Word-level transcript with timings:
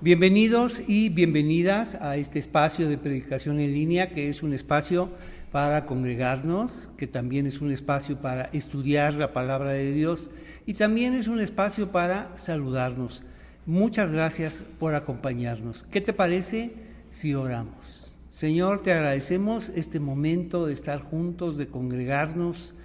Bienvenidos 0.00 0.84
y 0.86 1.08
bienvenidas 1.08 1.96
a 1.96 2.16
este 2.16 2.38
espacio 2.38 2.88
de 2.88 2.98
predicación 2.98 3.58
en 3.58 3.72
línea, 3.72 4.10
que 4.10 4.28
es 4.28 4.44
un 4.44 4.54
espacio 4.54 5.10
para 5.50 5.86
congregarnos, 5.86 6.92
que 6.96 7.08
también 7.08 7.46
es 7.46 7.60
un 7.60 7.72
espacio 7.72 8.16
para 8.18 8.44
estudiar 8.52 9.14
la 9.14 9.32
palabra 9.32 9.72
de 9.72 9.92
Dios 9.92 10.30
y 10.66 10.74
también 10.74 11.14
es 11.14 11.26
un 11.26 11.40
espacio 11.40 11.90
para 11.90 12.30
saludarnos. 12.36 13.24
Muchas 13.66 14.12
gracias 14.12 14.62
por 14.78 14.94
acompañarnos. 14.94 15.82
¿Qué 15.82 16.00
te 16.00 16.12
parece 16.12 16.74
si 17.10 17.34
oramos? 17.34 18.14
Señor, 18.30 18.84
te 18.84 18.92
agradecemos 18.92 19.70
este 19.70 19.98
momento 19.98 20.66
de 20.66 20.74
estar 20.74 21.00
juntos, 21.00 21.56
de 21.56 21.66
congregarnos, 21.66 22.76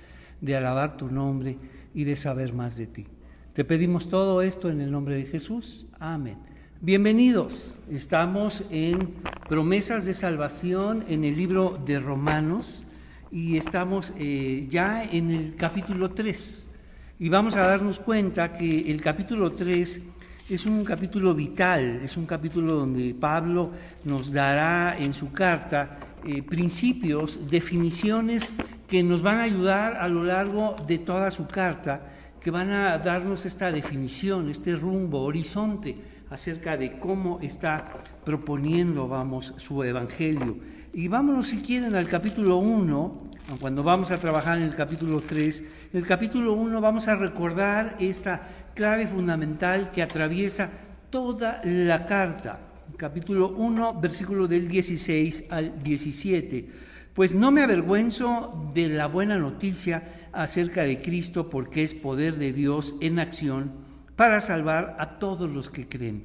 de 0.42 0.56
alabar 0.56 0.98
tu 0.98 1.10
nombre 1.10 1.58
y 1.94 2.06
de 2.06 2.16
saber 2.16 2.54
más 2.54 2.76
de 2.78 2.88
ti. 2.88 3.06
Te 3.54 3.64
pedimos 3.64 4.10
todo 4.10 4.42
esto 4.42 4.72
en 4.72 4.82
el 4.82 4.90
nombre 4.90 5.16
de 5.16 5.26
Jesús. 5.26 5.90
Amén. 6.00 6.53
Bienvenidos. 6.86 7.78
Estamos 7.90 8.66
en 8.70 9.14
promesas 9.48 10.04
de 10.04 10.14
salvación 10.14 11.06
en 11.08 11.24
el 11.24 11.38
libro 11.38 11.82
de 11.86 11.98
Romanos 11.98 12.88
y 13.32 13.56
estamos 13.56 14.12
eh, 14.18 14.68
ya 14.70 15.02
en 15.02 15.32
el 15.32 15.56
capítulo 15.56 16.12
3. 16.12 16.72
Y 17.20 17.30
vamos 17.30 17.56
a 17.56 17.66
darnos 17.66 18.02
cuenta 18.02 18.52
que 18.52 18.92
el 18.92 19.02
capítulo 19.02 19.54
3 19.54 20.02
es 20.50 20.66
un 20.66 20.84
capítulo 20.84 21.34
vital, 21.34 22.02
es 22.04 22.18
un 22.18 22.26
capítulo 22.26 22.76
donde 22.76 23.16
Pablo 23.16 23.72
nos 24.04 24.34
dará 24.34 24.98
en 25.00 25.14
su 25.14 25.32
carta 25.32 26.00
eh, 26.26 26.44
principios, 26.44 27.50
definiciones 27.50 28.56
que 28.90 29.04
nos 29.04 29.22
van 29.22 29.38
a 29.38 29.44
ayudar 29.44 29.94
a 29.94 30.10
lo 30.10 30.26
largo 30.26 30.76
de 30.86 30.98
toda 30.98 31.32
su 31.32 31.48
carta, 31.48 32.02
que 32.42 32.52
van 32.52 32.72
a 32.72 32.98
darnos 32.98 33.46
esta 33.46 33.72
definición, 33.72 34.50
este 34.50 34.76
rumbo, 34.76 35.22
horizonte 35.22 36.12
acerca 36.30 36.78
de 36.78 37.00
cómo 37.00 37.40
está 37.42 37.92
proponiendo, 38.24 39.08
vamos, 39.08 39.54
su 39.58 39.84
evangelio. 39.84 40.58
Y 40.94 41.08
vámonos 41.08 41.48
si 41.48 41.62
quieren 41.62 41.96
al 41.96 42.08
capítulo 42.08 42.58
1, 42.58 43.24
cuando 43.60 43.84
vamos 43.84 44.12
a 44.12 44.18
trabajar 44.18 44.58
en 44.58 44.64
el 44.64 44.76
capítulo 44.76 45.22
3, 45.22 45.64
el 45.94 46.06
capítulo 46.06 46.54
1 46.54 46.82
vamos 46.82 47.08
a 47.08 47.16
recordar 47.16 47.98
esta 48.00 48.48
clave 48.74 49.08
fundamental 49.08 49.92
que 49.92 50.02
atraviesa 50.02 50.70
toda 51.10 51.62
la 51.64 52.06
carta. 52.06 52.60
Capítulo 52.98 53.50
1, 53.50 54.00
versículo 54.00 54.48
del 54.48 54.68
16 54.68 55.46
al 55.52 55.78
17. 55.80 56.70
Pues 57.14 57.36
no 57.36 57.52
me 57.52 57.62
avergüenzo 57.62 58.72
de 58.74 58.90
la 58.90 59.08
buena 59.08 59.38
noticia 59.38 60.30
acerca 60.32 60.84
de 60.84 61.02
Cristo 61.02 61.50
porque 61.50 61.84
es 61.84 61.94
poder 61.94 62.38
de 62.38 62.54
Dios 62.54 62.96
en 63.02 63.20
acción 63.20 63.83
para 64.16 64.42
salvar 64.42 64.96
a 65.00 65.20
todos 65.20 65.50
los 65.50 65.70
que 65.70 65.88
creen, 65.88 66.24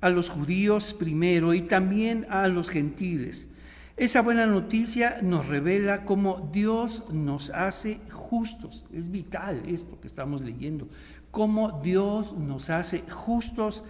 a 0.00 0.10
los 0.10 0.30
judíos 0.30 0.94
primero 0.94 1.54
y 1.54 1.62
también 1.62 2.26
a 2.28 2.48
los 2.48 2.70
gentiles. 2.70 3.48
Esa 3.96 4.22
buena 4.22 4.46
noticia 4.46 5.18
nos 5.22 5.48
revela 5.48 6.04
cómo 6.04 6.50
Dios 6.52 7.04
nos 7.12 7.50
hace 7.50 8.00
justos. 8.10 8.86
Es 8.92 9.10
vital 9.10 9.62
esto 9.66 10.00
que 10.00 10.06
estamos 10.06 10.40
leyendo. 10.40 10.88
Cómo 11.30 11.80
Dios 11.82 12.36
nos 12.36 12.70
hace 12.70 13.02
justos 13.10 13.84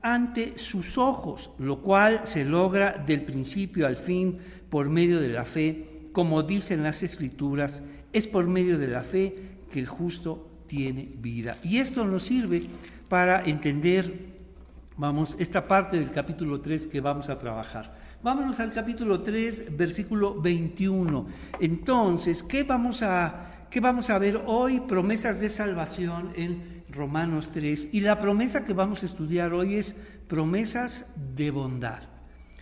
ante 0.00 0.56
sus 0.56 0.96
ojos, 0.96 1.50
lo 1.58 1.82
cual 1.82 2.20
se 2.24 2.44
logra 2.44 2.92
del 3.04 3.24
principio 3.24 3.86
al 3.86 3.96
fin 3.96 4.38
por 4.70 4.88
medio 4.88 5.20
de 5.20 5.28
la 5.28 5.44
fe. 5.44 6.08
Como 6.12 6.42
dicen 6.42 6.84
las 6.84 7.02
escrituras, 7.02 7.82
es 8.12 8.26
por 8.26 8.46
medio 8.46 8.78
de 8.78 8.88
la 8.88 9.02
fe 9.02 9.34
que 9.70 9.80
el 9.80 9.86
justo 9.86 10.47
tiene 10.68 11.10
vida. 11.16 11.56
Y 11.64 11.78
esto 11.78 12.04
nos 12.04 12.22
sirve 12.22 12.62
para 13.08 13.44
entender, 13.44 14.36
vamos, 14.96 15.36
esta 15.40 15.66
parte 15.66 15.98
del 15.98 16.10
capítulo 16.10 16.60
3 16.60 16.86
que 16.86 17.00
vamos 17.00 17.28
a 17.30 17.38
trabajar. 17.38 17.96
Vámonos 18.22 18.60
al 18.60 18.72
capítulo 18.72 19.22
3, 19.22 19.76
versículo 19.76 20.40
21. 20.40 21.26
Entonces, 21.60 22.42
¿qué 22.42 22.64
vamos 22.64 23.02
a, 23.02 23.66
qué 23.70 23.80
vamos 23.80 24.10
a 24.10 24.18
ver 24.18 24.42
hoy? 24.46 24.80
Promesas 24.80 25.40
de 25.40 25.48
salvación 25.48 26.32
en 26.36 26.84
Romanos 26.90 27.50
3. 27.52 27.90
Y 27.92 28.00
la 28.00 28.18
promesa 28.18 28.64
que 28.64 28.74
vamos 28.74 29.02
a 29.02 29.06
estudiar 29.06 29.52
hoy 29.52 29.76
es 29.76 29.96
promesas 30.28 31.14
de 31.36 31.50
bondad. 31.50 32.17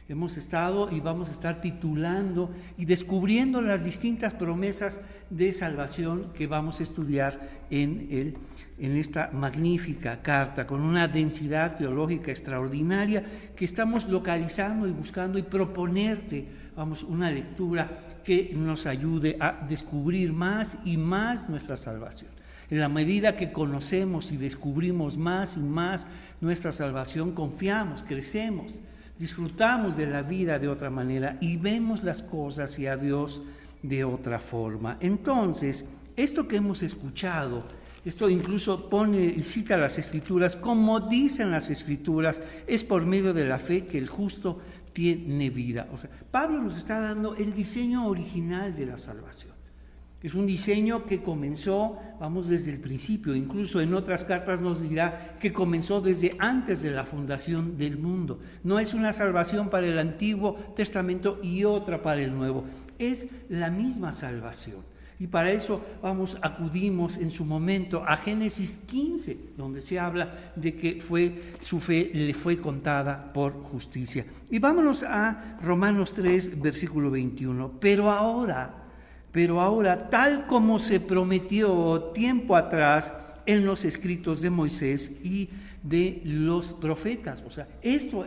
Hemos 0.09 0.37
estado 0.37 0.89
y 0.93 1.01
vamos 1.01 1.31
a 1.31 1.33
estar 1.33 1.61
titulando 1.61 2.55
y 2.79 2.85
descubriendo 2.85 3.61
las 3.61 3.85
distintas 3.85 4.35
promesas 4.35 5.01
de 5.31 5.53
salvación 5.53 6.33
que 6.33 6.47
vamos 6.47 6.79
a 6.79 6.85
estudiar 6.85 7.65
en, 7.71 8.07
el, 8.13 8.37
en 8.79 8.97
esta 8.97 9.31
magnífica 9.33 10.23
carta, 10.23 10.65
con 10.65 10.81
una 10.83 11.09
densidad 11.09 11.77
teológica 11.77 12.31
extraordinaria 12.31 13.25
que 13.57 13.65
estamos 13.65 14.07
localizando 14.09 14.87
y 14.87 14.93
buscando 14.93 15.39
y 15.39 15.43
proponerte, 15.43 16.47
vamos, 16.77 17.03
una 17.03 17.29
lectura 17.33 18.21
que 18.23 18.53
nos 18.55 18.87
ayude 18.87 19.37
a 19.41 19.67
descubrir 19.69 20.33
más 20.33 20.79
y 20.85 20.99
más 20.99 21.49
nuestra 21.49 21.77
salvación. 21.77 22.31
En 22.71 22.79
la 22.79 22.89
medida 22.89 23.35
que 23.35 23.51
conocemos 23.51 24.31
y 24.31 24.37
descubrimos 24.37 25.17
más 25.17 25.57
y 25.57 25.61
más 25.61 26.07
nuestra 26.41 26.71
salvación, 26.71 27.33
confiamos, 27.33 28.05
crecemos 28.05 28.83
disfrutamos 29.19 29.97
de 29.97 30.07
la 30.07 30.23
vida 30.23 30.59
de 30.59 30.69
otra 30.69 30.91
manera 30.91 31.39
y 31.41 31.57
vemos 31.57 32.05
las 32.05 32.23
cosas 32.23 32.79
y 32.79 32.87
a 32.87 32.97
Dios 32.97 33.43
de 33.83 34.05
otra 34.05 34.39
forma. 34.39 34.99
Entonces, 35.01 35.87
esto 36.17 36.47
que 36.47 36.57
hemos 36.57 36.83
escuchado, 36.83 37.65
esto 38.05 38.29
incluso 38.29 38.89
pone 38.89 39.25
y 39.25 39.43
cita 39.43 39.77
las 39.77 39.99
escrituras, 39.99 40.57
como 40.57 41.01
dicen 41.01 41.51
las 41.51 41.71
escrituras, 41.71 42.41
es 42.67 42.85
por 42.85 43.05
medio 43.05 43.35
de 43.35 43.45
la 43.45 43.59
fe 43.59 43.85
que 43.85 43.99
el 43.99 44.09
justo 44.09 44.61
tiene 44.93 45.51
vida. 45.51 45.89
O 45.93 45.99
sea, 45.99 46.11
Pablo 46.31 46.63
nos 46.63 46.77
está 46.77 47.01
dando 47.01 47.35
el 47.35 47.55
diseño 47.55 48.07
original 48.07 48.75
de 48.75 48.87
la 48.87 48.99
salvación. 48.99 49.56
Es 50.27 50.35
un 50.35 50.45
diseño 50.45 51.07
que 51.07 51.23
comenzó, 51.23 52.01
vamos, 52.19 52.49
desde 52.49 52.73
el 52.73 52.81
principio. 52.81 53.37
Incluso 53.37 53.81
en 53.81 53.95
otras 53.95 54.25
cartas 54.25 54.61
nos 54.61 54.83
dirá 54.83 55.37
que 55.39 55.53
comenzó 55.53 56.01
desde 56.01 56.35
antes 56.41 56.83
de 56.83 56.91
la 56.91 57.05
fundación 57.05 57.79
del 57.79 57.97
mundo. 57.97 58.41
No 58.65 58.81
es 58.81 58.93
una 58.93 59.13
salvación 59.13 59.69
para 59.69 59.87
el 59.87 59.97
Antiguo 60.01 60.55
Testamento 60.75 61.39
y 61.45 61.63
otra 61.63 62.03
para 62.03 62.23
el 62.23 62.35
Nuevo. 62.35 62.65
Es 62.99 63.29
la 63.49 63.71
misma 63.71 64.13
salvación. 64.13 64.79
Y 65.21 65.29
para 65.29 65.53
eso, 65.53 65.81
vamos, 66.03 66.37
acudimos 66.43 67.19
en 67.19 67.31
su 67.31 67.45
momento 67.45 68.03
a 68.05 68.17
Génesis 68.17 68.81
15, 68.85 69.53
donde 69.57 69.81
se 69.81 70.01
habla 70.01 70.53
de 70.57 70.75
que 70.75 71.01
fue, 71.01 71.41
su 71.61 71.79
fe 71.79 72.11
le 72.13 72.35
fue 72.35 72.59
contada 72.59 73.33
por 73.33 73.63
justicia. 73.63 74.27
Y 74.51 74.59
vámonos 74.59 75.05
a 75.05 75.57
Romanos 75.63 76.15
3, 76.15 76.61
versículo 76.61 77.13
21. 77.13 77.75
Pero 77.79 78.11
ahora 78.11 78.86
pero 79.37 79.61
ahora, 79.61 80.09
tal 80.09 80.47
como 80.47 80.79
se 80.79 80.99
prometió 80.99 82.11
tiempo 82.15 82.57
atrás 82.57 83.13
en 83.45 83.67
los 83.67 83.85
escritos 83.85 84.41
de 84.41 84.49
Moisés 84.49 85.13
y 85.23 85.51
de 85.83 86.23
los 86.25 86.73
profetas. 86.73 87.43
O 87.47 87.51
sea, 87.51 87.69
esto 87.83 88.25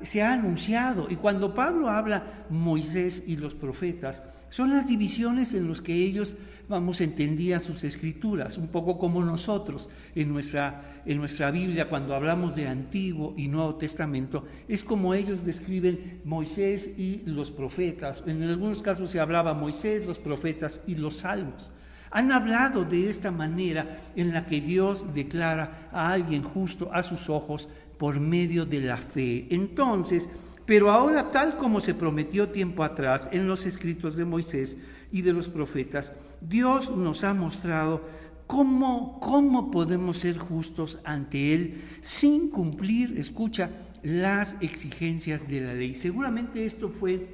se 0.00 0.22
ha 0.22 0.32
anunciado. 0.32 1.08
Y 1.10 1.16
cuando 1.16 1.52
Pablo 1.52 1.90
habla 1.90 2.46
Moisés 2.48 3.24
y 3.26 3.36
los 3.36 3.54
profetas, 3.54 4.22
son 4.48 4.70
las 4.70 4.88
divisiones 4.88 5.54
en 5.54 5.68
las 5.68 5.80
que 5.80 5.94
ellos, 5.94 6.36
vamos, 6.68 7.00
entendían 7.00 7.60
sus 7.60 7.84
escrituras, 7.84 8.58
un 8.58 8.68
poco 8.68 8.98
como 8.98 9.24
nosotros 9.24 9.88
en 10.14 10.32
nuestra, 10.32 11.02
en 11.04 11.18
nuestra 11.18 11.50
Biblia, 11.50 11.88
cuando 11.88 12.14
hablamos 12.14 12.54
de 12.54 12.68
Antiguo 12.68 13.34
y 13.36 13.48
Nuevo 13.48 13.76
Testamento, 13.76 14.44
es 14.68 14.84
como 14.84 15.14
ellos 15.14 15.44
describen 15.44 16.20
Moisés 16.24 16.98
y 16.98 17.22
los 17.26 17.50
profetas. 17.50 18.22
En 18.26 18.42
algunos 18.42 18.82
casos 18.82 19.10
se 19.10 19.20
hablaba 19.20 19.54
Moisés, 19.54 20.06
los 20.06 20.18
profetas 20.18 20.82
y 20.86 20.94
los 20.94 21.16
salmos. 21.16 21.72
Han 22.10 22.32
hablado 22.32 22.84
de 22.84 23.10
esta 23.10 23.30
manera 23.30 23.98
en 24.14 24.32
la 24.32 24.46
que 24.46 24.60
Dios 24.60 25.12
declara 25.12 25.88
a 25.92 26.12
alguien 26.12 26.42
justo 26.42 26.88
a 26.92 27.02
sus 27.02 27.28
ojos 27.28 27.68
por 27.98 28.20
medio 28.20 28.64
de 28.64 28.80
la 28.80 28.96
fe. 28.96 29.46
Entonces, 29.50 30.28
pero 30.66 30.90
ahora, 30.90 31.30
tal 31.30 31.56
como 31.56 31.80
se 31.80 31.94
prometió 31.94 32.48
tiempo 32.48 32.82
atrás 32.82 33.30
en 33.32 33.46
los 33.46 33.66
escritos 33.66 34.16
de 34.16 34.24
Moisés 34.24 34.78
y 35.12 35.22
de 35.22 35.32
los 35.32 35.48
profetas, 35.48 36.14
Dios 36.40 36.94
nos 36.94 37.22
ha 37.22 37.32
mostrado 37.32 38.02
cómo, 38.46 39.20
cómo 39.20 39.70
podemos 39.70 40.18
ser 40.18 40.36
justos 40.38 40.98
ante 41.04 41.54
Él 41.54 41.84
sin 42.00 42.50
cumplir, 42.50 43.16
escucha, 43.16 43.70
las 44.02 44.56
exigencias 44.60 45.48
de 45.48 45.60
la 45.60 45.74
ley. 45.74 45.94
Seguramente 45.94 46.64
esto 46.64 46.88
fue 46.88 47.28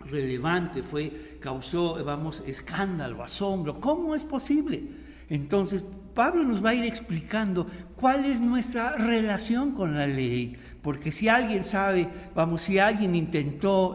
relevante, 0.00 0.82
fue, 0.82 1.38
causó, 1.40 2.04
vamos, 2.04 2.42
escándalo, 2.46 3.22
asombro. 3.22 3.80
¿Cómo 3.80 4.14
es 4.14 4.24
posible? 4.24 4.82
Entonces, 5.28 5.84
Pablo 6.14 6.44
nos 6.44 6.64
va 6.64 6.70
a 6.70 6.74
ir 6.74 6.84
explicando 6.84 7.66
cuál 7.96 8.24
es 8.24 8.40
nuestra 8.40 8.96
relación 8.96 9.72
con 9.72 9.94
la 9.94 10.06
ley. 10.06 10.56
Porque 10.82 11.12
si 11.12 11.28
alguien 11.28 11.62
sabe, 11.62 12.08
vamos, 12.34 12.62
si 12.62 12.78
alguien 12.78 13.14
intentó 13.14 13.94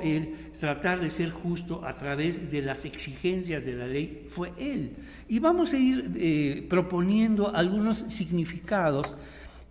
tratar 0.60 1.02
de 1.02 1.10
ser 1.10 1.32
justo 1.32 1.86
a 1.86 1.94
través 1.94 2.50
de 2.50 2.62
las 2.62 2.86
exigencias 2.86 3.66
de 3.66 3.74
la 3.74 3.88
ley, 3.88 4.26
fue 4.30 4.54
él. 4.58 4.96
Y 5.28 5.40
vamos 5.40 5.74
a 5.74 5.78
ir 5.78 6.14
eh, 6.16 6.66
proponiendo 6.70 7.54
algunos 7.54 7.98
significados 7.98 9.18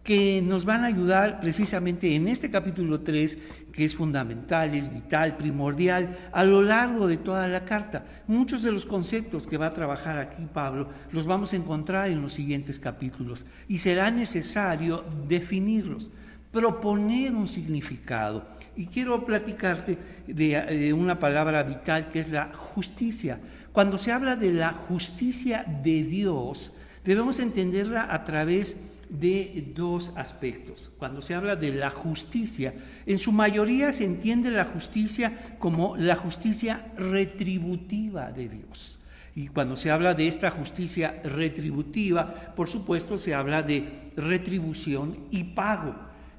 que 0.06 0.40
nos 0.40 0.64
van 0.64 0.84
a 0.84 0.86
ayudar 0.86 1.40
precisamente 1.40 2.14
en 2.14 2.28
este 2.28 2.48
capítulo 2.48 3.00
3, 3.00 3.38
que 3.72 3.84
es 3.84 3.96
fundamental, 3.96 4.72
es 4.72 4.94
vital, 4.94 5.36
primordial, 5.36 6.16
a 6.30 6.44
lo 6.44 6.62
largo 6.62 7.08
de 7.08 7.16
toda 7.16 7.48
la 7.48 7.64
carta. 7.64 8.04
Muchos 8.28 8.62
de 8.62 8.70
los 8.70 8.86
conceptos 8.86 9.48
que 9.48 9.58
va 9.58 9.66
a 9.66 9.74
trabajar 9.74 10.18
aquí 10.18 10.46
Pablo 10.54 10.88
los 11.10 11.26
vamos 11.26 11.52
a 11.52 11.56
encontrar 11.56 12.08
en 12.08 12.22
los 12.22 12.34
siguientes 12.34 12.78
capítulos 12.78 13.46
y 13.66 13.78
será 13.78 14.12
necesario 14.12 15.04
definirlos, 15.26 16.12
proponer 16.50 17.34
un 17.34 17.46
significado. 17.46 18.46
Y 18.76 18.86
quiero 18.86 19.24
platicarte 19.24 19.98
de, 20.26 20.92
una 20.92 21.18
palabra 21.18 21.62
vital 21.62 22.10
que 22.10 22.20
es 22.20 22.30
la 22.30 22.52
justicia. 22.52 23.38
Cuando 23.72 23.98
se 23.98 24.12
habla 24.12 24.36
de 24.36 24.52
la 24.52 24.72
justicia 24.72 25.64
de 25.82 26.04
Dios, 26.04 26.74
debemos 27.04 27.40
entenderla 27.40 28.08
a 28.12 28.24
través 28.24 28.78
de 29.08 29.72
dos 29.74 30.16
aspectos. 30.16 30.92
Cuando 30.98 31.20
se 31.20 31.34
habla 31.34 31.56
de 31.56 31.72
la 31.72 31.90
justicia, 31.90 32.74
en 33.06 33.18
su 33.18 33.32
mayoría 33.32 33.92
se 33.92 34.04
entiende 34.04 34.50
la 34.50 34.64
justicia 34.64 35.56
como 35.58 35.96
la 35.96 36.16
justicia 36.16 36.92
retributiva 36.96 38.32
de 38.32 38.48
Dios. 38.48 38.98
Y 39.36 39.48
cuando 39.48 39.76
se 39.76 39.90
habla 39.90 40.14
de 40.14 40.26
esta 40.26 40.50
justicia 40.50 41.20
retributiva, 41.22 42.54
por 42.56 42.68
supuesto 42.68 43.18
se 43.18 43.34
habla 43.34 43.62
de 43.62 43.86
retribución 44.16 45.18
y 45.30 45.44
pago. 45.44 45.94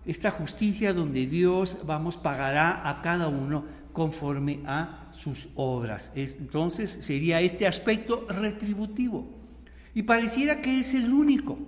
Esta 0.08 0.32
justicia 0.32 0.94
donde 0.94 1.28
Dios, 1.28 1.80
vamos, 1.86 2.18
pagará 2.18 2.90
a 2.90 3.02
cada 3.02 3.28
uno 3.28 3.66
conforme 3.92 4.62
a 4.66 5.10
sus 5.12 5.50
obras. 5.56 6.14
Entonces 6.16 6.90
sería 6.90 7.42
este 7.42 7.68
aspecto 7.68 8.26
retributivo. 8.30 9.28
Y 9.94 10.04
pareciera 10.04 10.62
que 10.62 10.80
es 10.80 10.94
el 10.94 11.12
único. 11.12 11.60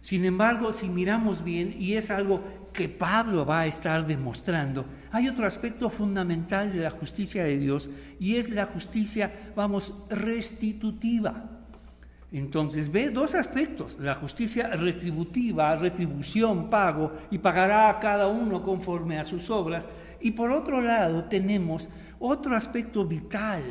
Sin 0.00 0.24
embargo, 0.24 0.72
si 0.72 0.88
miramos 0.88 1.42
bien, 1.42 1.74
y 1.78 1.94
es 1.94 2.10
algo 2.10 2.42
que 2.72 2.88
Pablo 2.88 3.46
va 3.46 3.60
a 3.60 3.66
estar 3.66 4.06
demostrando, 4.06 4.84
hay 5.10 5.28
otro 5.28 5.46
aspecto 5.46 5.88
fundamental 5.88 6.72
de 6.72 6.80
la 6.80 6.90
justicia 6.90 7.44
de 7.44 7.58
Dios 7.58 7.90
y 8.20 8.36
es 8.36 8.50
la 8.50 8.66
justicia, 8.66 9.32
vamos, 9.56 9.94
restitutiva. 10.10 11.57
Entonces 12.30 12.92
ve 12.92 13.10
dos 13.10 13.34
aspectos, 13.34 13.98
la 14.00 14.14
justicia 14.14 14.68
retributiva, 14.76 15.74
retribución, 15.76 16.68
pago, 16.68 17.12
y 17.30 17.38
pagará 17.38 17.88
a 17.88 18.00
cada 18.00 18.28
uno 18.28 18.62
conforme 18.62 19.18
a 19.18 19.24
sus 19.24 19.48
obras. 19.48 19.88
Y 20.20 20.32
por 20.32 20.50
otro 20.50 20.82
lado 20.82 21.24
tenemos 21.24 21.88
otro 22.18 22.54
aspecto 22.54 23.06
vital 23.06 23.62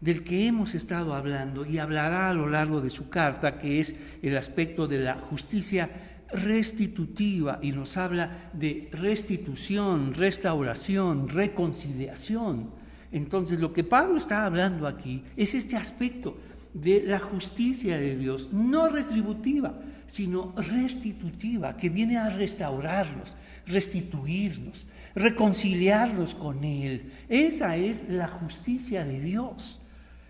del 0.00 0.22
que 0.22 0.46
hemos 0.46 0.74
estado 0.74 1.14
hablando 1.14 1.66
y 1.66 1.78
hablará 1.78 2.30
a 2.30 2.34
lo 2.34 2.48
largo 2.48 2.80
de 2.80 2.90
su 2.90 3.08
carta, 3.10 3.58
que 3.58 3.80
es 3.80 3.96
el 4.22 4.36
aspecto 4.36 4.86
de 4.86 5.00
la 5.00 5.16
justicia 5.16 5.90
restitutiva 6.32 7.58
y 7.62 7.72
nos 7.72 7.96
habla 7.96 8.50
de 8.52 8.88
restitución, 8.92 10.14
restauración, 10.14 11.28
reconciliación. 11.28 12.70
Entonces 13.12 13.60
lo 13.60 13.72
que 13.72 13.84
Pablo 13.84 14.16
está 14.16 14.44
hablando 14.44 14.86
aquí 14.86 15.22
es 15.36 15.54
este 15.54 15.76
aspecto 15.76 16.36
de 16.74 17.04
la 17.06 17.20
justicia 17.20 17.96
de 17.98 18.16
Dios, 18.16 18.52
no 18.52 18.88
retributiva, 18.88 19.74
sino 20.06 20.52
restitutiva, 20.56 21.76
que 21.76 21.88
viene 21.88 22.18
a 22.18 22.28
restaurarnos, 22.28 23.36
restituirnos, 23.66 24.88
reconciliarnos 25.14 26.34
con 26.34 26.64
Él. 26.64 27.12
Esa 27.28 27.76
es 27.76 28.08
la 28.08 28.28
justicia 28.28 29.04
de 29.04 29.20
Dios. 29.20 29.82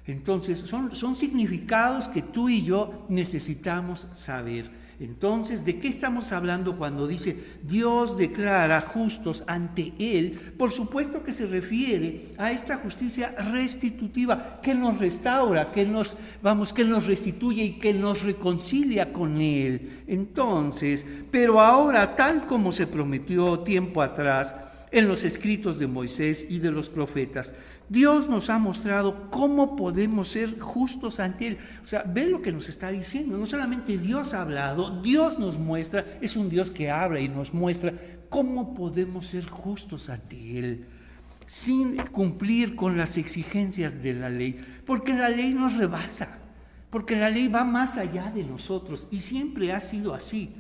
Entonces, 0.07 0.59
son, 0.59 0.95
son 0.95 1.15
significados 1.15 2.09
que 2.09 2.23
tú 2.23 2.49
y 2.49 2.63
yo 2.63 3.07
necesitamos 3.09 4.07
saber. 4.13 4.84
Entonces, 5.01 5.65
¿de 5.65 5.79
qué 5.79 5.89
estamos 5.89 6.33
hablando 6.33 6.79
cuando 6.79 7.09
dice 7.09 7.37
Dios 7.63 8.17
declara 8.17 8.81
justos 8.81 9.43
ante 9.47 9.93
Él? 9.99 10.39
Por 10.57 10.73
supuesto 10.73 11.25
que 11.25 11.33
se 11.33 11.47
refiere 11.47 12.29
a 12.39 12.53
esta 12.53 12.77
justicia 12.77 13.35
restitutiva 13.53 14.61
que 14.63 14.75
nos 14.75 14.99
restaura, 14.99 15.73
que 15.73 15.85
nos, 15.85 16.17
vamos, 16.43 16.73
que 16.73 16.85
nos 16.85 17.07
restituye 17.07 17.65
y 17.65 17.79
que 17.79 17.93
nos 17.93 18.23
reconcilia 18.23 19.13
con 19.13 19.41
Él. 19.41 20.05
Entonces, 20.07 21.07
pero 21.31 21.61
ahora, 21.61 22.15
tal 22.15 22.47
como 22.47 22.71
se 22.71 22.87
prometió 22.87 23.61
tiempo 23.61 24.01
atrás 24.01 24.55
en 24.93 25.09
los 25.09 25.25
escritos 25.25 25.81
de 25.81 25.89
Moisés 25.89 26.47
y 26.49 26.61
de 26.61 26.71
los 26.71 26.89
profetas, 26.89 27.53
Dios 27.89 28.29
nos 28.29 28.51
ha 28.51 28.59
mostrado 28.59 29.31
cómo 29.31 29.77
podemos 29.77 30.29
ser 30.29 30.59
justos 30.59 31.21
ante 31.21 31.49
Él. 31.49 31.59
O 31.83 31.87
sea, 31.87 32.03
ve 32.03 32.27
lo 32.27 32.43
que 32.43 32.53
nos 32.53 32.69
está 32.69 32.91
diciendo. 32.91 33.37
No 33.37 33.47
solamente 33.47 33.99
Dios 33.99 34.35
ha 34.35 34.43
hablado, 34.43 35.03
Dios 35.03 35.39
nos 35.39 35.59
muestra, 35.59 36.05
es 36.21 36.37
un 36.37 36.49
Dios 36.49 36.71
que 36.71 36.91
habla 36.91 37.21
y 37.21 37.29
nos 37.29 37.53
muestra 37.53 37.93
cómo 38.29 38.75
podemos 38.75 39.27
ser 39.27 39.47
justos 39.47 40.09
ante 40.09 40.59
Él 40.59 40.87
sin 41.47 41.97
cumplir 41.97 42.75
con 42.75 42.97
las 42.97 43.19
exigencias 43.19 44.03
de 44.03 44.15
la 44.15 44.31
ley. 44.31 44.59
Porque 44.87 45.15
la 45.15 45.29
ley 45.29 45.53
nos 45.55 45.77
rebasa, 45.77 46.39
porque 46.91 47.17
la 47.17 47.31
ley 47.31 47.49
va 47.49 47.65
más 47.65 47.97
allá 47.97 48.31
de 48.35 48.45
nosotros 48.45 49.09
y 49.11 49.21
siempre 49.21 49.73
ha 49.73 49.81
sido 49.81 50.15
así 50.15 50.55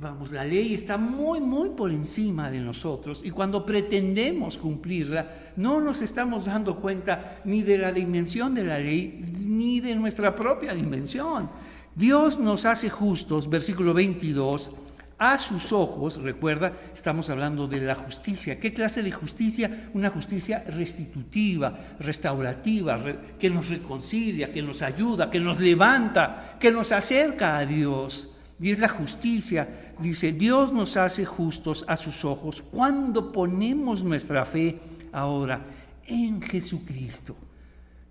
vamos, 0.00 0.32
la 0.32 0.44
ley 0.44 0.72
está 0.72 0.96
muy, 0.96 1.40
muy 1.40 1.70
por 1.70 1.92
encima 1.92 2.50
de 2.50 2.58
nosotros 2.58 3.20
y 3.22 3.30
cuando 3.30 3.66
pretendemos 3.66 4.56
cumplirla, 4.56 5.26
no 5.56 5.80
nos 5.80 6.00
estamos 6.00 6.46
dando 6.46 6.76
cuenta 6.76 7.40
ni 7.44 7.62
de 7.62 7.76
la 7.76 7.92
dimensión 7.92 8.54
de 8.54 8.64
la 8.64 8.78
ley, 8.78 9.22
ni 9.40 9.80
de 9.80 9.94
nuestra 9.94 10.34
propia 10.34 10.72
dimensión. 10.72 11.50
Dios 11.94 12.38
nos 12.38 12.64
hace 12.64 12.88
justos, 12.88 13.50
versículo 13.50 13.92
22, 13.92 14.72
a 15.18 15.36
sus 15.36 15.70
ojos, 15.70 16.16
recuerda, 16.22 16.72
estamos 16.94 17.28
hablando 17.28 17.68
de 17.68 17.82
la 17.82 17.94
justicia. 17.94 18.58
¿Qué 18.58 18.72
clase 18.72 19.02
de 19.02 19.12
justicia? 19.12 19.90
Una 19.92 20.08
justicia 20.08 20.64
restitutiva, 20.66 21.78
restaurativa, 21.98 22.98
que 23.38 23.50
nos 23.50 23.68
reconcilia, 23.68 24.50
que 24.50 24.62
nos 24.62 24.80
ayuda, 24.80 25.30
que 25.30 25.40
nos 25.40 25.60
levanta, 25.60 26.56
que 26.58 26.70
nos 26.70 26.90
acerca 26.90 27.58
a 27.58 27.66
Dios. 27.66 28.39
Y 28.60 28.70
es 28.70 28.78
la 28.78 28.88
justicia 28.88 29.94
dice, 30.00 30.32
Dios 30.32 30.72
nos 30.72 30.96
hace 30.96 31.24
justos 31.24 31.84
a 31.88 31.96
sus 31.96 32.24
ojos 32.24 32.62
cuando 32.62 33.32
ponemos 33.32 34.04
nuestra 34.04 34.44
fe 34.44 34.78
ahora 35.12 35.64
en 36.06 36.42
Jesucristo. 36.42 37.36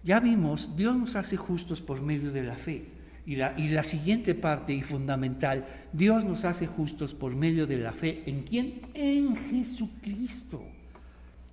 Ya 0.04 0.20
vimos, 0.20 0.76
Dios 0.76 0.98
nos 0.98 1.16
hace 1.16 1.38
justos 1.38 1.82
por 1.82 2.02
medio 2.02 2.32
de 2.32 2.44
la 2.44 2.56
fe. 2.56 2.86
Y 3.26 3.36
la, 3.36 3.54
y 3.60 3.68
la 3.68 3.84
siguiente 3.84 4.34
parte 4.34 4.74
y 4.74 4.82
fundamental, 4.82 5.68
Dios 5.94 6.24
nos 6.24 6.46
hace 6.46 6.66
justos 6.66 7.14
por 7.14 7.36
medio 7.36 7.68
de 7.68 7.78
la 7.78 7.94
fe. 7.94 8.24
¿En 8.26 8.42
quién? 8.42 8.82
En 8.96 9.36
Jesucristo. 9.36 10.64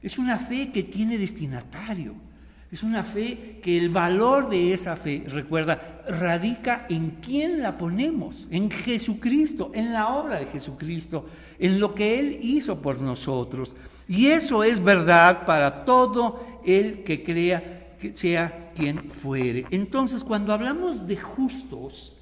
Es 0.01 0.17
una 0.17 0.39
fe 0.39 0.71
que 0.73 0.85
tiene 0.85 1.19
destinatario. 1.19 2.15
Es 2.71 2.83
una 2.83 3.05
fe 3.05 3.61
que 3.63 3.79
el 3.79 3.91
valor 3.91 4.51
de 4.51 4.73
esa 4.73 4.97
fe, 4.97 5.25
recuerda, 5.29 6.03
radica 6.09 6.87
en 6.89 7.19
quién 7.23 7.63
la 7.63 7.79
ponemos, 7.79 8.49
en 8.51 8.71
Jesucristo, 8.71 9.71
en 9.73 9.93
la 9.93 10.09
obra 10.09 10.41
de 10.41 10.47
Jesucristo, 10.47 11.27
en 11.59 11.79
lo 11.79 11.95
que 11.95 12.19
Él 12.19 12.41
hizo 12.43 12.83
por 12.83 13.01
nosotros. 13.01 13.77
Y 14.09 14.27
eso 14.27 14.65
es 14.65 14.83
verdad 14.83 15.47
para 15.47 15.85
todo 15.85 16.61
el 16.65 17.05
que 17.05 17.23
crea 17.23 17.97
que 17.99 18.13
sea 18.13 18.73
quien 18.75 19.11
fuere. 19.11 19.67
Entonces, 19.71 20.25
cuando 20.25 20.53
hablamos 20.53 21.07
de 21.07 21.17
justos, 21.17 22.17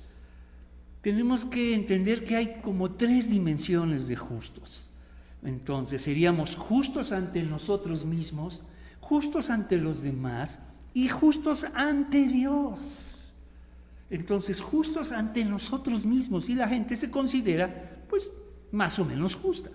tenemos 1.01 1.45
que 1.45 1.75
entender 1.75 2.25
que 2.25 2.37
hay 2.37 2.61
como 2.63 2.93
tres 2.93 3.31
dimensiones 3.31 4.09
de 4.09 4.17
justos. 4.17 4.91
Entonces, 5.43 6.03
seríamos 6.03 6.57
justos 6.57 7.13
ante 7.13 7.43
nosotros 7.43 8.05
mismos, 8.05 8.65
justos 9.05 9.51
ante 9.51 9.77
los 9.77 10.03
demás 10.03 10.61
y 10.95 11.09
justos 11.09 11.67
ante 11.75 12.27
Dios. 12.27 13.35
Entonces, 14.09 14.61
justos 14.61 15.13
ante 15.13 15.45
nosotros 15.45 16.07
mismos 16.07 16.49
y 16.49 16.55
la 16.55 16.69
gente 16.69 16.97
se 16.97 17.11
considera, 17.11 18.03
pues, 18.09 18.33
más 18.73 18.99
o 18.99 19.05
menos 19.05 19.37
justa. 19.37 19.71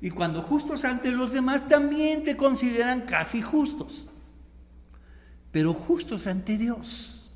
Y 0.00 0.10
cuando 0.10 0.42
justos 0.42 0.84
ante 0.84 1.12
los 1.12 1.32
demás, 1.32 1.68
también 1.68 2.24
te 2.24 2.36
consideran 2.36 3.02
casi 3.02 3.40
justos. 3.40 4.08
Pero 5.52 5.72
justos 5.72 6.26
ante 6.26 6.58
Dios. 6.58 7.32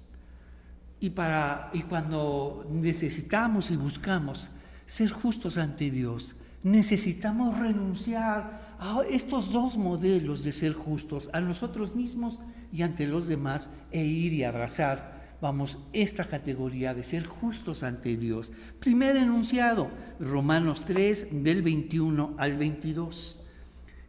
Y, 0.98 1.10
para, 1.10 1.70
y 1.72 1.82
cuando 1.82 2.66
necesitamos 2.70 3.70
y 3.70 3.76
buscamos 3.76 4.50
ser 4.84 5.10
justos 5.10 5.58
ante 5.58 5.90
Dios, 5.90 6.36
necesitamos 6.62 7.58
renunciar 7.58 8.69
a 8.80 9.02
estos 9.08 9.52
dos 9.52 9.76
modelos 9.76 10.42
de 10.42 10.52
ser 10.52 10.72
justos, 10.72 11.28
a 11.34 11.40
nosotros 11.40 11.94
mismos 11.94 12.40
y 12.72 12.82
ante 12.82 13.06
los 13.06 13.28
demás, 13.28 13.68
e 13.92 14.02
ir 14.02 14.32
y 14.32 14.42
abrazar, 14.42 15.36
vamos, 15.40 15.78
esta 15.92 16.24
categoría 16.24 16.94
de 16.94 17.02
ser 17.02 17.26
justos 17.26 17.82
ante 17.82 18.16
Dios. 18.16 18.52
Primer 18.80 19.16
enunciado, 19.16 19.90
Romanos 20.18 20.84
3, 20.86 21.44
del 21.44 21.62
21 21.62 22.34
al 22.38 22.56
22. 22.56 23.42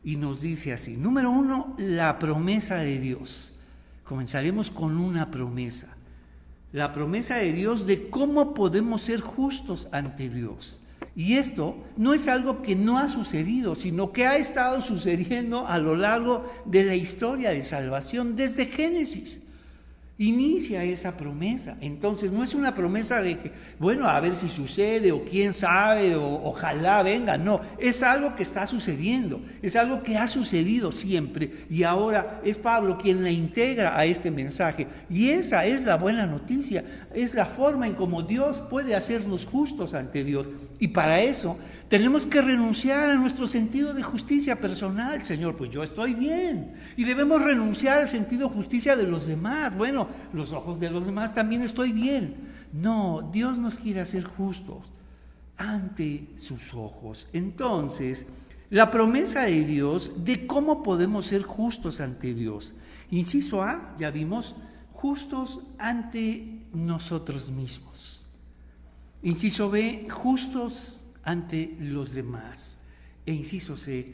Y 0.05 0.15
nos 0.15 0.41
dice 0.41 0.71
así, 0.71 0.95
número 0.95 1.31
uno, 1.31 1.75
la 1.77 2.17
promesa 2.17 2.77
de 2.77 2.97
Dios. 2.97 3.55
Comenzaremos 4.05 4.71
con 4.71 4.97
una 4.97 5.29
promesa. 5.31 5.97
La 6.71 6.93
promesa 6.93 7.35
de 7.35 7.51
Dios 7.51 7.85
de 7.85 8.09
cómo 8.09 8.53
podemos 8.53 9.01
ser 9.01 9.19
justos 9.19 9.89
ante 9.91 10.29
Dios. 10.29 10.80
Y 11.15 11.33
esto 11.37 11.75
no 11.97 12.13
es 12.13 12.27
algo 12.27 12.61
que 12.61 12.75
no 12.75 12.97
ha 12.97 13.07
sucedido, 13.07 13.75
sino 13.75 14.11
que 14.11 14.25
ha 14.25 14.37
estado 14.37 14.81
sucediendo 14.81 15.67
a 15.67 15.77
lo 15.77 15.95
largo 15.95 16.49
de 16.65 16.83
la 16.83 16.95
historia 16.95 17.51
de 17.51 17.63
salvación 17.63 18.35
desde 18.35 18.65
Génesis 18.65 19.43
inicia 20.21 20.83
esa 20.83 21.17
promesa. 21.17 21.77
Entonces 21.81 22.31
no 22.31 22.43
es 22.43 22.53
una 22.53 22.75
promesa 22.75 23.23
de 23.23 23.39
que, 23.39 23.51
bueno, 23.79 24.07
a 24.07 24.19
ver 24.19 24.35
si 24.35 24.49
sucede 24.49 25.11
o 25.11 25.25
quién 25.25 25.51
sabe 25.51 26.15
o 26.15 26.43
ojalá 26.43 27.01
venga, 27.01 27.39
no, 27.39 27.59
es 27.79 28.03
algo 28.03 28.35
que 28.35 28.43
está 28.43 28.67
sucediendo, 28.67 29.41
es 29.63 29.75
algo 29.75 30.03
que 30.03 30.17
ha 30.17 30.27
sucedido 30.27 30.91
siempre 30.91 31.65
y 31.71 31.81
ahora 31.81 32.39
es 32.45 32.59
Pablo 32.59 32.99
quien 32.99 33.23
la 33.23 33.31
integra 33.31 33.97
a 33.97 34.05
este 34.05 34.29
mensaje. 34.29 34.85
Y 35.09 35.29
esa 35.29 35.65
es 35.65 35.81
la 35.81 35.97
buena 35.97 36.27
noticia, 36.27 36.83
es 37.15 37.33
la 37.33 37.47
forma 37.47 37.87
en 37.87 37.95
cómo 37.95 38.21
Dios 38.21 38.61
puede 38.69 38.95
hacernos 38.95 39.47
justos 39.47 39.95
ante 39.95 40.23
Dios. 40.23 40.51
Y 40.77 40.89
para 40.89 41.19
eso 41.21 41.57
tenemos 41.91 42.25
que 42.25 42.41
renunciar 42.41 43.09
a 43.09 43.15
nuestro 43.15 43.47
sentido 43.47 43.93
de 43.93 44.01
justicia 44.01 44.61
personal, 44.61 45.25
Señor, 45.25 45.57
pues 45.57 45.69
yo 45.71 45.83
estoy 45.83 46.13
bien. 46.13 46.73
Y 46.95 47.03
debemos 47.03 47.41
renunciar 47.41 47.97
al 47.97 48.07
sentido 48.07 48.47
de 48.47 48.55
justicia 48.55 48.95
de 48.95 49.03
los 49.03 49.27
demás. 49.27 49.75
Bueno, 49.75 50.07
los 50.31 50.53
ojos 50.53 50.79
de 50.79 50.89
los 50.89 51.07
demás 51.07 51.35
también 51.35 51.61
estoy 51.61 51.91
bien. 51.91 52.49
No, 52.71 53.29
Dios 53.33 53.57
nos 53.57 53.75
quiere 53.75 53.99
hacer 53.99 54.23
justos 54.23 54.89
ante 55.57 56.29
sus 56.37 56.73
ojos. 56.73 57.27
Entonces, 57.33 58.27
la 58.69 58.89
promesa 58.89 59.41
de 59.41 59.65
Dios 59.65 60.23
de 60.23 60.47
cómo 60.47 60.83
podemos 60.83 61.25
ser 61.25 61.41
justos 61.41 61.99
ante 61.99 62.33
Dios. 62.33 62.73
Inciso 63.09 63.63
A, 63.63 63.93
ya 63.99 64.11
vimos, 64.11 64.55
justos 64.93 65.59
ante 65.77 66.67
nosotros 66.71 67.51
mismos. 67.51 68.27
Inciso 69.23 69.69
B, 69.69 70.07
justos 70.09 71.00
ante 71.23 71.75
los 71.79 72.13
demás. 72.13 72.79
E 73.25 73.33
inciso 73.33 73.77
C, 73.77 74.13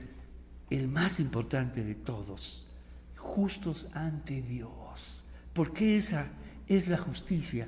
el 0.69 0.87
más 0.87 1.19
importante 1.19 1.83
de 1.83 1.95
todos, 1.95 2.67
justos 3.15 3.87
ante 3.93 4.41
Dios. 4.41 5.25
Porque 5.53 5.97
esa 5.97 6.27
es 6.67 6.87
la 6.87 6.97
justicia 6.97 7.67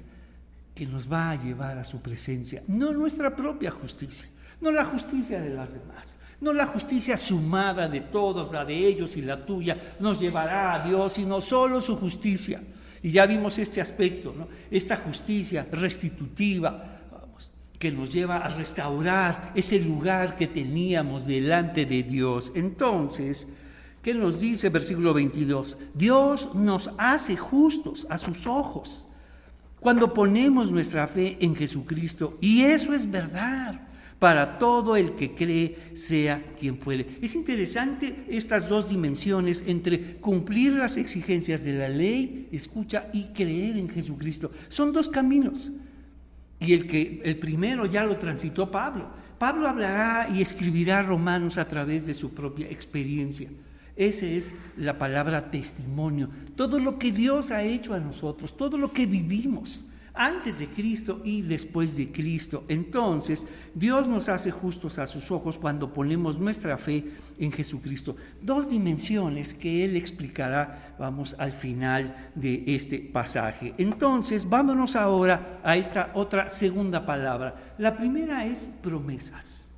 que 0.76 0.86
nos 0.86 1.12
va 1.12 1.32
a 1.32 1.36
llevar 1.36 1.78
a 1.78 1.84
su 1.84 2.02
presencia, 2.02 2.64
no 2.68 2.94
nuestra 2.94 3.36
propia 3.36 3.72
justicia, 3.72 4.30
no 4.62 4.72
la 4.72 4.86
justicia 4.86 5.42
de 5.42 5.50
las 5.50 5.74
demás, 5.74 6.20
no 6.42 6.54
la 6.54 6.68
justicia 6.68 7.18
sumada 7.18 7.88
de 7.88 8.02
todos, 8.02 8.52
la 8.52 8.64
de 8.66 8.76
ellos 8.76 9.18
y 9.18 9.22
la 9.22 9.46
tuya, 9.46 9.96
nos 10.00 10.20
llevará 10.20 10.74
a 10.74 10.88
Dios, 10.88 11.14
sino 11.14 11.42
solo 11.42 11.82
su 11.82 11.98
justicia. 11.98 12.62
Y 13.02 13.12
ya 13.12 13.26
vimos 13.26 13.58
este 13.60 13.82
aspecto, 13.82 14.34
¿no? 14.38 14.48
esta 14.70 14.98
justicia 14.98 15.68
restitutiva, 15.72 16.99
que 17.80 17.92
nos 17.92 18.12
lleva 18.12 18.38
a 18.38 18.50
restaurar 18.50 19.54
ese 19.56 19.80
lugar 19.80 20.36
que 20.36 20.48
teníamos 20.48 21.26
delante 21.26 21.86
de 21.86 22.04
Dios. 22.04 22.52
Entonces, 22.54 23.48
¿qué 24.04 24.14
nos 24.14 24.42
dice 24.42 24.70
versículo 24.70 25.14
22? 25.14 25.78
Dios 25.94 26.54
nos 26.54 26.92
hace 26.98 27.38
justos 27.38 28.06
a 28.10 28.18
sus 28.18 28.46
ojos 28.46 29.08
cuando 29.80 30.14
ponemos 30.14 30.74
nuestra 30.74 31.08
fe 31.08 31.38
en 31.40 31.56
Jesucristo. 31.56 32.38
Y 32.42 32.64
eso 32.64 32.94
es 32.94 33.10
verdad 33.10 33.88
para 34.20 34.60
todo 34.60 34.98
el 34.98 35.14
que 35.14 35.34
cree, 35.34 35.92
sea 35.94 36.46
quien 36.60 36.78
fuere. 36.78 37.18
Es 37.22 37.36
interesante 37.36 38.26
estas 38.28 38.68
dos 38.68 38.90
dimensiones 38.90 39.64
entre 39.66 40.18
cumplir 40.18 40.74
las 40.74 40.98
exigencias 40.98 41.64
de 41.64 41.74
la 41.78 41.88
ley, 41.88 42.50
escucha, 42.52 43.08
y 43.14 43.28
creer 43.28 43.78
en 43.78 43.88
Jesucristo. 43.88 44.52
Son 44.68 44.92
dos 44.92 45.08
caminos. 45.08 45.72
Y 46.60 46.74
el, 46.74 46.88
que, 46.88 47.22
el 47.24 47.38
primero 47.38 47.86
ya 47.86 48.06
lo 48.06 48.18
transitó 48.18 48.70
Pablo. 48.70 49.10
Pablo 49.38 49.68
hablará 49.68 50.30
y 50.34 50.42
escribirá 50.42 51.02
Romanos 51.02 51.58
a 51.58 51.68
través 51.68 52.06
de 52.06 52.14
su 52.14 52.34
propia 52.34 52.70
experiencia. 52.70 53.50
Esa 53.96 54.26
es 54.26 54.56
la 54.78 54.98
palabra 54.98 55.52
testimonio. 55.52 56.30
Todo 56.56 56.80
lo 56.80 57.00
que 57.00 57.12
Dios 57.12 57.52
ha 57.52 57.64
hecho 57.64 57.94
a 57.94 58.00
nosotros, 58.00 58.56
todo 58.56 58.78
lo 58.78 58.92
que 58.92 59.06
vivimos 59.06 59.88
antes 60.14 60.60
de 60.60 60.68
Cristo 60.68 61.22
y 61.24 61.42
después 61.42 61.96
de 61.98 62.12
Cristo. 62.12 62.66
Entonces, 62.68 63.48
Dios 63.74 64.08
nos 64.08 64.30
hace 64.30 64.52
justos 64.52 65.00
a 65.00 65.08
sus 65.08 65.32
ojos 65.32 65.58
cuando 65.58 65.94
ponemos 65.94 66.40
nuestra 66.40 66.78
fe 66.78 67.12
en 67.38 67.52
Jesucristo. 67.52 68.16
Dos 68.42 68.70
dimensiones 68.70 69.54
que 69.54 69.86
Él 69.86 69.96
explicará, 69.96 70.96
vamos, 71.00 71.36
al 71.40 71.52
final 71.52 72.32
de 72.36 72.64
este 72.68 73.00
pasaje. 73.00 73.74
Entonces, 73.78 74.50
vámonos 74.50 74.96
ahora 74.96 75.60
a 75.64 75.78
esta 75.78 76.12
otra 76.14 76.50
segunda 76.50 77.06
palabra. 77.06 77.76
La 77.78 77.98
primera 77.98 78.46
es 78.46 78.72
promesas. 78.82 79.70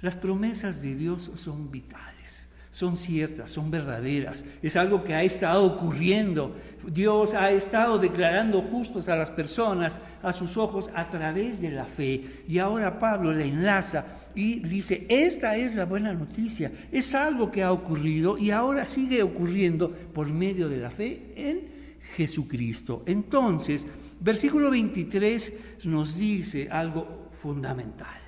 Las 0.00 0.16
promesas 0.16 0.82
de 0.82 0.94
Dios 0.94 1.30
son 1.34 1.70
vitales 1.70 2.46
son 2.76 2.98
ciertas, 2.98 3.48
son 3.48 3.70
verdaderas. 3.70 4.44
Es 4.60 4.76
algo 4.76 5.02
que 5.02 5.14
ha 5.14 5.22
estado 5.22 5.64
ocurriendo. 5.64 6.54
Dios 6.86 7.34
ha 7.34 7.50
estado 7.50 7.98
declarando 7.98 8.62
justos 8.62 9.08
a 9.08 9.16
las 9.16 9.30
personas 9.30 10.00
a 10.22 10.32
sus 10.32 10.56
ojos 10.56 10.90
a 10.94 11.08
través 11.10 11.60
de 11.60 11.70
la 11.70 11.84
fe. 11.84 12.42
Y 12.48 12.58
ahora 12.58 12.98
Pablo 12.98 13.32
la 13.32 13.44
enlaza 13.44 14.06
y 14.34 14.60
dice, 14.60 15.06
esta 15.08 15.56
es 15.56 15.74
la 15.74 15.84
buena 15.84 16.12
noticia. 16.12 16.70
Es 16.92 17.14
algo 17.14 17.50
que 17.50 17.62
ha 17.62 17.72
ocurrido 17.72 18.38
y 18.38 18.50
ahora 18.50 18.86
sigue 18.86 19.22
ocurriendo 19.22 19.90
por 19.90 20.28
medio 20.28 20.68
de 20.68 20.78
la 20.78 20.90
fe 20.90 21.32
en 21.36 21.76
Jesucristo. 22.14 23.02
Entonces, 23.06 23.86
versículo 24.20 24.70
23 24.70 25.52
nos 25.84 26.18
dice 26.18 26.68
algo 26.70 27.30
fundamental. 27.40 28.20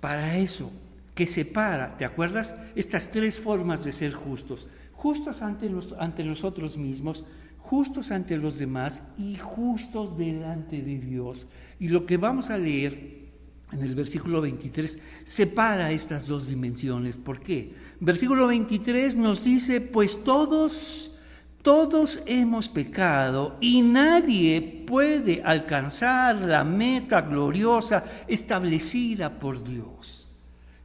Para 0.00 0.36
eso 0.36 0.70
que 1.14 1.26
separa, 1.26 1.96
¿te 1.96 2.04
acuerdas? 2.04 2.54
Estas 2.74 3.10
tres 3.10 3.38
formas 3.38 3.84
de 3.84 3.92
ser 3.92 4.12
justos. 4.12 4.68
Justos 5.02 5.42
ante, 5.42 5.68
ante 5.98 6.22
nosotros 6.22 6.78
mismos, 6.78 7.24
justos 7.58 8.12
ante 8.12 8.36
los 8.36 8.60
demás 8.60 9.02
y 9.18 9.34
justos 9.34 10.16
delante 10.16 10.80
de 10.80 11.00
Dios. 11.00 11.48
Y 11.80 11.88
lo 11.88 12.06
que 12.06 12.18
vamos 12.18 12.50
a 12.50 12.56
leer 12.56 13.26
en 13.72 13.82
el 13.82 13.96
versículo 13.96 14.40
23 14.40 15.02
separa 15.24 15.90
estas 15.90 16.28
dos 16.28 16.46
dimensiones. 16.46 17.16
¿Por 17.16 17.40
qué? 17.40 17.74
Versículo 17.98 18.46
23 18.46 19.16
nos 19.16 19.42
dice, 19.42 19.80
pues 19.80 20.22
todos, 20.22 21.14
todos 21.62 22.20
hemos 22.26 22.68
pecado 22.68 23.56
y 23.60 23.82
nadie 23.82 24.84
puede 24.86 25.42
alcanzar 25.42 26.36
la 26.36 26.62
meta 26.62 27.22
gloriosa 27.22 28.04
establecida 28.28 29.36
por 29.36 29.64
Dios. 29.64 30.28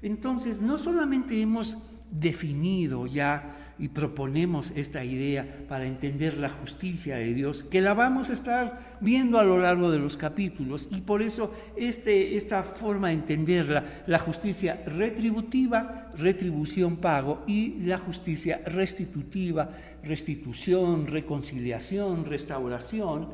Entonces, 0.01 0.59
no 0.59 0.79
solamente 0.79 1.39
hemos 1.39 1.77
definido 2.09 3.05
ya 3.05 3.53
y 3.79 3.89
proponemos 3.89 4.71
esta 4.71 5.03
idea 5.03 5.65
para 5.67 5.85
entender 5.85 6.37
la 6.37 6.49
justicia 6.49 7.17
de 7.17 7.33
Dios, 7.33 7.63
que 7.63 7.81
la 7.81 7.93
vamos 7.93 8.29
a 8.29 8.33
estar 8.33 8.97
viendo 9.01 9.39
a 9.39 9.43
lo 9.43 9.59
largo 9.59 9.91
de 9.91 9.99
los 9.99 10.17
capítulos, 10.17 10.89
y 10.91 11.01
por 11.01 11.21
eso 11.21 11.53
este, 11.75 12.35
esta 12.37 12.63
forma 12.63 13.09
de 13.09 13.15
entenderla, 13.15 14.03
la 14.07 14.19
justicia 14.19 14.81
retributiva, 14.85 16.11
retribución, 16.17 16.97
pago, 16.97 17.43
y 17.47 17.75
la 17.83 17.97
justicia 17.97 18.61
restitutiva, 18.65 19.69
restitución, 20.03 21.07
reconciliación, 21.07 22.25
restauración, 22.25 23.29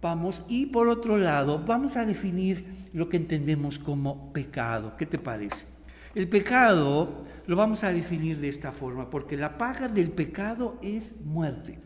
vamos, 0.00 0.44
y 0.48 0.66
por 0.66 0.88
otro 0.88 1.16
lado, 1.16 1.62
vamos 1.66 1.96
a 1.96 2.06
definir 2.06 2.64
lo 2.92 3.08
que 3.08 3.16
entendemos 3.16 3.78
como 3.78 4.32
pecado. 4.32 4.96
¿Qué 4.96 5.06
te 5.06 5.18
parece? 5.18 5.77
El 6.18 6.28
pecado 6.28 7.22
lo 7.46 7.54
vamos 7.54 7.84
a 7.84 7.92
definir 7.92 8.40
de 8.40 8.48
esta 8.48 8.72
forma, 8.72 9.08
porque 9.08 9.36
la 9.36 9.56
paga 9.56 9.86
del 9.86 10.10
pecado 10.10 10.76
es 10.82 11.14
muerte. 11.24 11.78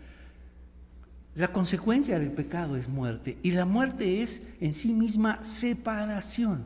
La 1.34 1.52
consecuencia 1.52 2.18
del 2.18 2.30
pecado 2.30 2.74
es 2.78 2.88
muerte 2.88 3.36
y 3.42 3.50
la 3.50 3.66
muerte 3.66 4.22
es 4.22 4.48
en 4.58 4.72
sí 4.72 4.94
misma 4.94 5.44
separación. 5.44 6.64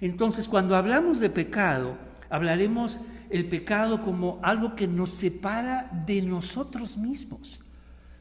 Entonces, 0.00 0.48
cuando 0.48 0.74
hablamos 0.74 1.20
de 1.20 1.30
pecado, 1.30 1.96
hablaremos 2.30 3.00
el 3.30 3.48
pecado 3.48 4.02
como 4.02 4.40
algo 4.42 4.74
que 4.74 4.88
nos 4.88 5.10
separa 5.12 5.88
de 6.08 6.20
nosotros 6.20 6.98
mismos. 6.98 7.62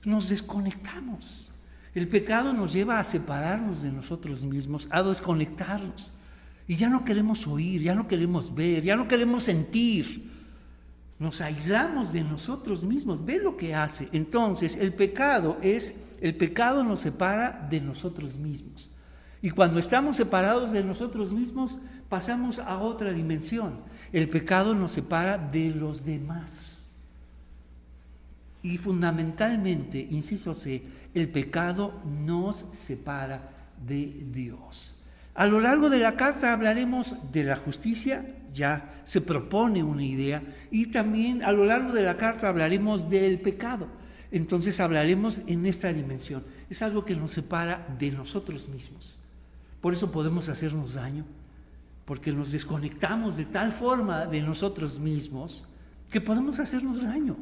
Nos 0.05 0.29
desconectamos. 0.29 1.51
El 1.95 2.07
pecado 2.07 2.53
nos 2.53 2.73
lleva 2.73 2.99
a 2.99 3.03
separarnos 3.03 3.81
de 3.81 3.91
nosotros 3.91 4.45
mismos, 4.45 4.87
a 4.91 5.01
desconectarnos. 5.01 6.13
Y 6.67 6.75
ya 6.75 6.89
no 6.89 7.03
queremos 7.03 7.47
oír, 7.47 7.81
ya 7.81 7.95
no 7.95 8.07
queremos 8.07 8.53
ver, 8.53 8.83
ya 8.83 8.95
no 8.95 9.07
queremos 9.07 9.43
sentir. 9.43 10.31
Nos 11.19 11.41
aislamos 11.41 12.13
de 12.13 12.23
nosotros 12.23 12.85
mismos. 12.85 13.23
Ve 13.23 13.39
lo 13.39 13.57
que 13.57 13.75
hace. 13.75 14.09
Entonces, 14.11 14.77
el 14.77 14.93
pecado 14.93 15.57
es, 15.61 15.95
el 16.21 16.35
pecado 16.35 16.83
nos 16.83 17.01
separa 17.01 17.67
de 17.69 17.81
nosotros 17.81 18.37
mismos. 18.37 18.91
Y 19.41 19.49
cuando 19.49 19.79
estamos 19.79 20.15
separados 20.15 20.71
de 20.71 20.83
nosotros 20.83 21.33
mismos, 21.33 21.79
pasamos 22.07 22.59
a 22.59 22.77
otra 22.77 23.11
dimensión. 23.11 23.81
El 24.13 24.29
pecado 24.29 24.73
nos 24.73 24.93
separa 24.93 25.37
de 25.37 25.69
los 25.69 26.05
demás. 26.05 26.91
Y 28.61 28.77
fundamentalmente, 28.77 30.07
inciso 30.09 30.53
C, 30.53 30.83
el 31.13 31.27
pecado 31.27 32.01
nos 32.25 32.55
separa 32.55 33.51
de 33.85 34.25
Dios. 34.31 34.97
A 35.35 35.47
lo 35.47 35.59
largo 35.59 35.89
de 35.89 35.99
la 35.99 36.15
carta 36.15 36.53
hablaremos 36.53 37.15
de 37.31 37.43
la 37.43 37.55
justicia, 37.55 38.25
ya 38.53 39.01
se 39.03 39.21
propone 39.21 39.83
una 39.83 40.03
idea, 40.03 40.43
y 40.69 40.87
también 40.87 41.43
a 41.43 41.51
lo 41.51 41.65
largo 41.65 41.91
de 41.91 42.03
la 42.03 42.17
carta 42.17 42.49
hablaremos 42.49 43.09
del 43.09 43.39
pecado. 43.39 43.87
Entonces 44.31 44.79
hablaremos 44.79 45.41
en 45.45 45.65
esta 45.67 45.93
dimensión. 45.93 46.43
Es 46.67 46.81
algo 46.81 47.05
que 47.05 47.15
nos 47.15 47.31
separa 47.31 47.87
de 47.99 48.11
nosotros 48.11 48.67
mismos. 48.67 49.19
Por 49.79 49.93
eso 49.93 50.11
podemos 50.11 50.49
hacernos 50.49 50.95
daño, 50.95 51.23
porque 52.05 52.31
nos 52.31 52.51
desconectamos 52.51 53.37
de 53.37 53.45
tal 53.45 53.71
forma 53.71 54.25
de 54.25 54.41
nosotros 54.41 54.99
mismos 54.99 55.67
que 56.09 56.19
podemos 56.19 56.59
hacernos 56.59 57.03
daño. 57.03 57.37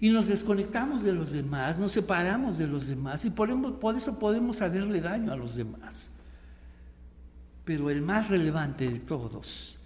Y 0.00 0.10
nos 0.10 0.28
desconectamos 0.28 1.02
de 1.02 1.12
los 1.12 1.32
demás, 1.32 1.78
nos 1.78 1.92
separamos 1.92 2.58
de 2.58 2.66
los 2.66 2.88
demás 2.88 3.24
y 3.24 3.30
por, 3.30 3.50
eso 3.96 4.18
podemos 4.18 4.62
hacerle 4.62 5.00
daño 5.00 5.32
a 5.32 5.36
los 5.36 5.56
demás. 5.56 6.11
Pero 7.64 7.90
el 7.90 8.02
más 8.02 8.28
relevante 8.28 8.90
de 8.90 8.98
todos 8.98 9.80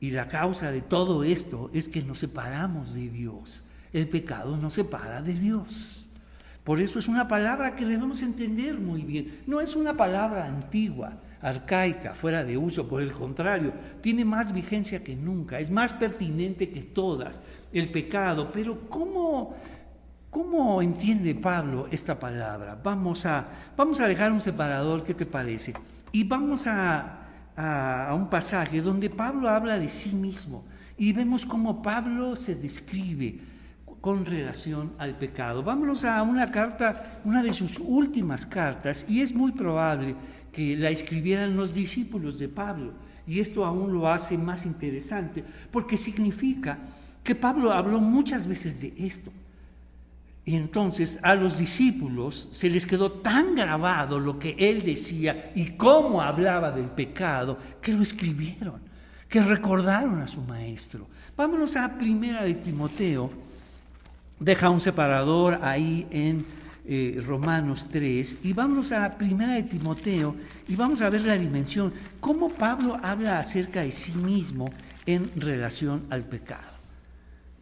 y 0.00 0.10
la 0.10 0.28
causa 0.28 0.70
de 0.70 0.82
todo 0.82 1.24
esto 1.24 1.70
es 1.72 1.88
que 1.88 2.02
nos 2.02 2.18
separamos 2.18 2.94
de 2.94 3.08
Dios. 3.08 3.64
El 3.92 4.08
pecado 4.08 4.56
nos 4.56 4.74
separa 4.74 5.22
de 5.22 5.32
Dios. 5.32 6.10
Por 6.62 6.80
eso 6.80 6.98
es 6.98 7.08
una 7.08 7.28
palabra 7.28 7.76
que 7.76 7.86
debemos 7.86 8.22
entender 8.22 8.78
muy 8.78 9.02
bien. 9.02 9.40
No 9.46 9.60
es 9.60 9.76
una 9.76 9.94
palabra 9.94 10.46
antigua, 10.46 11.18
arcaica, 11.40 12.14
fuera 12.14 12.42
de 12.42 12.56
uso, 12.56 12.88
por 12.88 13.02
el 13.02 13.12
contrario, 13.12 13.72
tiene 14.00 14.24
más 14.24 14.52
vigencia 14.52 15.04
que 15.04 15.14
nunca, 15.14 15.58
es 15.58 15.70
más 15.70 15.92
pertinente 15.92 16.70
que 16.70 16.82
todas, 16.82 17.40
el 17.72 17.90
pecado. 17.90 18.50
Pero 18.52 18.88
¿cómo, 18.88 19.54
cómo 20.30 20.80
entiende 20.80 21.34
Pablo 21.34 21.86
esta 21.90 22.18
palabra? 22.18 22.78
Vamos 22.82 23.26
a, 23.26 23.46
vamos 23.76 24.00
a 24.00 24.08
dejar 24.08 24.32
un 24.32 24.40
separador, 24.40 25.04
¿qué 25.04 25.14
te 25.14 25.26
parece? 25.26 25.74
Y 26.14 26.22
vamos 26.22 26.68
a, 26.68 28.12
un 28.14 28.28
pasaje 28.28 28.80
donde 28.80 29.10
Pablo 29.10 29.48
habla 29.48 29.80
de 29.80 29.88
sí 29.88 30.14
mismo 30.14 30.64
y 30.96 31.12
vemos 31.12 31.44
cómo 31.44 31.82
Pablo 31.82 32.36
se 32.36 32.54
describe 32.54 33.40
con 34.00 34.24
relación 34.24 34.92
al 34.98 35.18
pecado. 35.18 35.64
Vámonos 35.64 36.04
a 36.04 36.22
una 36.22 36.52
carta, 36.52 37.20
una 37.24 37.42
de 37.42 37.52
sus 37.52 37.80
últimas 37.80 38.46
cartas, 38.46 39.06
y 39.08 39.22
es 39.22 39.34
muy 39.34 39.50
probable 39.50 40.14
que 40.52 40.76
la 40.76 40.90
escribieran 40.90 41.56
los 41.56 41.74
discípulos 41.74 42.38
de 42.38 42.48
Pablo. 42.48 42.92
Y 43.26 43.40
esto 43.40 43.64
aún 43.64 43.92
lo 43.92 44.08
hace 44.08 44.38
más 44.38 44.66
interesante, 44.66 45.44
porque 45.72 45.98
significa 45.98 46.78
que 47.24 47.34
Pablo 47.34 47.72
habló 47.72 47.98
muchas 47.98 48.46
veces 48.46 48.80
de 48.82 48.94
esto. 49.04 49.32
Y 50.46 50.56
entonces 50.56 51.18
a 51.22 51.34
los 51.34 51.58
discípulos 51.58 52.48
se 52.52 52.68
les 52.68 52.86
quedó 52.86 53.10
tan 53.10 53.54
grabado 53.54 54.18
lo 54.18 54.38
que 54.38 54.54
él 54.58 54.82
decía 54.82 55.52
y 55.54 55.70
cómo 55.70 56.20
hablaba 56.20 56.70
del 56.70 56.90
pecado, 56.90 57.58
que 57.80 57.94
lo 57.94 58.02
escribieron, 58.02 58.80
que 59.28 59.42
recordaron 59.42 60.20
a 60.20 60.28
su 60.28 60.42
maestro. 60.42 61.06
Vámonos 61.36 61.76
a 61.76 61.96
Primera 61.96 62.44
de 62.44 62.54
Timoteo, 62.54 63.30
deja 64.38 64.68
un 64.68 64.80
separador 64.80 65.60
ahí 65.62 66.06
en 66.10 66.44
eh, 66.86 67.22
Romanos 67.26 67.86
3 67.90 68.40
y 68.42 68.52
vamos 68.52 68.92
a 68.92 69.16
Primera 69.16 69.54
de 69.54 69.62
Timoteo 69.62 70.36
y 70.68 70.76
vamos 70.76 71.00
a 71.00 71.08
ver 71.08 71.22
la 71.22 71.38
dimensión, 71.38 71.90
cómo 72.20 72.50
Pablo 72.50 72.98
habla 73.02 73.38
acerca 73.38 73.80
de 73.80 73.90
sí 73.90 74.12
mismo 74.12 74.70
en 75.06 75.30
relación 75.36 76.04
al 76.10 76.24
pecado. 76.24 76.73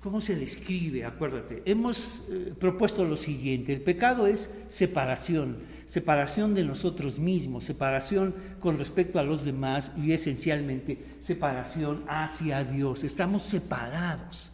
¿Cómo 0.03 0.21
se 0.21 0.35
describe? 0.35 1.05
Acuérdate, 1.05 1.63
hemos 1.65 2.29
eh, 2.29 2.55
propuesto 2.59 3.05
lo 3.05 3.15
siguiente, 3.15 3.73
el 3.73 3.83
pecado 3.83 4.27
es 4.27 4.53
separación, 4.67 5.59
separación 5.85 6.57
de 6.57 6.65
nosotros 6.65 7.21
mismos, 7.21 7.63
separación 7.63 8.35
con 8.59 8.79
respecto 8.79 9.21
a 9.21 9.23
los 9.23 9.45
demás 9.45 9.93
y 9.97 10.11
esencialmente 10.11 10.99
separación 11.21 12.03
hacia 12.09 12.65
Dios. 12.65 13.05
Estamos 13.05 13.45
separados. 13.45 14.53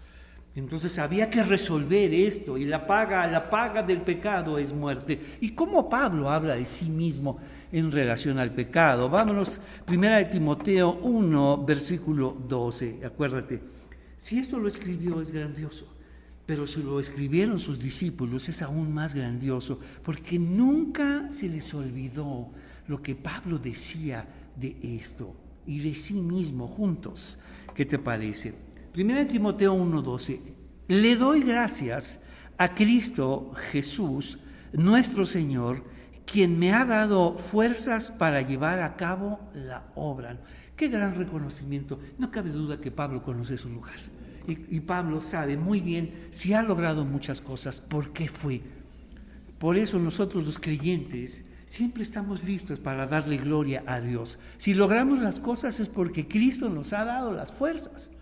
Entonces 0.54 0.98
había 0.98 1.30
que 1.30 1.42
resolver 1.42 2.12
esto 2.12 2.58
y 2.58 2.66
la 2.66 2.86
paga, 2.86 3.26
la 3.26 3.48
paga 3.48 3.82
del 3.82 4.02
pecado 4.02 4.58
es 4.58 4.74
muerte. 4.74 5.18
¿Y 5.40 5.52
cómo 5.52 5.88
Pablo 5.88 6.30
habla 6.30 6.56
de 6.56 6.66
sí 6.66 6.90
mismo 6.90 7.38
en 7.72 7.90
relación 7.90 8.38
al 8.38 8.50
pecado? 8.50 9.08
Vámonos, 9.08 9.62
primera 9.86 10.18
de 10.18 10.26
Timoteo 10.26 10.98
1, 11.00 11.64
versículo 11.64 12.36
12, 12.46 13.00
acuérdate. 13.06 13.77
Si 14.18 14.36
esto 14.36 14.58
lo 14.58 14.66
escribió 14.66 15.20
es 15.20 15.30
grandioso, 15.30 15.86
pero 16.44 16.66
si 16.66 16.82
lo 16.82 16.98
escribieron 16.98 17.58
sus 17.60 17.78
discípulos 17.78 18.48
es 18.48 18.62
aún 18.62 18.92
más 18.92 19.14
grandioso, 19.14 19.78
porque 20.02 20.40
nunca 20.40 21.30
se 21.30 21.48
les 21.48 21.72
olvidó 21.72 22.50
lo 22.88 23.00
que 23.00 23.14
Pablo 23.14 23.58
decía 23.58 24.26
de 24.56 24.76
esto 24.82 25.36
y 25.66 25.78
de 25.78 25.94
sí 25.94 26.14
mismo 26.14 26.66
juntos. 26.66 27.38
¿Qué 27.76 27.86
te 27.86 28.00
parece? 28.00 28.54
1 28.96 29.26
Timoteo 29.28 29.74
1:12, 29.74 30.40
le 30.88 31.14
doy 31.14 31.42
gracias 31.44 32.22
a 32.56 32.74
Cristo 32.74 33.52
Jesús, 33.70 34.40
nuestro 34.72 35.26
Señor, 35.26 35.84
quien 36.26 36.58
me 36.58 36.72
ha 36.72 36.84
dado 36.84 37.38
fuerzas 37.38 38.10
para 38.10 38.42
llevar 38.42 38.80
a 38.80 38.96
cabo 38.96 39.38
la 39.54 39.92
obra. 39.94 40.40
Qué 40.78 40.86
gran 40.86 41.16
reconocimiento. 41.16 41.98
No 42.18 42.30
cabe 42.30 42.50
duda 42.50 42.80
que 42.80 42.92
Pablo 42.92 43.20
conoce 43.24 43.56
su 43.56 43.68
lugar. 43.68 43.96
Y, 44.46 44.80
Pablo 44.80 45.20
sabe 45.20 45.56
muy 45.56 45.80
bien 45.80 46.28
si 46.30 46.54
ha 46.54 46.62
logrado 46.62 47.04
muchas 47.04 47.40
cosas, 47.40 47.80
por 47.80 48.12
qué 48.12 48.28
fue. 48.28 48.62
Por 49.58 49.76
eso 49.76 49.98
nosotros 49.98 50.46
los 50.46 50.60
creyentes 50.60 51.46
siempre 51.66 52.04
estamos 52.04 52.44
listos 52.44 52.78
para 52.78 53.06
darle 53.08 53.38
gloria 53.38 53.82
a 53.86 54.00
Dios. 54.00 54.38
Si 54.56 54.72
logramos 54.72 55.18
las 55.18 55.40
cosas 55.40 55.80
es 55.80 55.88
porque 55.88 56.28
Cristo 56.28 56.70
nos 56.70 56.92
ha 56.92 57.04
dado 57.04 57.32
las 57.32 57.50
fuerzas. 57.50 58.12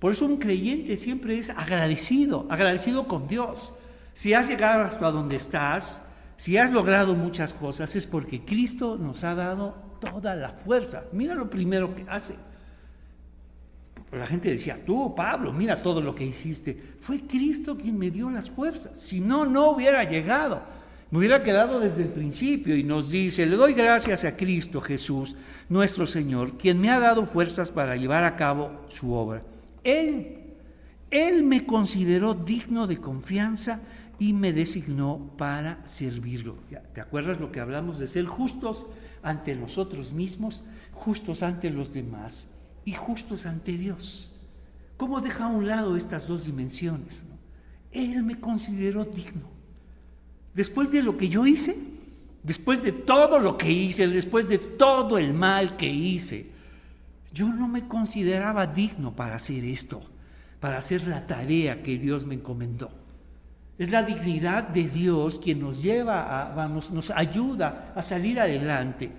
Por 0.00 0.12
eso 0.12 0.26
un 0.26 0.38
creyente 0.38 0.96
siempre 0.96 1.38
es 1.38 1.50
agradecido, 1.50 2.46
agradecido 2.50 3.06
con 3.06 3.28
Dios. 3.28 3.76
Si 4.14 4.34
has 4.34 4.48
llegado 4.48 4.82
hasta 4.82 5.12
donde 5.12 5.36
estás, 5.36 6.06
si 6.36 6.56
has 6.56 6.72
logrado 6.72 7.14
muchas 7.14 7.52
cosas, 7.54 7.94
es 7.94 8.06
porque 8.06 8.44
Cristo 8.44 8.98
nos 8.98 9.22
ha 9.22 9.36
dado 9.36 9.89
toda 10.00 10.34
la 10.34 10.48
fuerza. 10.48 11.04
Mira 11.12 11.34
lo 11.34 11.48
primero 11.48 11.94
que 11.94 12.04
hace. 12.08 12.34
La 14.12 14.26
gente 14.26 14.50
decía, 14.50 14.76
tú, 14.84 15.14
Pablo, 15.14 15.52
mira 15.52 15.82
todo 15.82 16.00
lo 16.00 16.14
que 16.14 16.26
hiciste. 16.26 16.76
Fue 16.98 17.20
Cristo 17.20 17.76
quien 17.76 17.96
me 17.96 18.10
dio 18.10 18.28
las 18.28 18.50
fuerzas. 18.50 18.98
Si 18.98 19.20
no, 19.20 19.46
no 19.46 19.70
hubiera 19.70 20.02
llegado. 20.02 20.62
Me 21.10 21.18
hubiera 21.18 21.42
quedado 21.42 21.80
desde 21.80 22.02
el 22.02 22.08
principio 22.08 22.76
y 22.76 22.84
nos 22.84 23.10
dice, 23.10 23.46
le 23.46 23.56
doy 23.56 23.72
gracias 23.72 24.24
a 24.24 24.36
Cristo 24.36 24.80
Jesús, 24.80 25.36
nuestro 25.68 26.06
Señor, 26.06 26.56
quien 26.56 26.80
me 26.80 26.90
ha 26.90 27.00
dado 27.00 27.26
fuerzas 27.26 27.72
para 27.72 27.96
llevar 27.96 28.22
a 28.22 28.36
cabo 28.36 28.84
su 28.86 29.12
obra. 29.12 29.42
Él, 29.82 30.38
Él 31.10 31.42
me 31.42 31.66
consideró 31.66 32.34
digno 32.34 32.86
de 32.86 32.98
confianza 32.98 33.80
y 34.20 34.34
me 34.34 34.52
designó 34.52 35.32
para 35.36 35.84
servirlo. 35.84 36.58
¿Te 36.94 37.00
acuerdas 37.00 37.40
lo 37.40 37.50
que 37.50 37.58
hablamos 37.58 37.98
de 37.98 38.06
ser 38.06 38.26
justos 38.26 38.86
ante 39.22 39.54
nosotros 39.54 40.12
mismos, 40.12 40.64
justos 40.92 41.42
ante 41.42 41.70
los 41.70 41.92
demás 41.92 42.48
y 42.84 42.92
justos 42.92 43.46
ante 43.46 43.76
Dios? 43.76 44.40
¿Cómo 44.96 45.20
deja 45.20 45.44
a 45.44 45.48
un 45.48 45.66
lado 45.66 45.96
estas 45.96 46.28
dos 46.28 46.44
dimensiones? 46.46 47.24
Él 47.90 48.22
me 48.22 48.38
consideró 48.38 49.04
digno. 49.04 49.48
Después 50.54 50.92
de 50.92 51.02
lo 51.02 51.16
que 51.16 51.28
yo 51.28 51.46
hice, 51.46 51.76
después 52.42 52.82
de 52.82 52.92
todo 52.92 53.38
lo 53.38 53.56
que 53.56 53.70
hice, 53.70 54.08
después 54.08 54.48
de 54.48 54.58
todo 54.58 55.18
el 55.18 55.32
mal 55.32 55.76
que 55.76 55.88
hice, 55.88 56.50
yo 57.32 57.48
no 57.48 57.68
me 57.68 57.86
consideraba 57.86 58.66
digno 58.66 59.14
para 59.14 59.36
hacer 59.36 59.64
esto, 59.64 60.02
para 60.58 60.78
hacer 60.78 61.06
la 61.06 61.26
tarea 61.26 61.82
que 61.82 61.98
Dios 61.98 62.26
me 62.26 62.34
encomendó. 62.34 62.90
Es 63.80 63.90
la 63.90 64.02
dignidad 64.02 64.68
de 64.68 64.84
Dios 64.84 65.40
quien 65.42 65.60
nos 65.60 65.82
lleva, 65.82 66.42
a, 66.42 66.54
vamos, 66.54 66.90
nos 66.90 67.10
ayuda 67.10 67.94
a 67.96 68.02
salir 68.02 68.38
adelante, 68.38 69.10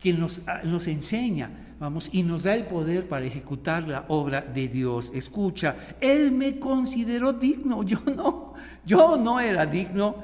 quien 0.00 0.18
nos, 0.18 0.42
nos 0.64 0.88
enseña, 0.88 1.76
vamos, 1.78 2.10
y 2.12 2.24
nos 2.24 2.42
da 2.42 2.56
el 2.56 2.64
poder 2.64 3.06
para 3.06 3.26
ejecutar 3.26 3.86
la 3.86 4.06
obra 4.08 4.42
de 4.42 4.66
Dios. 4.66 5.12
Escucha, 5.14 5.76
Él 6.00 6.32
me 6.32 6.58
consideró 6.58 7.32
digno, 7.32 7.82
yo 7.84 8.00
no, 8.16 8.54
yo 8.84 9.16
no 9.16 9.38
era 9.38 9.64
digno. 9.66 10.16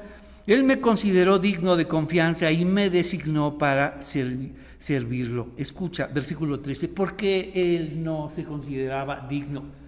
Él 0.45 0.65
me 0.65 0.81
consideró 0.81 1.39
digno 1.39 1.77
de 1.77 1.87
confianza 1.87 2.51
y 2.51 2.65
me 2.65 2.89
designó 2.89 3.57
para 3.57 4.01
servir 4.01 4.53
servirlo. 4.77 5.47
Escucha, 5.57 6.05
versículo 6.05 6.59
13, 6.59 6.89
porque 6.89 7.51
él 7.55 8.03
no 8.03 8.29
se 8.29 8.43
consideraba 8.43 9.25
digno. 9.27 9.84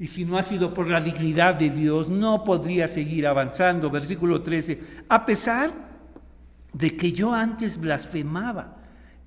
Y 0.00 0.06
si 0.06 0.24
no 0.24 0.38
ha 0.38 0.42
sido 0.42 0.72
por 0.72 0.88
la 0.88 1.00
dignidad 1.00 1.56
de 1.56 1.70
Dios, 1.70 2.08
no 2.08 2.44
podría 2.44 2.86
seguir 2.86 3.26
avanzando. 3.26 3.90
Versículo 3.90 4.42
13, 4.42 4.80
a 5.08 5.26
pesar 5.26 5.72
de 6.72 6.96
que 6.96 7.12
yo 7.12 7.34
antes 7.34 7.80
blasfemaba 7.80 8.76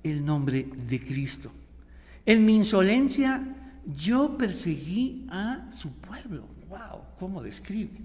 el 0.02 0.24
nombre 0.24 0.68
de 0.88 1.00
Cristo. 1.00 1.52
En 2.24 2.46
mi 2.46 2.56
insolencia 2.56 3.42
yo 3.84 4.38
perseguí 4.38 5.26
a 5.30 5.70
su 5.70 5.92
pueblo. 5.96 6.46
¡Wow! 6.68 7.02
¿Cómo 7.18 7.42
describe? 7.42 8.00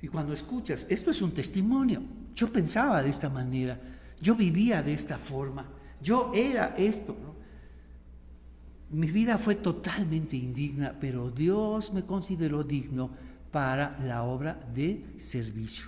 Y 0.00 0.08
cuando 0.08 0.32
escuchas, 0.32 0.86
esto 0.88 1.10
es 1.10 1.20
un 1.20 1.32
testimonio. 1.32 2.02
Yo 2.34 2.48
pensaba 2.48 3.02
de 3.02 3.10
esta 3.10 3.28
manera, 3.28 3.78
yo 4.20 4.34
vivía 4.34 4.82
de 4.82 4.92
esta 4.92 5.18
forma. 5.18 5.66
Yo 6.00 6.32
era 6.34 6.74
esto. 6.76 7.16
Mi 8.94 9.08
vida 9.08 9.38
fue 9.38 9.56
totalmente 9.56 10.36
indigna, 10.36 10.94
pero 11.00 11.28
Dios 11.28 11.92
me 11.92 12.04
consideró 12.04 12.62
digno 12.62 13.10
para 13.50 13.98
la 14.04 14.22
obra 14.22 14.60
de 14.72 15.04
servicio. 15.16 15.86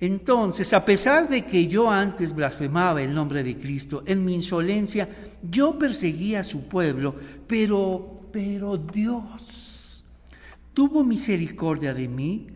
Entonces, 0.00 0.72
a 0.72 0.84
pesar 0.84 1.28
de 1.28 1.46
que 1.46 1.68
yo 1.68 1.88
antes 1.88 2.34
blasfemaba 2.34 3.00
el 3.00 3.14
nombre 3.14 3.44
de 3.44 3.56
Cristo, 3.56 4.02
en 4.06 4.24
mi 4.24 4.34
insolencia 4.34 5.08
yo 5.48 5.78
perseguía 5.78 6.40
a 6.40 6.44
su 6.44 6.66
pueblo, 6.66 7.14
pero, 7.46 8.20
pero 8.32 8.76
Dios 8.76 10.04
tuvo 10.74 11.04
misericordia 11.04 11.94
de 11.94 12.08
mí 12.08 12.48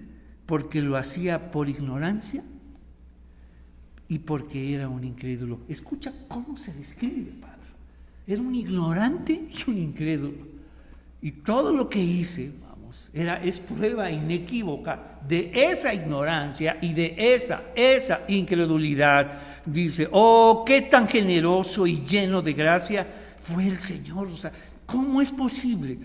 porque 0.46 0.82
lo 0.82 0.96
hacía 0.96 1.52
por 1.52 1.68
ignorancia 1.68 2.42
y 4.08 4.18
porque 4.18 4.74
era 4.74 4.88
un 4.88 5.04
incrédulo. 5.04 5.60
Escucha 5.68 6.12
cómo 6.26 6.56
se 6.56 6.72
describe 6.74 7.30
Pablo. 7.40 7.55
Era 8.26 8.40
un 8.40 8.54
ignorante 8.54 9.32
y 9.32 9.70
un 9.70 9.78
incrédulo. 9.78 10.46
Y 11.22 11.30
todo 11.30 11.72
lo 11.72 11.88
que 11.88 12.00
hice, 12.00 12.50
vamos, 12.60 13.10
era, 13.14 13.42
es 13.42 13.60
prueba 13.60 14.10
inequívoca 14.10 15.18
de 15.26 15.50
esa 15.54 15.94
ignorancia 15.94 16.78
y 16.80 16.92
de 16.92 17.14
esa, 17.16 17.62
esa 17.74 18.22
incredulidad. 18.28 19.38
Dice, 19.64 20.08
oh, 20.10 20.64
qué 20.66 20.82
tan 20.82 21.08
generoso 21.08 21.86
y 21.86 22.04
lleno 22.04 22.42
de 22.42 22.52
gracia 22.52 23.06
fue 23.38 23.66
el 23.66 23.78
Señor. 23.78 24.26
O 24.28 24.36
sea, 24.36 24.52
¿cómo 24.86 25.22
es 25.22 25.30
posible 25.30 25.98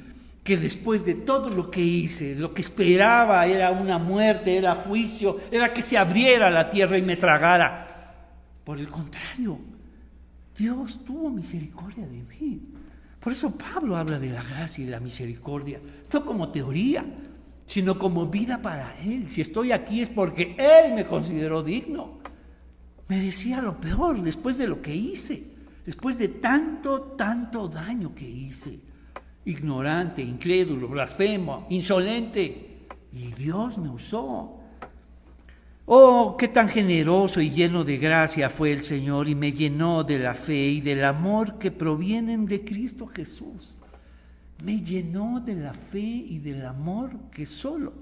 que 0.44 0.58
después 0.58 1.06
de 1.06 1.16
todo 1.16 1.50
lo 1.50 1.70
que 1.70 1.82
hice, 1.82 2.36
lo 2.36 2.54
que 2.54 2.62
esperaba 2.62 3.46
era 3.48 3.72
una 3.72 3.98
muerte, 3.98 4.58
era 4.58 4.76
juicio, 4.76 5.40
era 5.52 5.74
que 5.74 5.82
se 5.82 5.98
abriera 5.98 6.50
la 6.50 6.70
tierra 6.70 6.98
y 6.98 7.02
me 7.02 7.18
tragara? 7.18 7.88
Por 8.64 8.80
el 8.80 8.88
contrario, 8.90 9.60
Dios 10.62 11.04
tuvo 11.04 11.32
misericordia 11.32 12.06
de 12.06 12.22
mí. 12.22 12.62
Por 13.20 13.34
eso 13.34 13.50
Pablo 13.50 13.98
habla 13.98 14.20
de 14.20 14.30
la 14.30 14.44
gracia 14.44 14.84
y 14.84 14.88
la 14.88 15.00
misericordia, 15.00 15.82
no 16.14 16.24
como 16.24 16.50
teoría, 16.50 17.04
sino 17.66 17.98
como 17.98 18.28
vida 18.28 18.62
para 18.62 18.96
Él. 19.00 19.28
Si 19.28 19.42
estoy 19.42 19.72
aquí 19.72 20.02
es 20.02 20.10
porque 20.10 20.56
Él 20.60 20.94
me 20.94 21.08
consideró 21.08 21.64
digno. 21.64 22.20
Merecía 23.08 23.60
lo 23.60 23.80
peor 23.80 24.22
después 24.22 24.60
de 24.60 24.68
lo 24.68 24.84
que 24.84 24.96
hice, 24.96 25.52
después 25.84 26.20
de 26.20 26.28
tanto, 26.28 27.02
tanto 27.18 27.68
daño 27.68 28.14
que 28.14 28.30
hice. 28.30 28.82
Ignorante, 29.46 30.22
incrédulo, 30.22 30.90
blasfemo, 30.90 31.66
insolente. 31.72 32.88
Y 33.12 33.32
Dios 33.32 33.80
me 33.80 33.90
usó. 33.90 34.61
Oh, 35.86 36.38
qué 36.38 36.48
tan 36.48 36.70
generoso 36.70 37.42
y 37.42 37.50
lleno 37.50 37.84
de 37.84 37.98
gracia 37.98 38.50
fue 38.50 38.72
el 38.72 38.82
Señor 38.82 39.28
y 39.28 39.36
me 39.36 39.52
llenó 39.52 40.04
de 40.04 40.20
la 40.20 40.36
fe 40.36 40.68
y 40.68 40.82
del 40.82 41.04
amor 41.04 41.58
que 41.58 41.72
provienen 41.72 42.46
de 42.46 42.64
Cristo 42.64 43.08
Jesús. 43.08 43.82
Me 44.64 44.82
llenó 44.82 45.40
de 45.40 45.56
la 45.56 45.74
fe 45.74 46.00
y 46.00 46.40
del 46.40 46.66
amor 46.66 47.12
que 47.32 47.46
solo 47.46 47.94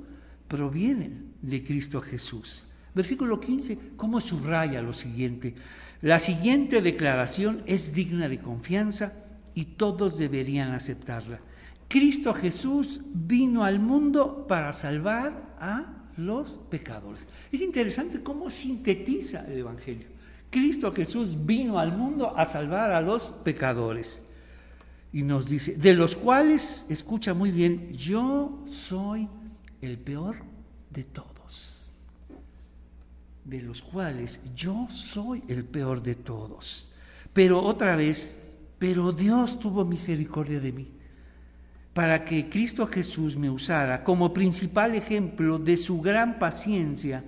provienen 0.48 1.34
de 1.42 1.63
Cristo 1.63 2.02
Jesús. 2.02 2.68
Versículo 2.94 3.39
15, 3.39 3.80
¿cómo 3.96 4.20
subraya 4.20 4.82
lo 4.82 4.92
siguiente? 4.92 5.56
La 6.02 6.20
siguiente 6.20 6.82
declaración 6.82 7.63
es 7.65 7.94
digna 7.94 8.28
de 8.28 8.39
confianza 8.39 9.13
y 9.54 9.65
todos 9.65 10.18
deberían 10.18 10.74
aceptarla. 10.74 11.39
Cristo 11.88 12.34
Jesús 12.34 13.02
vino 13.13 13.63
al 13.63 13.80
mundo 13.80 14.46
para 14.48 14.74
salvar 14.74 15.56
a 15.60 15.99
los 16.26 16.58
pecadores. 16.70 17.28
Es 17.52 17.62
interesante 17.62 18.22
cómo 18.22 18.50
sintetiza 18.50 19.46
el 19.48 19.60
Evangelio. 19.60 20.08
Cristo 20.50 20.92
Jesús 20.92 21.46
vino 21.46 21.80
al 21.80 21.96
mundo 21.96 22.36
a 22.36 22.46
salvar 22.46 22.92
a 22.92 23.02
los 23.02 23.32
pecadores. 23.32 24.26
Y 25.12 25.24
nos 25.24 25.48
dice, 25.48 25.76
de 25.76 25.94
los 25.94 26.16
cuales, 26.16 26.86
escucha 26.90 27.34
muy 27.34 27.52
bien, 27.52 27.92
yo 27.92 28.64
soy 28.68 29.28
el 29.82 29.98
peor 29.98 30.38
de 30.90 31.04
todos. 31.04 31.96
De 33.44 33.62
los 33.62 33.82
cuales 33.82 34.42
yo 34.56 34.88
soy 34.90 35.44
el 35.48 35.66
peor 35.66 36.04
de 36.04 36.16
todos. 36.16 36.92
Pero 37.34 37.64
otra 37.64 37.96
vez, 37.96 38.58
pero 38.78 39.12
Dios 39.12 39.60
tuvo 39.60 39.86
misericordia 39.86 40.60
de 40.60 40.72
mí 40.72 40.99
para 42.00 42.24
que 42.24 42.48
Cristo 42.48 42.88
Jesús 42.88 43.36
me 43.36 43.50
usara 43.50 44.06
como 44.06 44.32
principal 44.32 44.96
ejemplo 44.96 45.60
de 45.60 45.76
su 45.76 46.00
gran 46.00 46.40
paciencia 46.40 47.26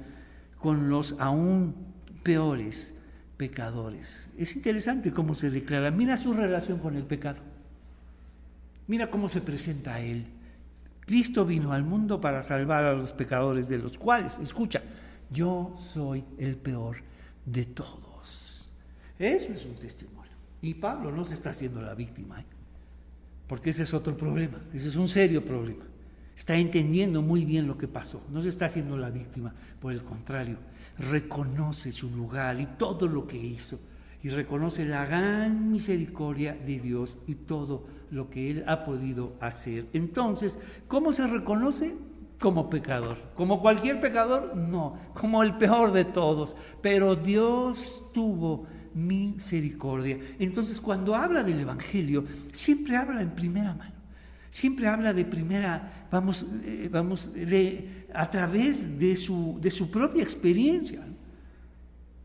con 0.57 0.87
los 0.87 1.19
aún 1.19 1.75
peores 2.23 2.97
pecadores. 3.35 4.29
Es 4.37 4.55
interesante 4.55 5.11
cómo 5.11 5.35
se 5.35 5.49
declara. 5.49 5.91
Mira 5.91 6.15
su 6.15 6.31
relación 6.31 6.79
con 6.79 6.95
el 6.95 7.03
pecado. 7.03 7.41
Mira 8.87 9.11
cómo 9.11 9.27
se 9.27 9.41
presenta 9.41 9.95
a 9.95 9.99
Él. 9.99 10.25
Cristo 11.01 11.45
vino 11.45 11.73
al 11.73 11.83
mundo 11.83 12.21
para 12.21 12.41
salvar 12.41 12.85
a 12.85 12.93
los 12.93 13.11
pecadores, 13.11 13.67
de 13.67 13.77
los 13.77 13.97
cuales, 13.97 14.39
escucha, 14.39 14.81
yo 15.29 15.75
soy 15.77 16.23
el 16.37 16.55
peor 16.55 16.95
de 17.45 17.65
todos. 17.65 18.69
Eso 19.19 19.51
es 19.51 19.65
un 19.65 19.75
testimonio. 19.75 20.31
Y 20.61 20.75
Pablo 20.75 21.11
no 21.11 21.25
se 21.25 21.33
está 21.33 21.49
haciendo 21.49 21.81
la 21.81 21.93
víctima. 21.93 22.39
¿eh? 22.39 22.60
Porque 23.51 23.71
ese 23.71 23.83
es 23.83 23.93
otro 23.93 24.15
problema, 24.15 24.59
ese 24.73 24.87
es 24.87 24.95
un 24.95 25.09
serio 25.09 25.43
problema. 25.43 25.83
Está 26.37 26.55
entendiendo 26.55 27.21
muy 27.21 27.43
bien 27.43 27.67
lo 27.67 27.77
que 27.77 27.89
pasó, 27.89 28.23
no 28.31 28.41
se 28.41 28.47
está 28.47 28.67
haciendo 28.67 28.95
la 28.95 29.09
víctima, 29.09 29.53
por 29.81 29.91
el 29.91 30.03
contrario, 30.03 30.55
reconoce 30.97 31.91
su 31.91 32.09
lugar 32.11 32.61
y 32.61 32.65
todo 32.65 33.09
lo 33.09 33.27
que 33.27 33.35
hizo, 33.35 33.77
y 34.23 34.29
reconoce 34.29 34.85
la 34.85 35.05
gran 35.05 35.69
misericordia 35.69 36.53
de 36.53 36.79
Dios 36.79 37.17
y 37.27 37.35
todo 37.35 37.83
lo 38.09 38.29
que 38.29 38.51
Él 38.51 38.63
ha 38.67 38.85
podido 38.85 39.33
hacer. 39.41 39.85
Entonces, 39.91 40.57
¿cómo 40.87 41.11
se 41.11 41.27
reconoce? 41.27 41.97
Como 42.39 42.69
pecador. 42.69 43.17
Como 43.35 43.61
cualquier 43.61 43.99
pecador, 43.99 44.55
no, 44.55 44.95
como 45.13 45.43
el 45.43 45.57
peor 45.57 45.91
de 45.91 46.05
todos. 46.05 46.55
Pero 46.81 47.17
Dios 47.17 48.05
tuvo 48.13 48.65
misericordia. 48.93 50.17
Entonces, 50.39 50.79
cuando 50.79 51.15
habla 51.15 51.43
del 51.43 51.59
Evangelio, 51.59 52.25
siempre 52.51 52.95
habla 52.95 53.21
en 53.21 53.31
primera 53.31 53.73
mano. 53.73 54.01
Siempre 54.49 54.87
habla 54.87 55.13
de 55.13 55.23
primera, 55.23 56.07
vamos, 56.11 56.45
eh, 56.65 56.89
vamos, 56.91 57.33
de, 57.33 58.05
a 58.13 58.29
través 58.29 58.99
de 58.99 59.15
su, 59.15 59.57
de 59.61 59.71
su 59.71 59.89
propia 59.89 60.23
experiencia. 60.23 61.01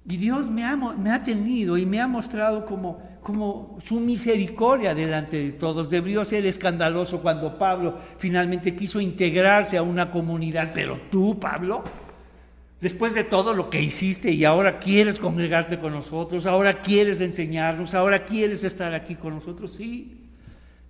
Y 0.09 0.17
Dios 0.17 0.51
me 0.51 0.65
ha, 0.65 0.77
me 0.77 1.11
ha 1.11 1.23
tenido 1.23 1.79
y 1.79 1.87
me 1.87 2.01
ha 2.01 2.09
mostrado 2.09 2.65
como, 2.67 3.01
como 3.23 3.77
su 3.81 4.01
misericordia 4.01 4.95
delante 4.95 5.37
de 5.37 5.53
todos. 5.53 5.89
Debió 5.89 6.25
ser 6.25 6.47
escandaloso 6.47 7.23
cuando 7.23 7.59
Pablo 7.59 7.97
finalmente 8.19 8.75
quiso 8.75 9.01
integrarse 9.01 9.77
a 9.77 9.83
una 9.83 10.11
comunidad, 10.11 10.73
pero 10.75 11.01
tú, 11.11 11.39
Pablo, 11.39 11.85
Después 12.81 13.15
de 13.15 13.25
todo 13.25 13.55
lo 13.55 13.71
que 13.71 13.81
hiciste 13.81 14.31
y 14.33 14.45
ahora 14.45 14.79
quieres 14.79 15.19
congregarte 15.19 15.79
con 15.79 15.93
nosotros, 15.93 16.45
ahora 16.45 16.83
quieres 16.83 17.23
enseñarnos, 17.23 17.95
ahora 17.95 18.25
quieres 18.25 18.65
estar 18.65 18.93
aquí 18.93 19.15
con 19.15 19.35
nosotros, 19.35 19.73
sí, 19.73 20.29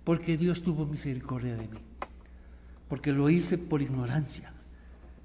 porque 0.03 0.37
Dios 0.37 0.63
tuvo 0.63 0.85
misericordia 0.85 1.55
de 1.55 1.67
mí, 1.67 1.79
porque 2.89 3.13
lo 3.13 3.29
hice 3.29 3.57
por 3.57 3.81
ignorancia, 3.81 4.51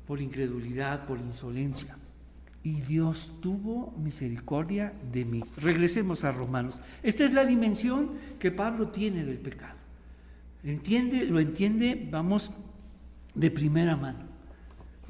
por 0.07 0.21
incredulidad, 0.21 1.05
por 1.07 1.19
insolencia. 1.19 1.97
Y 2.65 2.81
Dios 2.83 3.33
tuvo 3.41 3.93
misericordia 3.99 4.93
de 5.11 5.25
mí. 5.25 5.43
Regresemos 5.57 6.23
a 6.23 6.31
Romanos. 6.31 6.81
Esta 7.03 7.25
es 7.25 7.33
la 7.33 7.45
dimensión 7.45 8.13
que 8.39 8.53
Pablo 8.53 8.91
tiene 8.91 9.25
del 9.25 9.39
pecado. 9.39 9.75
¿Entiende? 10.63 11.25
Lo 11.25 11.41
entiende, 11.41 12.07
vamos, 12.09 12.53
de 13.35 13.51
primera 13.51 13.97
mano 13.97 14.32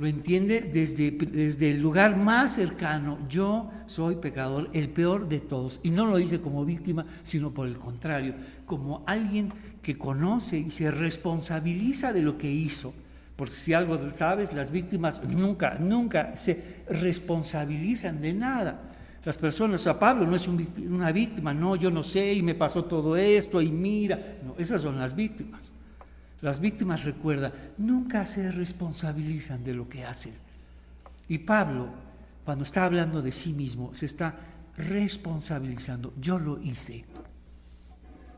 lo 0.03 0.09
entiende 0.09 0.62
desde, 0.62 1.12
desde 1.12 1.71
el 1.71 1.81
lugar 1.81 2.17
más 2.17 2.57
cercano. 2.57 3.21
Yo 3.29 3.71
soy 3.87 4.17
pecador, 4.17 4.69
el 4.73 4.88
peor 4.88 5.29
de 5.29 5.38
todos. 5.38 5.79
Y 5.85 5.91
no 5.91 6.07
lo 6.07 6.17
dice 6.17 6.41
como 6.41 6.65
víctima, 6.65 7.07
sino 7.23 7.53
por 7.53 7.69
el 7.69 7.79
contrario, 7.79 8.35
como 8.67 9.05
alguien 9.07 9.53
que 9.81 9.97
conoce 9.97 10.59
y 10.59 10.73
se 10.73 10.91
responsabiliza 10.91 12.12
de 12.12 12.23
lo 12.23 12.37
que 12.37 12.51
hizo. 12.51 12.93
Porque 13.37 13.55
si 13.55 13.75
algo 13.75 13.97
sabes, 14.12 14.53
las 14.53 14.73
víctimas 14.73 15.23
nunca, 15.23 15.77
nunca 15.79 16.35
se 16.35 16.83
responsabilizan 16.91 18.21
de 18.21 18.35
nada. 18.35 18.83
Las 19.23 19.38
personas, 19.38 19.87
a 19.87 20.01
Pablo 20.01 20.27
no 20.27 20.35
es 20.35 20.49
una 20.49 21.12
víctima, 21.12 21.55
no, 21.55 21.77
yo 21.77 21.93
no 21.93 22.03
sé 22.03 22.33
y 22.35 22.43
me 22.43 22.57
pasó 22.57 22.87
todo 22.87 23.15
esto 23.15 23.62
y 23.62 23.71
mira, 23.71 24.19
no, 24.45 24.57
esas 24.59 24.83
son 24.83 24.99
las 24.99 25.15
víctimas. 25.15 25.75
Las 26.43 26.61
víctimas, 26.61 27.05
recuerda, 27.05 27.53
nunca 27.79 28.27
se 28.27 28.51
responsabilizan 28.51 29.63
de 29.65 29.75
lo 29.75 29.89
que 29.89 30.05
hacen. 30.05 30.35
Y 31.29 31.39
Pablo, 31.39 31.89
cuando 32.45 32.65
está 32.65 32.85
hablando 32.85 33.23
de 33.23 33.31
sí 33.31 33.53
mismo, 33.53 33.95
se 33.95 34.07
está 34.07 34.35
responsabilizando. 34.77 36.13
Yo 36.21 36.41
lo 36.41 36.61
hice 36.61 37.05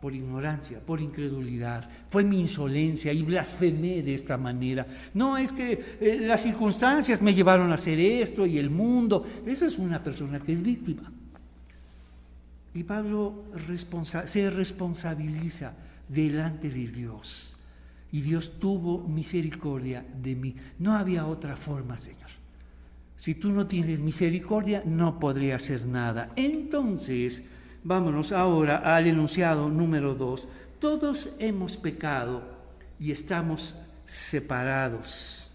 por 0.03 0.15
ignorancia, 0.15 0.81
por 0.81 1.01
incredulidad. 1.01 1.89
Fue 2.11 2.25
mi 2.25 2.41
insolencia 2.41 3.11
y 3.11 3.23
blasfemé 3.23 4.03
de 4.03 4.15
esta 4.15 4.37
manera. 4.37 4.87
No 5.15 5.39
es 5.39 5.51
que 5.51 5.97
eh, 5.99 6.19
las 6.21 6.43
circunstancias 6.43 7.23
me 7.23 7.33
llevaron 7.33 7.73
a 7.73 7.77
hacer 7.77 7.99
esto 7.99 8.45
y 8.45 8.59
el 8.59 8.69
mundo. 8.69 9.27
Esa 9.47 9.65
es 9.65 9.79
una 9.79 10.03
persona 10.03 10.41
que 10.41 10.53
es 10.53 10.63
víctima. 10.63 11.11
Y 12.75 12.83
Pablo 12.83 13.45
se 14.27 14.51
responsabiliza 14.51 15.73
delante 16.07 16.69
de 16.69 16.89
Dios. 16.89 17.64
Y 18.15 18.21
Dios 18.21 18.61
tuvo 18.61 19.01
misericordia 19.09 20.07
de 20.23 20.37
mí. 20.37 20.55
No 20.79 20.97
había 20.97 21.27
otra 21.27 21.57
forma, 21.57 21.97
Señor. 21.97 22.31
Si 23.17 23.35
tú 23.35 23.51
no 23.51 23.67
tienes 23.67 24.03
misericordia, 24.03 24.85
no 24.87 25.19
podría 25.19 25.57
hacer 25.57 25.85
nada. 25.85 26.31
Entonces, 26.37 27.43
vámonos 27.83 28.31
ahora 28.31 28.77
al 28.95 29.09
enunciado 29.09 29.69
número 29.69 30.15
dos. 30.15 30.47
Todos 30.79 31.31
hemos 31.41 31.77
pecado 31.77 32.45
y 33.01 33.11
estamos 33.11 33.79
separados. 34.05 35.51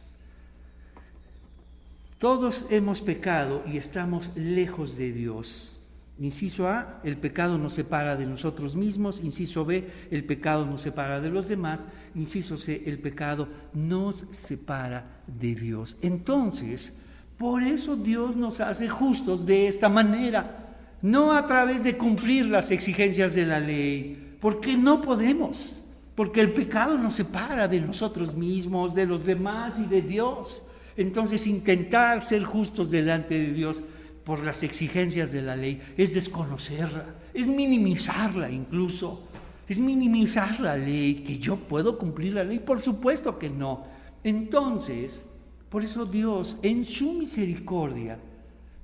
Todos 2.17 2.65
hemos 2.71 2.99
pecado 2.99 3.63
y 3.65 3.77
estamos 3.77 4.35
lejos 4.35 4.97
de 4.97 5.13
Dios. 5.13 5.78
Inciso 6.19 6.67
A, 6.67 6.99
el 7.05 7.17
pecado 7.17 7.57
nos 7.57 7.73
separa 7.73 8.17
de 8.17 8.25
nosotros 8.25 8.75
mismos. 8.75 9.21
Inciso 9.23 9.63
B, 9.63 9.89
el 10.11 10.25
pecado 10.25 10.65
nos 10.65 10.81
separa 10.81 11.21
de 11.21 11.29
los 11.29 11.47
demás. 11.47 11.87
Inciso 12.13 12.57
C, 12.57 12.83
el 12.85 12.99
pecado 12.99 13.47
nos 13.73 14.25
separa 14.31 15.21
de 15.27 15.55
Dios. 15.55 15.95
Entonces, 16.01 16.97
por 17.37 17.63
eso 17.63 17.95
Dios 17.95 18.35
nos 18.35 18.59
hace 18.59 18.89
justos 18.89 19.45
de 19.45 19.69
esta 19.69 19.87
manera, 19.87 20.75
no 21.01 21.31
a 21.31 21.47
través 21.47 21.85
de 21.85 21.97
cumplir 21.97 22.47
las 22.47 22.69
exigencias 22.71 23.33
de 23.33 23.45
la 23.45 23.61
ley, 23.61 24.35
porque 24.41 24.75
no 24.75 25.01
podemos, 25.01 25.83
porque 26.15 26.41
el 26.41 26.51
pecado 26.51 26.97
nos 26.97 27.13
separa 27.13 27.69
de 27.69 27.79
nosotros 27.79 28.35
mismos, 28.35 28.93
de 28.93 29.05
los 29.05 29.25
demás 29.25 29.79
y 29.79 29.85
de 29.85 30.01
Dios. 30.01 30.65
Entonces, 30.97 31.47
intentar 31.47 32.25
ser 32.25 32.43
justos 32.43 32.91
delante 32.91 33.39
de 33.39 33.53
Dios 33.53 33.83
por 34.29 34.43
las 34.43 34.61
exigencias 34.61 35.31
de 35.31 35.41
la 35.41 35.55
ley 35.55 35.81
es 35.97 36.13
desconocerla, 36.13 37.15
es 37.33 37.47
minimizarla 37.47 38.51
incluso, 38.51 39.27
es 39.67 39.79
minimizar 39.79 40.59
la 40.59 40.77
ley, 40.77 41.23
que 41.25 41.39
yo 41.39 41.57
puedo 41.57 41.97
cumplir 41.97 42.33
la 42.33 42.43
ley, 42.43 42.59
por 42.59 42.79
supuesto 42.79 43.39
que 43.39 43.49
no. 43.49 43.87
Entonces, 44.23 45.25
por 45.67 45.83
eso 45.83 46.05
Dios 46.05 46.59
en 46.61 46.85
su 46.85 47.13
misericordia, 47.13 48.19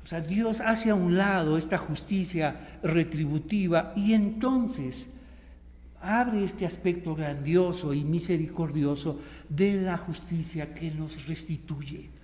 o 0.03 0.07
sea, 0.07 0.19
Dios 0.19 0.61
hace 0.61 0.89
a 0.89 0.95
un 0.95 1.15
lado 1.15 1.59
esta 1.59 1.77
justicia 1.77 2.79
retributiva 2.81 3.93
y 3.95 4.13
entonces 4.13 5.11
abre 6.01 6.43
este 6.43 6.65
aspecto 6.65 7.13
grandioso 7.13 7.93
y 7.93 8.03
misericordioso 8.03 9.19
de 9.47 9.79
la 9.79 9.95
justicia 9.95 10.73
que 10.73 10.89
nos 10.89 11.27
restituye 11.27 12.14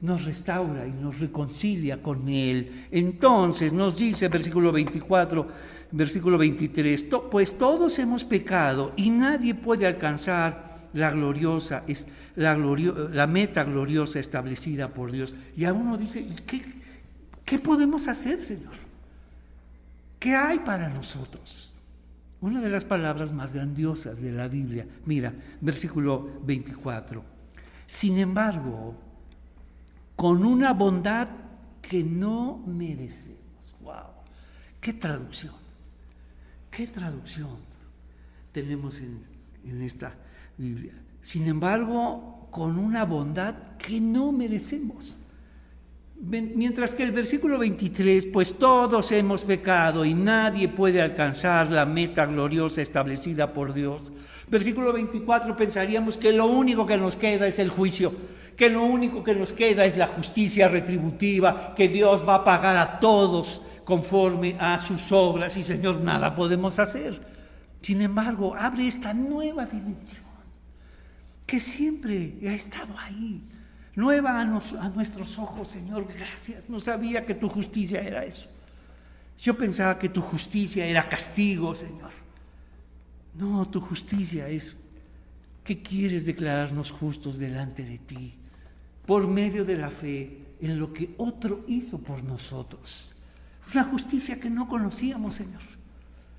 nos 0.00 0.24
restaura 0.24 0.86
y 0.86 0.92
nos 0.92 1.18
reconcilia 1.18 2.02
con 2.02 2.28
Él. 2.28 2.86
Entonces 2.90 3.72
nos 3.72 3.98
dice 3.98 4.28
versículo 4.28 4.72
24, 4.72 5.46
versículo 5.92 6.38
23, 6.38 7.06
pues 7.30 7.56
todos 7.56 7.98
hemos 7.98 8.24
pecado 8.24 8.92
y 8.96 9.10
nadie 9.10 9.54
puede 9.54 9.86
alcanzar 9.86 10.64
la 10.92 11.10
gloriosa, 11.10 11.84
es 11.86 12.08
la, 12.36 12.56
la 12.56 13.26
meta 13.26 13.64
gloriosa 13.64 14.18
establecida 14.18 14.88
por 14.88 15.12
Dios. 15.12 15.34
Y 15.56 15.64
a 15.64 15.72
uno 15.72 15.96
dice, 15.96 16.26
¿qué, 16.46 16.62
¿qué 17.44 17.58
podemos 17.58 18.08
hacer, 18.08 18.44
Señor? 18.44 18.74
¿Qué 20.18 20.34
hay 20.34 20.60
para 20.60 20.88
nosotros? 20.88 21.78
Una 22.40 22.60
de 22.60 22.68
las 22.68 22.84
palabras 22.84 23.32
más 23.32 23.54
grandiosas 23.54 24.20
de 24.20 24.32
la 24.32 24.48
Biblia, 24.48 24.86
mira, 25.06 25.32
versículo 25.60 26.40
24. 26.44 27.24
Sin 27.86 28.18
embargo, 28.18 28.94
con 30.16 30.44
una 30.44 30.72
bondad 30.72 31.28
que 31.80 32.02
no 32.02 32.62
merecemos. 32.66 33.74
¡Wow! 33.80 33.94
¡Qué 34.80 34.92
traducción! 34.92 35.54
¿Qué 36.70 36.86
traducción 36.86 37.58
tenemos 38.52 39.00
en, 39.00 39.22
en 39.64 39.82
esta 39.82 40.14
Biblia? 40.56 40.92
Sin 41.20 41.46
embargo, 41.46 42.48
con 42.50 42.78
una 42.78 43.04
bondad 43.04 43.54
que 43.78 44.00
no 44.00 44.30
merecemos. 44.32 45.18
Mientras 46.16 46.94
que 46.94 47.02
el 47.02 47.10
versículo 47.10 47.58
23, 47.58 48.26
pues 48.26 48.54
todos 48.54 49.10
hemos 49.12 49.44
pecado 49.44 50.04
y 50.04 50.14
nadie 50.14 50.68
puede 50.68 51.02
alcanzar 51.02 51.70
la 51.70 51.84
meta 51.84 52.26
gloriosa 52.26 52.80
establecida 52.80 53.52
por 53.52 53.74
Dios. 53.74 54.12
Versículo 54.48 54.92
24 54.92 55.56
pensaríamos 55.56 56.16
que 56.16 56.32
lo 56.32 56.46
único 56.46 56.86
que 56.86 56.96
nos 56.96 57.16
queda 57.16 57.46
es 57.46 57.58
el 57.58 57.68
juicio 57.68 58.12
que 58.56 58.70
lo 58.70 58.84
único 58.84 59.24
que 59.24 59.34
nos 59.34 59.52
queda 59.52 59.84
es 59.84 59.96
la 59.96 60.06
justicia 60.06 60.68
retributiva, 60.68 61.74
que 61.74 61.88
Dios 61.88 62.26
va 62.26 62.36
a 62.36 62.44
pagar 62.44 62.76
a 62.76 63.00
todos 63.00 63.62
conforme 63.84 64.56
a 64.58 64.78
sus 64.78 65.12
obras 65.12 65.56
y 65.56 65.62
Señor, 65.62 66.00
nada 66.00 66.34
podemos 66.34 66.78
hacer. 66.78 67.20
Sin 67.80 68.00
embargo, 68.00 68.54
abre 68.56 68.86
esta 68.86 69.12
nueva 69.12 69.66
dimensión 69.66 70.24
que 71.46 71.60
siempre 71.60 72.34
ha 72.48 72.54
estado 72.54 72.98
ahí, 72.98 73.42
nueva 73.94 74.40
a, 74.40 74.42
a 74.42 74.88
nuestros 74.88 75.38
ojos, 75.38 75.68
Señor, 75.68 76.06
gracias. 76.06 76.70
No 76.70 76.80
sabía 76.80 77.26
que 77.26 77.34
tu 77.34 77.48
justicia 77.48 78.00
era 78.00 78.24
eso. 78.24 78.48
Yo 79.38 79.58
pensaba 79.58 79.98
que 79.98 80.08
tu 80.08 80.22
justicia 80.22 80.86
era 80.86 81.08
castigo, 81.08 81.74
Señor. 81.74 82.12
No, 83.34 83.68
tu 83.68 83.80
justicia 83.80 84.48
es 84.48 84.86
que 85.64 85.82
quieres 85.82 86.24
declararnos 86.24 86.92
justos 86.92 87.38
delante 87.38 87.84
de 87.84 87.98
ti 87.98 88.38
por 89.06 89.28
medio 89.28 89.64
de 89.64 89.76
la 89.76 89.90
fe 89.90 90.44
en 90.60 90.78
lo 90.78 90.92
que 90.92 91.14
otro 91.18 91.64
hizo 91.68 91.98
por 91.98 92.22
nosotros. 92.24 93.16
Una 93.72 93.84
justicia 93.84 94.40
que 94.40 94.50
no 94.50 94.68
conocíamos, 94.68 95.34
Señor. 95.34 95.62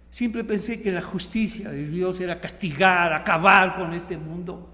Siempre 0.10 0.44
pensé 0.44 0.82
que 0.82 0.92
la 0.92 1.02
justicia 1.02 1.70
de 1.70 1.88
Dios 1.88 2.22
era 2.22 2.40
castigar, 2.40 3.14
acabar 3.14 3.76
con 3.76 3.94
este 3.94 4.18
mundo. 4.18 4.72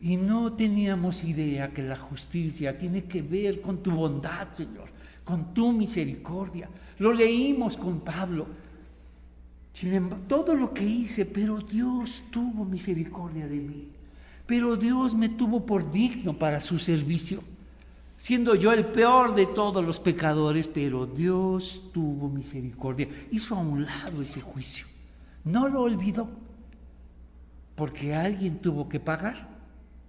Y 0.00 0.16
no 0.16 0.52
teníamos 0.52 1.24
idea 1.24 1.72
que 1.72 1.82
la 1.82 1.96
justicia 1.96 2.76
tiene 2.76 3.04
que 3.04 3.22
ver 3.22 3.60
con 3.60 3.82
tu 3.82 3.90
bondad, 3.90 4.48
Señor, 4.52 4.90
con 5.24 5.52
tu 5.52 5.72
misericordia. 5.72 6.68
Lo 6.98 7.12
leímos 7.12 7.76
con 7.76 8.00
Pablo. 8.00 8.46
Sin 9.72 9.94
embargo, 9.94 10.24
todo 10.28 10.54
lo 10.54 10.72
que 10.74 10.84
hice, 10.84 11.26
pero 11.26 11.58
Dios 11.58 12.24
tuvo 12.30 12.64
misericordia 12.64 13.46
de 13.46 13.56
mí 13.56 13.88
pero 14.50 14.74
Dios 14.74 15.14
me 15.14 15.28
tuvo 15.28 15.64
por 15.64 15.92
digno 15.92 16.36
para 16.36 16.60
su 16.60 16.76
servicio, 16.80 17.40
siendo 18.16 18.56
yo 18.56 18.72
el 18.72 18.84
peor 18.84 19.36
de 19.36 19.46
todos 19.46 19.84
los 19.84 20.00
pecadores, 20.00 20.66
pero 20.66 21.06
Dios 21.06 21.84
tuvo 21.94 22.28
misericordia, 22.28 23.06
hizo 23.30 23.54
a 23.54 23.60
un 23.60 23.86
lado 23.86 24.20
ese 24.20 24.40
juicio, 24.40 24.86
no 25.44 25.68
lo 25.68 25.82
olvidó, 25.82 26.28
porque 27.76 28.12
alguien 28.12 28.58
tuvo 28.58 28.88
que 28.88 28.98
pagar 28.98 29.48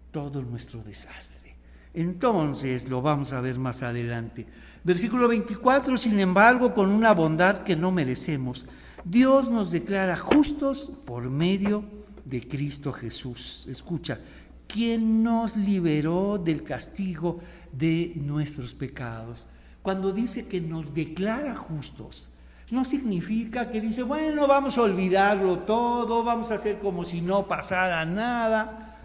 todo 0.09 0.41
nuestro 0.41 0.81
desastre. 0.81 1.55
Entonces 1.93 2.89
lo 2.89 3.03
vamos 3.03 3.33
a 3.33 3.41
ver 3.41 3.59
más 3.59 3.83
adelante. 3.83 4.47
Versículo 4.83 5.27
24, 5.27 5.99
sin 5.99 6.19
embargo, 6.19 6.73
con 6.73 6.89
una 6.89 7.13
bondad 7.13 7.59
que 7.59 7.75
no 7.75 7.91
merecemos, 7.91 8.65
Dios 9.05 9.51
nos 9.51 9.69
declara 9.69 10.17
justos 10.17 10.89
por 11.05 11.29
medio 11.29 11.81
de 11.81 12.00
de 12.25 12.47
Cristo 12.47 12.91
Jesús. 12.93 13.67
Escucha, 13.67 14.19
quien 14.67 15.23
nos 15.23 15.57
liberó 15.57 16.37
del 16.37 16.63
castigo 16.63 17.39
de 17.71 18.13
nuestros 18.15 18.73
pecados. 18.73 19.47
Cuando 19.81 20.13
dice 20.13 20.47
que 20.47 20.61
nos 20.61 20.93
declara 20.93 21.55
justos, 21.55 22.29
no 22.71 22.85
significa 22.85 23.69
que 23.69 23.81
dice, 23.81 24.03
bueno, 24.03 24.47
vamos 24.47 24.77
a 24.77 24.83
olvidarlo 24.83 25.59
todo, 25.59 26.23
vamos 26.23 26.51
a 26.51 26.55
hacer 26.55 26.79
como 26.79 27.03
si 27.03 27.21
no 27.21 27.47
pasara 27.47 28.05
nada. 28.05 28.99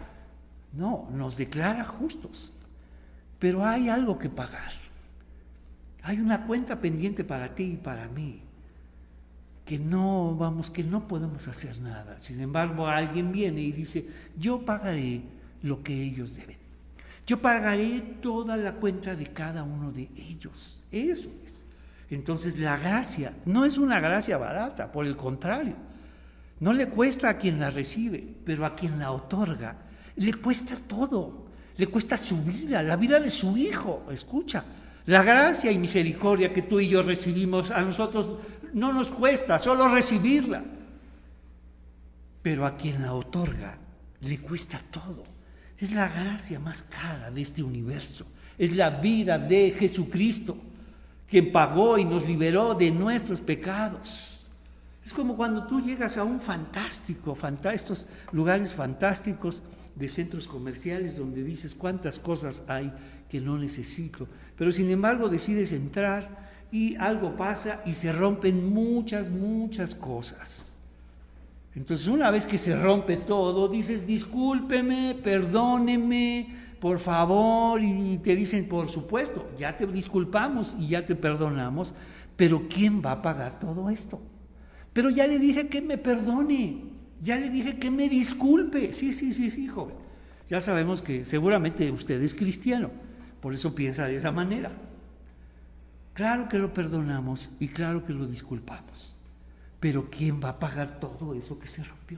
No, 0.73 1.09
nos 1.11 1.37
declara 1.37 1.83
justos. 1.83 2.53
Pero 3.39 3.65
hay 3.65 3.89
algo 3.89 4.17
que 4.17 4.29
pagar. 4.29 4.71
Hay 6.03 6.19
una 6.19 6.45
cuenta 6.45 6.79
pendiente 6.79 7.23
para 7.23 7.53
ti 7.53 7.63
y 7.63 7.77
para 7.77 8.07
mí 8.07 8.46
que 9.67 9.77
no 9.77 10.33
vamos, 10.33 10.71
que 10.71 10.81
no 10.81 11.09
podemos 11.09 11.45
hacer 11.49 11.77
nada. 11.81 12.17
Sin 12.19 12.39
embargo, 12.39 12.87
alguien 12.87 13.33
viene 13.33 13.59
y 13.59 13.73
dice, 13.73 14.07
yo 14.39 14.63
pagaré 14.63 15.21
lo 15.61 15.83
que 15.83 15.93
ellos 16.01 16.37
deben. 16.37 16.55
Yo 17.27 17.41
pagaré 17.41 17.99
toda 18.21 18.55
la 18.55 18.75
cuenta 18.75 19.13
de 19.13 19.27
cada 19.33 19.63
uno 19.63 19.91
de 19.91 20.09
ellos. 20.15 20.85
Eso 20.89 21.29
es. 21.43 21.65
Entonces 22.09 22.57
la 22.57 22.77
gracia 22.77 23.33
no 23.45 23.65
es 23.65 23.77
una 23.77 23.99
gracia 23.99 24.37
barata, 24.37 24.89
por 24.89 25.05
el 25.05 25.17
contrario. 25.17 25.75
No 26.61 26.71
le 26.71 26.87
cuesta 26.87 27.27
a 27.27 27.37
quien 27.37 27.59
la 27.59 27.69
recibe, 27.69 28.23
pero 28.45 28.65
a 28.65 28.73
quien 28.73 28.97
la 28.97 29.11
otorga 29.11 29.75
le 30.15 30.33
cuesta 30.35 30.77
todo. 30.87 31.45
Le 31.75 31.87
cuesta 31.87 32.15
su 32.15 32.41
vida, 32.41 32.81
la 32.81 32.95
vida 32.95 33.19
de 33.19 33.29
su 33.29 33.57
hijo. 33.57 34.05
Escucha, 34.09 34.63
la 35.07 35.23
gracia 35.23 35.71
y 35.71 35.77
misericordia 35.77 36.53
que 36.53 36.63
tú 36.63 36.81
y 36.81 36.89
yo 36.89 37.01
recibimos 37.01 37.71
a 37.71 37.81
nosotros 37.81 38.33
no 38.77 38.93
nos 38.93 39.09
cuesta, 39.09 39.57
solo 39.57 39.89
recibirla. 39.89 40.63
Pero 42.43 42.65
a 42.65 42.77
quien 42.77 43.01
la 43.01 43.13
otorga 43.13 43.77
le 44.21 44.37
cuesta 44.39 44.79
todo. 44.91 45.23
Es 45.79 45.91
la 45.91 46.07
gracia 46.07 46.59
más 46.59 46.83
cara 46.83 47.31
de 47.31 47.41
este 47.41 47.63
universo. 47.63 48.27
Es 48.55 48.75
la 48.75 48.91
vida 48.91 49.39
de 49.39 49.71
Jesucristo, 49.71 50.55
quien 51.27 51.51
pagó 51.51 51.97
y 51.97 52.05
nos 52.05 52.25
liberó 52.25 52.75
de 52.75 52.91
nuestros 52.91 53.41
pecados. 53.41 54.51
Es 55.03 55.11
como 55.11 55.35
cuando 55.35 55.65
tú 55.65 55.81
llegas 55.81 56.17
a 56.17 56.23
un 56.23 56.39
fantástico, 56.39 57.35
estos 57.73 58.07
lugares 58.31 58.75
fantásticos 58.75 59.63
de 59.95 60.07
centros 60.07 60.47
comerciales 60.47 61.17
donde 61.17 61.43
dices 61.43 61.73
cuántas 61.73 62.19
cosas 62.19 62.63
hay 62.67 62.93
que 63.27 63.41
no 63.41 63.57
necesito, 63.57 64.27
pero 64.55 64.71
sin 64.71 64.91
embargo 64.91 65.29
decides 65.29 65.71
entrar 65.71 66.46
y 66.71 66.95
algo 66.95 67.35
pasa 67.35 67.81
y 67.85 67.93
se 67.93 68.11
rompen 68.11 68.73
muchas, 68.73 69.29
muchas 69.29 69.95
cosas. 69.95 70.79
Entonces 71.75 72.07
una 72.07 72.31
vez 72.31 72.45
que 72.45 72.57
se 72.57 72.75
rompe 72.75 73.17
todo, 73.17 73.67
dices, 73.67 74.07
discúlpeme, 74.07 75.15
perdóneme, 75.23 76.55
por 76.79 76.99
favor, 76.99 77.81
y 77.83 78.17
te 78.23 78.35
dicen, 78.35 78.67
por 78.67 78.89
supuesto, 78.89 79.47
ya 79.57 79.77
te 79.77 79.85
disculpamos 79.85 80.75
y 80.79 80.87
ya 80.87 81.05
te 81.05 81.15
perdonamos, 81.15 81.93
pero 82.35 82.67
¿quién 82.67 83.03
va 83.03 83.11
a 83.11 83.21
pagar 83.21 83.59
todo 83.59 83.89
esto? 83.89 84.19
Pero 84.93 85.11
ya 85.11 85.27
le 85.27 85.37
dije 85.37 85.67
que 85.67 85.81
me 85.81 85.97
perdone, 85.99 86.85
ya 87.21 87.35
le 87.35 87.51
dije 87.51 87.77
que 87.77 87.91
me 87.91 88.09
disculpe. 88.09 88.93
Sí, 88.93 89.13
sí, 89.13 89.31
sí, 89.31 89.51
sí, 89.51 89.67
joven. 89.67 89.95
Ya 90.47 90.61
sabemos 90.61 91.01
que 91.01 91.25
seguramente 91.25 91.91
usted 91.91 92.21
es 92.21 92.33
cristiano, 92.33 92.89
por 93.41 93.53
eso 93.53 93.75
piensa 93.75 94.05
de 94.05 94.15
esa 94.15 94.31
manera. 94.31 94.71
Claro 96.17 96.49
que 96.49 96.57
lo 96.57 96.73
perdonamos 96.73 97.51
y 97.59 97.67
claro 97.67 98.03
que 98.03 98.11
lo 98.11 98.25
disculpamos, 98.25 99.19
pero 99.79 100.09
¿quién 100.09 100.43
va 100.43 100.49
a 100.49 100.57
pagar 100.57 100.99
todo 100.99 101.35
eso 101.35 101.59
que 101.59 101.67
se 101.67 101.83
rompió? 101.83 102.17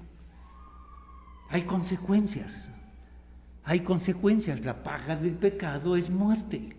Hay 1.50 1.64
consecuencias, 1.64 2.72
hay 3.66 3.82
consecuencias, 3.82 4.62
la 4.62 4.84
paga 4.84 5.18
del 5.18 5.34
pecado 5.34 5.98
es 5.98 6.10
muerte. 6.10 6.70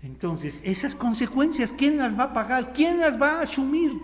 Entonces, 0.00 0.62
esas 0.64 0.94
consecuencias, 0.94 1.72
¿quién 1.72 1.96
las 1.96 2.16
va 2.16 2.24
a 2.24 2.32
pagar? 2.32 2.72
¿Quién 2.72 3.00
las 3.00 3.20
va 3.20 3.40
a 3.40 3.42
asumir? 3.42 3.94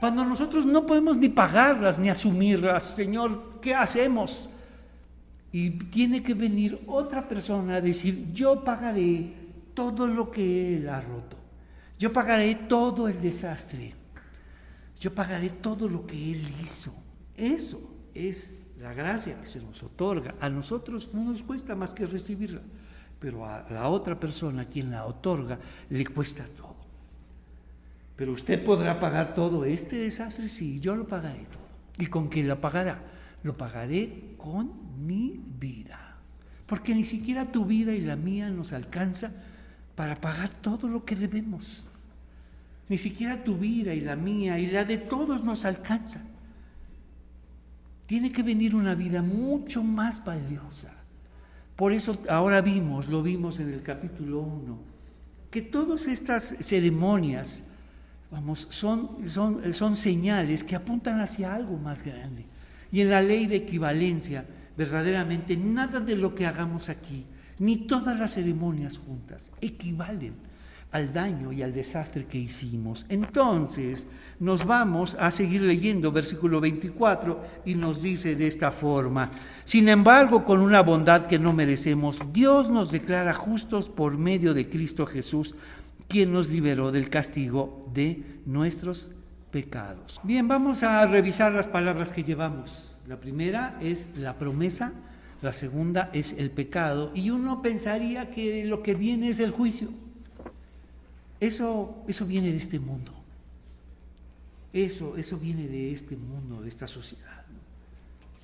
Cuando 0.00 0.24
nosotros 0.24 0.66
no 0.66 0.84
podemos 0.84 1.16
ni 1.16 1.28
pagarlas 1.28 2.00
ni 2.00 2.08
asumirlas, 2.08 2.96
Señor, 2.96 3.60
¿qué 3.60 3.72
hacemos? 3.72 4.50
Y 5.52 5.70
tiene 5.70 6.24
que 6.24 6.34
venir 6.34 6.82
otra 6.88 7.28
persona 7.28 7.76
a 7.76 7.80
decir, 7.80 8.32
yo 8.32 8.64
pagaré 8.64 9.39
todo 9.74 10.06
lo 10.06 10.30
que 10.30 10.76
Él 10.76 10.88
ha 10.88 11.00
roto. 11.00 11.36
Yo 11.98 12.12
pagaré 12.12 12.54
todo 12.54 13.08
el 13.08 13.20
desastre. 13.20 13.94
Yo 14.98 15.14
pagaré 15.14 15.50
todo 15.50 15.88
lo 15.88 16.06
que 16.06 16.32
Él 16.32 16.46
hizo. 16.62 16.94
Eso 17.36 17.80
es 18.14 18.62
la 18.80 18.94
gracia 18.94 19.38
que 19.40 19.46
se 19.46 19.60
nos 19.60 19.82
otorga. 19.82 20.34
A 20.40 20.48
nosotros 20.48 21.12
no 21.14 21.24
nos 21.24 21.42
cuesta 21.42 21.74
más 21.74 21.92
que 21.92 22.06
recibirla, 22.06 22.62
pero 23.18 23.46
a 23.46 23.66
la 23.70 23.88
otra 23.88 24.18
persona, 24.18 24.64
quien 24.64 24.90
la 24.90 25.06
otorga, 25.06 25.58
le 25.88 26.06
cuesta 26.06 26.44
todo. 26.56 26.76
Pero 28.16 28.32
usted 28.32 28.62
podrá 28.62 29.00
pagar 29.00 29.34
todo 29.34 29.64
este 29.64 29.96
desastre, 29.96 30.48
sí, 30.48 30.80
yo 30.80 30.96
lo 30.96 31.06
pagaré 31.06 31.44
todo. 31.44 31.60
¿Y 31.98 32.06
con 32.06 32.28
qué 32.28 32.42
lo 32.42 32.60
pagará? 32.60 33.02
Lo 33.42 33.56
pagaré 33.56 34.34
con 34.36 35.06
mi 35.06 35.40
vida. 35.58 36.16
Porque 36.66 36.94
ni 36.94 37.04
siquiera 37.04 37.50
tu 37.50 37.64
vida 37.64 37.92
y 37.92 38.00
la 38.00 38.16
mía 38.16 38.48
nos 38.50 38.72
alcanza 38.72 39.32
para 39.94 40.16
pagar 40.16 40.48
todo 40.48 40.88
lo 40.88 41.04
que 41.04 41.16
debemos. 41.16 41.90
Ni 42.88 42.98
siquiera 42.98 43.44
tu 43.44 43.56
vida 43.56 43.94
y 43.94 44.00
la 44.00 44.16
mía 44.16 44.58
y 44.58 44.66
la 44.66 44.84
de 44.84 44.98
todos 44.98 45.44
nos 45.44 45.64
alcanza. 45.64 46.20
Tiene 48.06 48.32
que 48.32 48.42
venir 48.42 48.74
una 48.74 48.94
vida 48.94 49.22
mucho 49.22 49.84
más 49.84 50.24
valiosa. 50.24 50.92
Por 51.76 51.92
eso 51.92 52.20
ahora 52.28 52.60
vimos, 52.60 53.08
lo 53.08 53.22
vimos 53.22 53.60
en 53.60 53.72
el 53.72 53.82
capítulo 53.82 54.40
1, 54.40 54.78
que 55.50 55.62
todas 55.62 56.08
estas 56.08 56.56
ceremonias, 56.60 57.64
vamos, 58.30 58.66
son, 58.70 59.16
son, 59.28 59.72
son 59.72 59.96
señales 59.96 60.64
que 60.64 60.76
apuntan 60.76 61.20
hacia 61.20 61.54
algo 61.54 61.76
más 61.76 62.02
grande. 62.02 62.44
Y 62.92 63.00
en 63.00 63.10
la 63.10 63.22
ley 63.22 63.46
de 63.46 63.56
equivalencia, 63.56 64.44
verdaderamente 64.76 65.56
nada 65.56 66.00
de 66.00 66.16
lo 66.16 66.34
que 66.34 66.46
hagamos 66.46 66.88
aquí 66.88 67.24
ni 67.60 67.76
todas 67.76 68.18
las 68.18 68.34
ceremonias 68.34 68.98
juntas 68.98 69.52
equivalen 69.60 70.34
al 70.92 71.12
daño 71.12 71.52
y 71.52 71.62
al 71.62 71.72
desastre 71.72 72.24
que 72.24 72.38
hicimos. 72.38 73.06
Entonces, 73.08 74.08
nos 74.40 74.64
vamos 74.64 75.16
a 75.20 75.30
seguir 75.30 75.62
leyendo 75.62 76.10
versículo 76.10 76.60
24 76.60 77.40
y 77.64 77.74
nos 77.76 78.02
dice 78.02 78.34
de 78.34 78.48
esta 78.48 78.72
forma, 78.72 79.30
sin 79.62 79.88
embargo, 79.88 80.44
con 80.44 80.60
una 80.60 80.82
bondad 80.82 81.26
que 81.26 81.38
no 81.38 81.52
merecemos, 81.52 82.20
Dios 82.32 82.70
nos 82.70 82.90
declara 82.90 83.34
justos 83.34 83.88
por 83.88 84.18
medio 84.18 84.52
de 84.52 84.68
Cristo 84.68 85.06
Jesús, 85.06 85.54
quien 86.08 86.32
nos 86.32 86.48
liberó 86.48 86.90
del 86.90 87.08
castigo 87.08 87.88
de 87.94 88.40
nuestros 88.46 89.12
pecados. 89.52 90.20
Bien, 90.24 90.48
vamos 90.48 90.82
a 90.82 91.06
revisar 91.06 91.52
las 91.52 91.68
palabras 91.68 92.12
que 92.12 92.24
llevamos. 92.24 92.98
La 93.06 93.20
primera 93.20 93.76
es 93.80 94.16
la 94.16 94.38
promesa 94.38 94.92
la 95.42 95.52
segunda 95.52 96.10
es 96.12 96.34
el 96.34 96.50
pecado, 96.50 97.12
y 97.14 97.30
uno 97.30 97.62
pensaría 97.62 98.30
que 98.30 98.64
lo 98.64 98.82
que 98.82 98.94
viene 98.94 99.28
es 99.28 99.40
el 99.40 99.50
juicio. 99.50 99.88
Eso, 101.40 102.04
eso 102.06 102.26
viene 102.26 102.50
de 102.50 102.58
este 102.58 102.78
mundo. 102.78 103.12
Eso, 104.72 105.16
eso 105.16 105.38
viene 105.38 105.66
de 105.66 105.92
este 105.92 106.16
mundo, 106.16 106.62
de 106.62 106.68
esta 106.68 106.86
sociedad, 106.86 107.44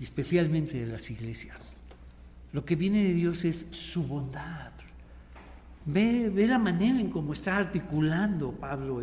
y 0.01 0.05
especialmente 0.05 0.79
de 0.79 0.87
las 0.87 1.11
iglesias. 1.11 1.83
Lo 2.53 2.65
que 2.65 2.75
viene 2.75 3.05
de 3.05 3.13
Dios 3.13 3.45
es 3.45 3.67
su 3.71 4.05
bondad. 4.05 4.73
Ve, 5.85 6.31
ve 6.31 6.47
la 6.47 6.59
manera 6.59 6.99
en 6.99 7.11
cómo 7.11 7.33
está 7.33 7.59
articulando 7.59 8.53
Pablo 8.53 9.03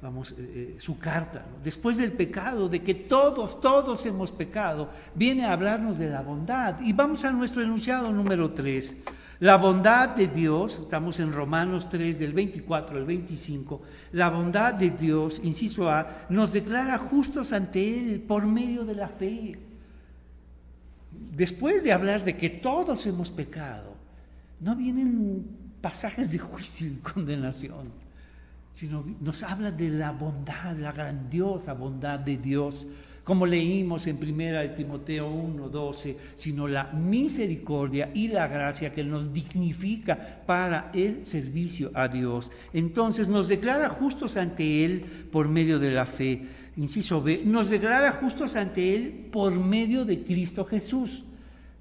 vamos, 0.00 0.32
eh, 0.32 0.36
eh, 0.38 0.76
su 0.78 0.98
carta, 0.98 1.44
después 1.62 1.96
del 1.96 2.12
pecado, 2.12 2.68
de 2.68 2.82
que 2.82 2.94
todos, 2.94 3.60
todos 3.60 4.06
hemos 4.06 4.30
pecado, 4.30 4.90
viene 5.14 5.44
a 5.44 5.52
hablarnos 5.52 5.98
de 5.98 6.08
la 6.08 6.22
bondad. 6.22 6.80
Y 6.80 6.92
vamos 6.92 7.24
a 7.24 7.32
nuestro 7.32 7.62
enunciado 7.62 8.12
número 8.12 8.52
3. 8.52 8.96
La 9.40 9.56
bondad 9.56 10.10
de 10.10 10.26
Dios, 10.26 10.80
estamos 10.80 11.20
en 11.20 11.32
Romanos 11.32 11.88
3 11.88 12.18
del 12.18 12.32
24 12.32 12.96
al 12.96 13.04
25, 13.04 13.82
la 14.12 14.30
bondad 14.30 14.74
de 14.74 14.90
Dios, 14.90 15.40
inciso 15.44 15.88
A, 15.88 16.26
nos 16.28 16.52
declara 16.52 16.98
justos 16.98 17.52
ante 17.52 18.00
Él 18.00 18.20
por 18.20 18.46
medio 18.46 18.84
de 18.84 18.96
la 18.96 19.08
fe. 19.08 19.56
Después 21.12 21.84
de 21.84 21.92
hablar 21.92 22.24
de 22.24 22.36
que 22.36 22.50
todos 22.50 23.06
hemos 23.06 23.30
pecado, 23.30 23.94
no 24.58 24.74
vienen 24.74 25.46
pasajes 25.80 26.32
de 26.32 26.38
juicio 26.38 26.88
y 26.88 26.96
condenación 26.96 28.07
sino 28.78 29.04
nos 29.20 29.42
habla 29.42 29.72
de 29.72 29.90
la 29.90 30.12
bondad, 30.12 30.76
la 30.76 30.92
grandiosa 30.92 31.72
bondad 31.72 32.20
de 32.20 32.36
Dios, 32.36 32.86
como 33.24 33.44
leímos 33.44 34.06
en 34.06 34.22
1 34.22 34.60
de 34.60 34.68
Timoteo 34.68 35.28
1, 35.28 35.68
12, 35.68 36.16
sino 36.36 36.68
la 36.68 36.84
misericordia 36.92 38.12
y 38.14 38.28
la 38.28 38.46
gracia 38.46 38.92
que 38.92 39.02
nos 39.02 39.32
dignifica 39.32 40.44
para 40.46 40.92
el 40.94 41.24
servicio 41.24 41.90
a 41.92 42.06
Dios. 42.06 42.52
Entonces 42.72 43.26
nos 43.26 43.48
declara 43.48 43.88
justos 43.88 44.36
ante 44.36 44.84
Él 44.84 45.00
por 45.32 45.48
medio 45.48 45.80
de 45.80 45.90
la 45.90 46.06
fe. 46.06 46.46
Inciso 46.76 47.20
B, 47.20 47.42
nos 47.44 47.70
declara 47.70 48.12
justos 48.12 48.54
ante 48.54 48.94
Él 48.94 49.28
por 49.32 49.58
medio 49.58 50.04
de 50.04 50.22
Cristo 50.22 50.64
Jesús, 50.64 51.24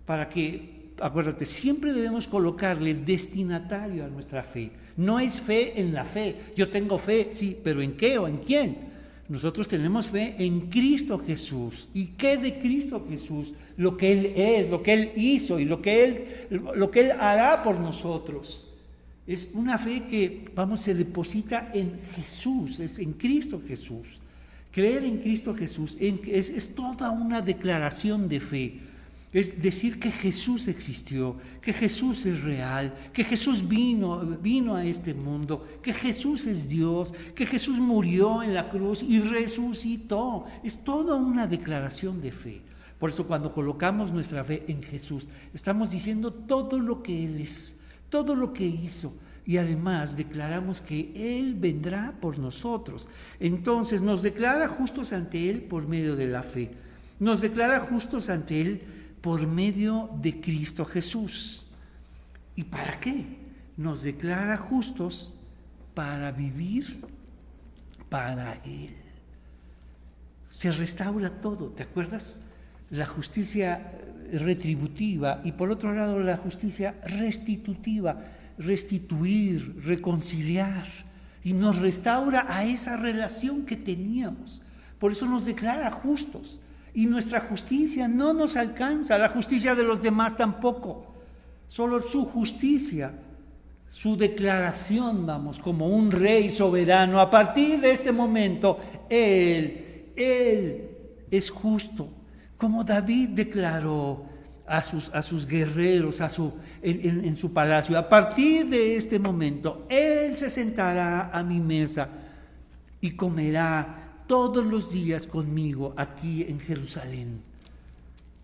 para 0.04 0.28
que, 0.30 0.77
acuérdate, 1.00 1.46
siempre 1.46 1.94
debemos 1.94 2.28
colocarle 2.28 2.94
destinatario 2.94 4.06
a 4.06 4.08
nuestra 4.08 4.44
fe 4.44 4.72
no 4.98 5.20
es 5.20 5.40
fe 5.40 5.80
en 5.80 5.94
la 5.94 6.04
fe. 6.04 6.36
Yo 6.56 6.70
tengo 6.70 6.98
fe, 6.98 7.30
sí, 7.32 7.58
pero 7.64 7.82
¿en 7.82 7.96
qué 7.96 8.18
o 8.18 8.28
en 8.28 8.38
quién? 8.38 8.88
Nosotros 9.30 9.68
tenemos 9.68 10.08
fe 10.08 10.36
en 10.40 10.62
Cristo 10.70 11.20
Jesús. 11.20 11.90
¿Y 11.94 12.08
qué 12.08 12.38
de 12.38 12.58
Cristo 12.60 13.06
Jesús? 13.08 13.54
Lo 13.78 13.96
que 13.96 14.12
Él 14.12 14.34
es, 14.36 14.70
lo 14.70 14.82
que 14.82 14.94
Él 14.94 15.12
hizo 15.16 15.60
y 15.60 15.66
lo 15.66 15.82
que 15.82 16.04
Él, 16.04 16.26
lo 16.50 16.90
que 16.90 17.02
él 17.02 17.12
hará 17.12 17.64
por 17.64 17.80
nosotros. 17.80 18.70
Es 19.28 19.52
una 19.54 19.78
fe 19.78 20.06
que, 20.10 20.46
vamos, 20.56 20.82
se 20.82 20.96
deposita 20.96 21.70
en 21.74 22.00
Jesús, 22.16 22.80
es 22.80 22.98
en 22.98 23.14
Cristo 23.14 23.62
Jesús. 23.66 24.20
Creer 24.72 25.04
en 25.04 25.18
Cristo 25.18 25.54
Jesús 25.54 25.98
es, 26.00 26.50
es 26.50 26.74
toda 26.74 27.12
una 27.12 27.42
declaración 27.42 28.30
de 28.30 28.40
fe. 28.40 28.80
Es 29.38 29.62
decir 29.62 30.00
que 30.00 30.10
Jesús 30.10 30.68
existió, 30.68 31.36
que 31.62 31.72
Jesús 31.72 32.26
es 32.26 32.42
real, 32.42 32.92
que 33.14 33.24
Jesús 33.24 33.68
vino, 33.68 34.26
vino 34.42 34.76
a 34.76 34.84
este 34.84 35.14
mundo, 35.14 35.64
que 35.84 35.94
Jesús 35.94 36.48
es 36.48 36.70
Dios, 36.70 37.14
que 37.36 37.46
Jesús 37.46 37.78
murió 37.78 38.42
en 38.42 38.56
la 38.56 38.68
cruz 38.68 39.04
y 39.04 39.20
resucitó. 39.20 40.46
Es 40.64 40.84
toda 40.84 41.18
una 41.18 41.46
declaración 41.46 42.20
de 42.20 42.32
fe. 42.32 42.64
Por 42.98 43.12
eso 43.12 43.28
cuando 43.28 43.52
colocamos 43.52 44.12
nuestra 44.12 44.44
fe 44.44 44.64
en 44.70 44.82
Jesús, 44.82 45.30
estamos 45.54 45.92
diciendo 45.92 46.34
todo 46.34 46.80
lo 46.80 47.04
que 47.04 47.26
Él 47.26 47.40
es, 47.40 47.82
todo 48.10 48.34
lo 48.34 48.54
que 48.54 48.66
hizo. 48.66 49.14
Y 49.46 49.58
además 49.58 50.18
declaramos 50.18 50.82
que 50.82 51.12
Él 51.14 51.54
vendrá 51.54 52.16
por 52.20 52.40
nosotros. 52.40 53.12
Entonces 53.40 54.02
nos 54.02 54.24
declara 54.24 54.68
justos 54.68 55.14
ante 55.14 55.48
Él 55.52 55.62
por 55.62 55.88
medio 55.88 56.16
de 56.16 56.26
la 56.26 56.42
fe. 56.42 56.72
Nos 57.20 57.42
declara 57.42 57.80
justos 57.80 58.30
ante 58.30 58.62
Él 58.62 58.97
por 59.22 59.46
medio 59.48 60.10
de 60.22 60.40
Cristo 60.40 60.86
Jesús. 60.86 61.68
¿Y 62.56 62.64
para 62.64 63.00
qué? 63.00 63.26
Nos 63.78 64.04
declara 64.04 64.58
justos 64.58 65.38
para 65.94 66.32
vivir 66.32 67.02
para 68.10 68.54
Él. 68.64 68.96
se 70.50 70.72
restaura 70.72 71.30
todo, 71.42 71.68
¿te 71.68 71.84
acuerdas? 71.84 72.42
La 72.90 73.06
justicia 73.06 73.92
retributiva 74.32 75.42
y 75.44 75.52
por 75.52 75.72
otro 75.72 75.94
lado 75.94 76.20
la 76.20 76.38
justicia 76.38 76.96
restitutiva, 77.04 78.18
restituir, 78.58 79.82
reconciliar 79.84 80.86
y 81.44 81.54
nos 81.54 81.78
restaura 81.78 82.46
a 82.50 82.66
esa 82.66 82.98
relación 82.98 83.66
que 83.66 83.76
teníamos. 83.76 84.64
Por 85.00 85.12
eso 85.12 85.26
nos 85.26 85.46
declara 85.46 85.92
justos 85.92 86.60
y 86.98 87.06
nuestra 87.06 87.42
justicia 87.42 88.08
no 88.08 88.34
nos 88.34 88.58
alcanza, 88.58 89.20
la 89.20 89.30
justicia 89.30 89.76
de 89.76 89.84
los 89.84 90.02
demás 90.02 90.36
tampoco, 90.36 91.06
solo 91.68 92.02
su 92.02 92.26
justicia, 92.26 93.14
su 93.88 94.18
declaración, 94.18 95.24
vamos, 95.28 95.60
como 95.60 95.90
un 95.90 96.10
rey 96.10 96.50
soberano. 96.50 97.20
A 97.20 97.30
partir 97.30 97.80
de 97.82 97.92
este 97.92 98.12
momento, 98.12 98.80
Él, 99.12 100.12
Él 100.16 100.90
es 101.30 101.52
justo 101.52 102.10
como 102.58 102.84
David 102.84 103.30
declaró 103.30 104.26
a 104.66 104.82
sus, 104.82 105.12
a 105.14 105.22
sus 105.22 105.46
guerreros 105.46 106.20
a 106.20 106.32
su, 106.32 106.52
en, 106.82 107.24
en 107.24 107.36
su 107.36 107.54
palacio, 107.54 107.96
a 107.96 108.10
partir 108.10 108.70
de 108.70 108.96
este 108.96 109.20
momento, 109.20 109.86
Él 109.88 110.36
se 110.36 110.50
sentará 110.50 111.30
a 111.32 111.44
mi 111.44 111.60
mesa 111.60 112.10
y 113.00 113.12
comerá 113.12 114.07
todos 114.28 114.66
los 114.66 114.92
días 114.92 115.26
conmigo 115.26 115.94
aquí 115.98 116.44
en 116.48 116.60
Jerusalén. 116.60 117.42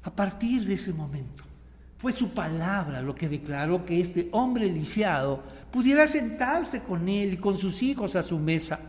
A 0.03 0.11
partir 0.11 0.65
de 0.65 0.73
ese 0.75 0.93
momento, 0.93 1.43
fue 1.97 2.11
su 2.11 2.31
palabra 2.31 3.01
lo 3.01 3.13
que 3.15 3.29
declaró 3.29 3.85
que 3.85 4.01
este 4.01 4.29
hombre 4.31 4.67
lisiado 4.67 5.41
pudiera 5.71 6.07
sentarse 6.07 6.81
con 6.81 7.07
él 7.07 7.33
y 7.33 7.37
con 7.37 7.57
sus 7.57 7.83
hijos 7.83 8.15
a 8.15 8.23
su 8.23 8.39
mesa. 8.39 8.79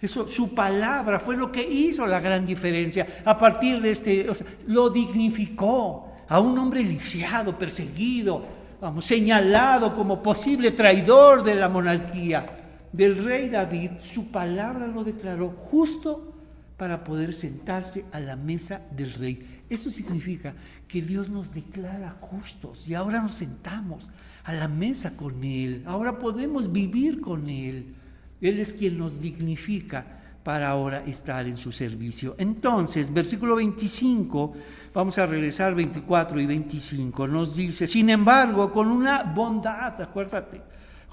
Eso, 0.00 0.26
su 0.26 0.54
palabra 0.54 1.18
fue 1.18 1.36
lo 1.36 1.50
que 1.50 1.66
hizo 1.66 2.06
la 2.06 2.20
gran 2.20 2.44
diferencia. 2.44 3.06
A 3.24 3.36
partir 3.36 3.80
de 3.80 3.90
este, 3.90 4.26
lo 4.66 4.90
dignificó 4.90 6.12
a 6.28 6.40
un 6.40 6.58
hombre 6.58 6.82
lisiado, 6.82 7.58
perseguido, 7.58 8.44
vamos, 8.80 9.04
señalado 9.04 9.94
como 9.94 10.22
posible 10.22 10.70
traidor 10.70 11.42
de 11.42 11.54
la 11.54 11.68
monarquía 11.68 12.65
del 12.96 13.22
rey 13.22 13.48
David. 13.48 13.90
Su 14.00 14.30
palabra 14.30 14.86
lo 14.86 15.04
declaró 15.04 15.50
justo 15.50 16.34
para 16.76 17.04
poder 17.04 17.34
sentarse 17.34 18.04
a 18.12 18.20
la 18.20 18.36
mesa 18.36 18.80
del 18.90 19.12
rey. 19.12 19.62
Eso 19.68 19.90
significa 19.90 20.54
que 20.86 21.02
Dios 21.02 21.28
nos 21.28 21.54
declara 21.54 22.16
justos 22.20 22.88
y 22.88 22.94
ahora 22.94 23.20
nos 23.20 23.34
sentamos 23.34 24.10
a 24.44 24.52
la 24.52 24.68
mesa 24.68 25.16
con 25.16 25.42
Él. 25.42 25.82
Ahora 25.86 26.18
podemos 26.18 26.70
vivir 26.72 27.20
con 27.20 27.48
Él. 27.48 27.94
Él 28.40 28.58
es 28.60 28.72
quien 28.72 28.98
nos 28.98 29.20
dignifica 29.20 30.16
para 30.44 30.68
ahora 30.68 31.00
estar 31.00 31.46
en 31.46 31.56
su 31.56 31.72
servicio. 31.72 32.36
Entonces, 32.38 33.12
versículo 33.12 33.56
25, 33.56 34.54
vamos 34.94 35.18
a 35.18 35.26
regresar 35.26 35.74
24 35.74 36.40
y 36.40 36.46
25, 36.46 37.26
nos 37.26 37.56
dice, 37.56 37.88
sin 37.88 38.10
embargo, 38.10 38.70
con 38.72 38.86
una 38.86 39.24
bondad, 39.24 40.00
acuérdate, 40.00 40.62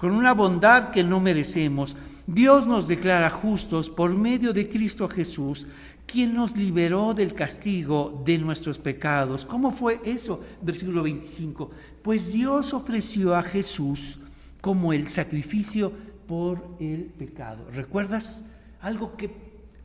con 0.04 0.12
una 0.12 0.34
bondad 0.34 0.90
que 0.90 1.02
no 1.02 1.18
merecemos, 1.18 1.96
Dios 2.26 2.66
nos 2.66 2.88
declara 2.88 3.30
justos 3.30 3.88
por 3.88 4.14
medio 4.14 4.52
de 4.52 4.68
Cristo 4.68 5.08
Jesús, 5.08 5.66
quien 6.04 6.34
nos 6.34 6.54
liberó 6.54 7.14
del 7.14 7.32
castigo 7.32 8.22
de 8.22 8.36
nuestros 8.36 8.78
pecados. 8.78 9.46
¿Cómo 9.46 9.72
fue 9.72 10.02
eso? 10.04 10.42
Versículo 10.60 11.02
25. 11.04 11.70
Pues 12.02 12.34
Dios 12.34 12.74
ofreció 12.74 13.34
a 13.34 13.42
Jesús 13.42 14.18
como 14.60 14.92
el 14.92 15.08
sacrificio 15.08 15.90
por 16.28 16.76
el 16.78 17.04
pecado. 17.04 17.66
¿Recuerdas 17.72 18.44
algo 18.82 19.16
que, 19.16 19.30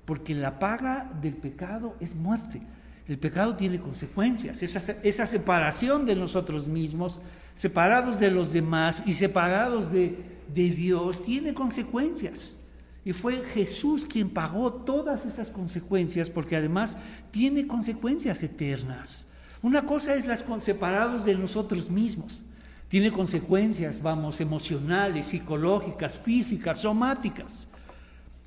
porque 0.03 0.35
la 0.35 0.59
paga 0.59 1.09
del 1.21 1.35
pecado 1.35 1.95
es 2.01 2.13
muerte? 2.15 2.59
El 3.07 3.19
pecado 3.19 3.55
tiene 3.55 3.79
consecuencias, 3.79 4.61
esa, 4.63 4.79
esa 5.01 5.25
separación 5.25 6.05
de 6.05 6.17
nosotros 6.17 6.67
mismos, 6.67 7.21
separados 7.59 8.21
de 8.21 8.31
los 8.31 8.53
demás 8.53 9.03
y 9.05 9.11
separados 9.11 9.91
de, 9.91 10.17
de 10.55 10.69
Dios, 10.69 11.25
tiene 11.25 11.53
consecuencias. 11.53 12.55
Y 13.03 13.11
fue 13.11 13.43
Jesús 13.53 14.05
quien 14.05 14.29
pagó 14.29 14.71
todas 14.71 15.25
esas 15.25 15.49
consecuencias, 15.49 16.29
porque 16.29 16.55
además 16.55 16.95
tiene 17.31 17.67
consecuencias 17.67 18.43
eternas. 18.43 19.27
Una 19.61 19.85
cosa 19.85 20.15
es 20.15 20.25
las 20.25 20.45
separados 20.59 21.25
de 21.25 21.35
nosotros 21.35 21.91
mismos, 21.91 22.45
tiene 22.87 23.11
consecuencias, 23.11 24.01
vamos, 24.01 24.39
emocionales, 24.39 25.25
psicológicas, 25.25 26.15
físicas, 26.17 26.79
somáticas. 26.79 27.67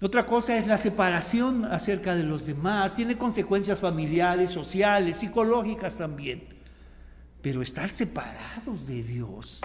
Otra 0.00 0.24
cosa 0.24 0.56
es 0.56 0.66
la 0.66 0.78
separación 0.78 1.66
acerca 1.66 2.14
de 2.14 2.22
los 2.22 2.46
demás, 2.46 2.94
tiene 2.94 3.18
consecuencias 3.18 3.78
familiares, 3.78 4.48
sociales, 4.48 5.16
psicológicas 5.16 5.98
también. 5.98 6.51
Pero 7.42 7.60
estar 7.60 7.90
separados 7.90 8.86
de 8.86 9.02
Dios 9.02 9.60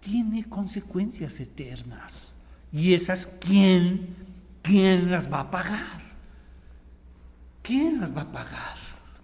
tiene 0.00 0.44
consecuencias 0.44 1.40
eternas. 1.40 2.36
Y 2.70 2.92
esas, 2.92 3.26
¿quién, 3.26 4.14
quién 4.62 5.10
las 5.10 5.32
va 5.32 5.40
a 5.40 5.50
pagar? 5.50 6.04
¿Quién 7.62 8.00
las 8.00 8.14
va 8.14 8.22
a 8.22 8.32
pagar? 8.32 8.76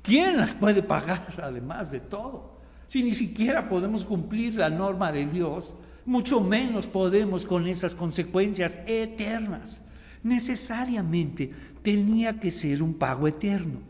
¿Quién 0.03 0.39
las 0.39 0.55
puede 0.55 0.83
pagar 0.83 1.39
además 1.43 1.91
de 1.91 2.01
todo? 2.01 2.59
Si 2.87 3.03
ni 3.03 3.13
siquiera 3.13 3.69
podemos 3.69 4.05
cumplir 4.05 4.55
la 4.55 4.71
norma 4.71 5.13
de 5.13 5.27
Dios, 5.27 5.77
mucho 6.07 6.41
menos 6.41 6.87
podemos 6.87 7.45
con 7.45 7.67
esas 7.67 7.95
consecuencias 7.95 8.81
eternas. 8.87 9.83
Necesariamente 10.23 11.53
tenía 11.83 12.41
que 12.41 12.51
ser 12.51 12.83
un 12.83 12.95
pago 12.95 13.29
eterno, 13.29 13.81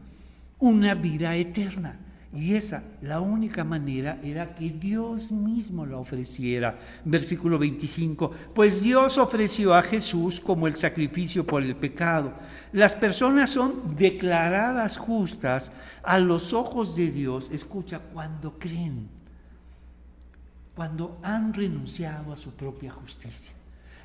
una 0.58 0.94
vida 0.94 1.36
eterna. 1.36 1.98
Y 2.32 2.54
esa, 2.54 2.84
la 3.02 3.20
única 3.20 3.64
manera 3.64 4.20
era 4.22 4.54
que 4.54 4.70
Dios 4.70 5.32
mismo 5.32 5.84
la 5.84 5.96
ofreciera. 5.96 6.78
Versículo 7.04 7.58
25, 7.58 8.30
pues 8.54 8.82
Dios 8.82 9.18
ofreció 9.18 9.74
a 9.74 9.82
Jesús 9.82 10.40
como 10.40 10.68
el 10.68 10.76
sacrificio 10.76 11.44
por 11.44 11.64
el 11.64 11.74
pecado. 11.74 12.32
Las 12.72 12.94
personas 12.94 13.50
son 13.50 13.96
declaradas 13.96 14.96
justas 14.96 15.72
a 16.04 16.20
los 16.20 16.52
ojos 16.52 16.94
de 16.94 17.10
Dios, 17.10 17.50
escucha, 17.50 17.98
cuando 17.98 18.60
creen, 18.60 19.08
cuando 20.76 21.18
han 21.24 21.52
renunciado 21.52 22.32
a 22.32 22.36
su 22.36 22.52
propia 22.52 22.92
justicia, 22.92 23.54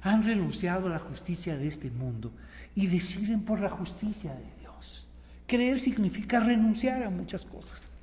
han 0.01 0.23
renunciado 0.23 0.87
a 0.87 0.93
la 0.93 0.99
justicia 0.99 1.57
de 1.57 1.67
este 1.67 1.91
mundo 1.91 2.31
y 2.73 2.87
deciden 2.87 3.43
por 3.43 3.59
la 3.59 3.69
justicia 3.69 4.33
de 4.33 4.61
Dios. 4.61 5.09
Creer 5.45 5.79
significa 5.79 6.39
renunciar 6.39 7.03
a 7.03 7.11
muchas 7.11 7.45
cosas 7.45 7.94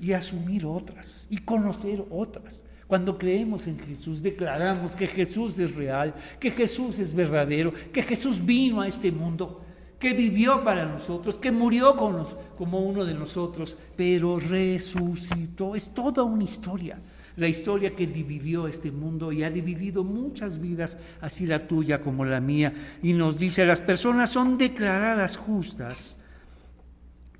y 0.00 0.12
asumir 0.12 0.64
otras 0.66 1.26
y 1.30 1.38
conocer 1.38 2.04
otras. 2.10 2.64
Cuando 2.86 3.18
creemos 3.18 3.66
en 3.66 3.78
Jesús, 3.78 4.22
declaramos 4.22 4.94
que 4.94 5.06
Jesús 5.06 5.58
es 5.58 5.74
real, 5.74 6.14
que 6.40 6.50
Jesús 6.50 6.98
es 6.98 7.14
verdadero, 7.14 7.72
que 7.92 8.02
Jesús 8.02 8.44
vino 8.44 8.80
a 8.80 8.88
este 8.88 9.12
mundo, 9.12 9.62
que 9.98 10.14
vivió 10.14 10.64
para 10.64 10.86
nosotros, 10.86 11.36
que 11.36 11.52
murió 11.52 11.96
con 11.96 12.24
como 12.56 12.80
uno 12.80 13.04
de 13.04 13.12
nosotros, 13.12 13.76
pero 13.94 14.40
resucitó. 14.40 15.74
Es 15.74 15.92
toda 15.92 16.22
una 16.22 16.44
historia, 16.44 16.98
la 17.36 17.46
historia 17.46 17.94
que 17.94 18.06
dividió 18.06 18.66
este 18.66 18.90
mundo 18.90 19.32
y 19.32 19.44
ha 19.44 19.50
dividido 19.50 20.02
muchas 20.02 20.58
vidas, 20.58 20.96
así 21.20 21.46
la 21.46 21.68
tuya 21.68 22.00
como 22.00 22.24
la 22.24 22.40
mía. 22.40 22.72
Y 23.02 23.12
nos 23.12 23.38
dice, 23.38 23.66
las 23.66 23.82
personas 23.82 24.30
son 24.30 24.56
declaradas 24.56 25.36
justas 25.36 26.20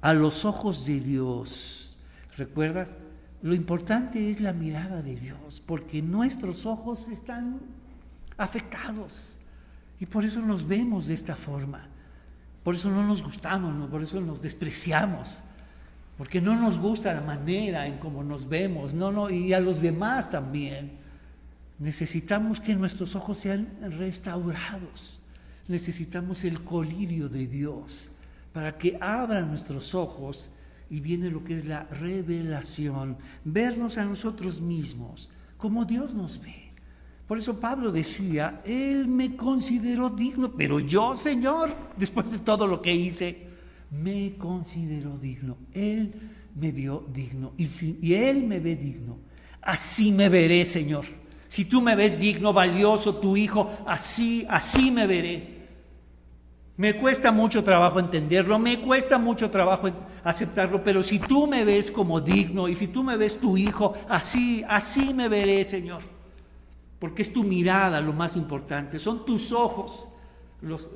a 0.02 0.12
los 0.12 0.44
ojos 0.44 0.84
de 0.84 1.00
Dios 1.00 1.77
¿Recuerdas? 2.38 2.96
Lo 3.42 3.52
importante 3.52 4.30
es 4.30 4.40
la 4.40 4.52
mirada 4.52 5.02
de 5.02 5.16
Dios, 5.16 5.60
porque 5.64 6.02
nuestros 6.02 6.66
ojos 6.66 7.08
están 7.08 7.60
afectados 8.36 9.40
y 9.98 10.06
por 10.06 10.24
eso 10.24 10.40
nos 10.40 10.66
vemos 10.66 11.08
de 11.08 11.14
esta 11.14 11.34
forma. 11.34 11.88
Por 12.62 12.76
eso 12.76 12.90
no 12.90 13.04
nos 13.04 13.24
gustamos, 13.24 13.90
por 13.90 14.02
eso 14.02 14.20
nos 14.20 14.40
despreciamos, 14.40 15.42
porque 16.16 16.40
no 16.40 16.54
nos 16.54 16.78
gusta 16.78 17.12
la 17.12 17.22
manera 17.22 17.88
en 17.88 17.98
cómo 17.98 18.22
nos 18.22 18.48
vemos, 18.48 18.94
no, 18.94 19.10
no, 19.10 19.30
y 19.30 19.52
a 19.52 19.60
los 19.60 19.82
demás 19.82 20.30
también. 20.30 20.92
Necesitamos 21.80 22.60
que 22.60 22.76
nuestros 22.76 23.16
ojos 23.16 23.38
sean 23.38 23.68
restaurados. 23.98 25.22
Necesitamos 25.66 26.44
el 26.44 26.62
colirio 26.62 27.28
de 27.28 27.48
Dios 27.48 28.12
para 28.52 28.78
que 28.78 28.96
abran 29.00 29.48
nuestros 29.48 29.94
ojos 29.94 30.52
y 30.90 31.00
viene 31.00 31.30
lo 31.30 31.44
que 31.44 31.54
es 31.54 31.64
la 31.64 31.84
revelación, 31.84 33.16
vernos 33.44 33.98
a 33.98 34.04
nosotros 34.04 34.60
mismos 34.60 35.30
como 35.58 35.84
Dios 35.84 36.14
nos 36.14 36.40
ve. 36.40 36.72
Por 37.26 37.36
eso 37.36 37.60
Pablo 37.60 37.92
decía, 37.92 38.62
Él 38.64 39.06
me 39.06 39.36
consideró 39.36 40.08
digno, 40.08 40.52
pero 40.52 40.80
yo, 40.80 41.14
Señor, 41.14 41.70
después 41.96 42.30
de 42.30 42.38
todo 42.38 42.66
lo 42.66 42.80
que 42.80 42.94
hice, 42.94 43.48
me 43.90 44.36
consideró 44.36 45.18
digno. 45.18 45.58
Él 45.74 46.14
me 46.54 46.72
vio 46.72 47.06
digno 47.12 47.52
y, 47.58 47.66
y 48.00 48.14
Él 48.14 48.44
me 48.44 48.60
ve 48.60 48.76
digno. 48.76 49.18
Así 49.60 50.10
me 50.12 50.30
veré, 50.30 50.64
Señor. 50.64 51.04
Si 51.48 51.66
tú 51.66 51.82
me 51.82 51.96
ves 51.96 52.18
digno, 52.18 52.52
valioso, 52.52 53.16
tu 53.16 53.36
hijo, 53.36 53.70
así, 53.86 54.46
así 54.48 54.90
me 54.90 55.06
veré. 55.06 55.57
Me 56.78 56.94
cuesta 56.94 57.32
mucho 57.32 57.64
trabajo 57.64 57.98
entenderlo, 57.98 58.56
me 58.60 58.80
cuesta 58.80 59.18
mucho 59.18 59.50
trabajo 59.50 59.90
aceptarlo, 60.22 60.84
pero 60.84 61.02
si 61.02 61.18
tú 61.18 61.48
me 61.48 61.64
ves 61.64 61.90
como 61.90 62.20
digno 62.20 62.68
y 62.68 62.76
si 62.76 62.86
tú 62.86 63.02
me 63.02 63.16
ves 63.16 63.40
tu 63.40 63.56
hijo, 63.56 63.94
así, 64.08 64.64
así 64.68 65.12
me 65.12 65.28
veré, 65.28 65.64
Señor. 65.64 66.02
Porque 67.00 67.22
es 67.22 67.32
tu 67.32 67.42
mirada 67.42 68.00
lo 68.00 68.12
más 68.12 68.36
importante, 68.36 69.00
son 69.00 69.26
tus 69.26 69.50
ojos 69.50 70.10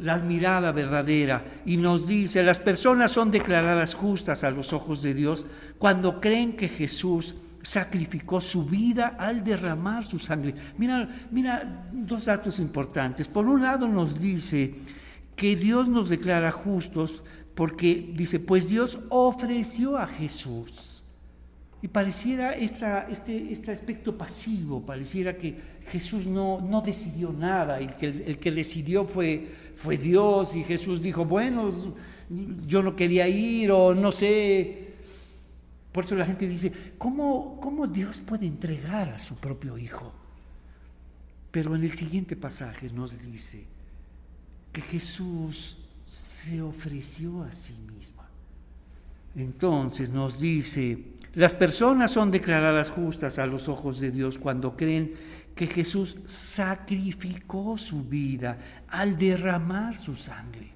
la 0.00 0.18
mirada 0.18 0.70
verdadera 0.70 1.44
y 1.66 1.76
nos 1.78 2.06
dice, 2.06 2.44
las 2.44 2.60
personas 2.60 3.10
son 3.10 3.32
declaradas 3.32 3.94
justas 3.94 4.44
a 4.44 4.52
los 4.52 4.72
ojos 4.72 5.02
de 5.02 5.14
Dios 5.14 5.46
cuando 5.78 6.20
creen 6.20 6.56
que 6.56 6.68
Jesús 6.68 7.34
sacrificó 7.60 8.40
su 8.40 8.66
vida 8.66 9.16
al 9.18 9.42
derramar 9.42 10.06
su 10.06 10.20
sangre. 10.20 10.54
Mira, 10.78 11.08
mira 11.32 11.88
dos 11.92 12.26
datos 12.26 12.60
importantes. 12.60 13.26
Por 13.26 13.46
un 13.46 13.62
lado 13.62 13.88
nos 13.88 14.20
dice 14.20 14.74
que 15.42 15.56
Dios 15.56 15.88
nos 15.88 16.08
declara 16.08 16.52
justos 16.52 17.24
porque 17.56 18.12
dice, 18.14 18.38
pues 18.38 18.68
Dios 18.68 19.00
ofreció 19.08 19.96
a 19.96 20.06
Jesús. 20.06 21.02
Y 21.82 21.88
pareciera 21.88 22.52
esta, 22.54 23.08
este, 23.08 23.50
este 23.50 23.72
aspecto 23.72 24.16
pasivo, 24.16 24.86
pareciera 24.86 25.36
que 25.36 25.58
Jesús 25.88 26.28
no, 26.28 26.60
no 26.60 26.80
decidió 26.80 27.32
nada 27.32 27.82
y 27.82 27.88
que 27.88 28.06
el, 28.06 28.38
que 28.38 28.52
decidió 28.52 29.04
fue, 29.04 29.48
fue 29.74 29.98
Dios 29.98 30.54
y 30.54 30.62
Jesús 30.62 31.02
dijo, 31.02 31.24
bueno, 31.24 31.70
yo 32.64 32.80
no 32.84 32.94
quería 32.94 33.26
ir 33.26 33.72
o 33.72 33.96
no 33.96 34.12
sé. 34.12 34.94
Por 35.90 36.04
eso 36.04 36.14
la 36.14 36.24
gente 36.24 36.46
dice, 36.46 36.72
¿cómo, 36.98 37.58
cómo 37.60 37.88
Dios 37.88 38.20
puede 38.20 38.46
entregar 38.46 39.08
a 39.08 39.18
su 39.18 39.34
propio 39.34 39.76
Hijo? 39.76 40.14
Pero 41.50 41.74
en 41.74 41.82
el 41.82 41.94
siguiente 41.94 42.36
pasaje 42.36 42.90
nos 42.90 43.18
dice 43.18 43.71
que 44.72 44.80
Jesús 44.80 45.78
se 46.06 46.62
ofreció 46.62 47.42
a 47.42 47.52
sí 47.52 47.74
mismo. 47.86 48.22
Entonces 49.34 50.10
nos 50.10 50.40
dice, 50.40 51.12
las 51.34 51.54
personas 51.54 52.10
son 52.10 52.30
declaradas 52.30 52.90
justas 52.90 53.38
a 53.38 53.46
los 53.46 53.68
ojos 53.68 54.00
de 54.00 54.10
Dios 54.10 54.38
cuando 54.38 54.76
creen 54.76 55.14
que 55.54 55.66
Jesús 55.66 56.18
sacrificó 56.24 57.76
su 57.78 58.04
vida 58.04 58.58
al 58.88 59.16
derramar 59.16 60.00
su 60.00 60.16
sangre. 60.16 60.70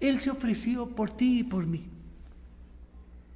Él 0.00 0.20
se 0.20 0.30
ofreció 0.30 0.88
por 0.88 1.10
ti 1.10 1.40
y 1.40 1.44
por 1.44 1.66
mí. 1.66 1.86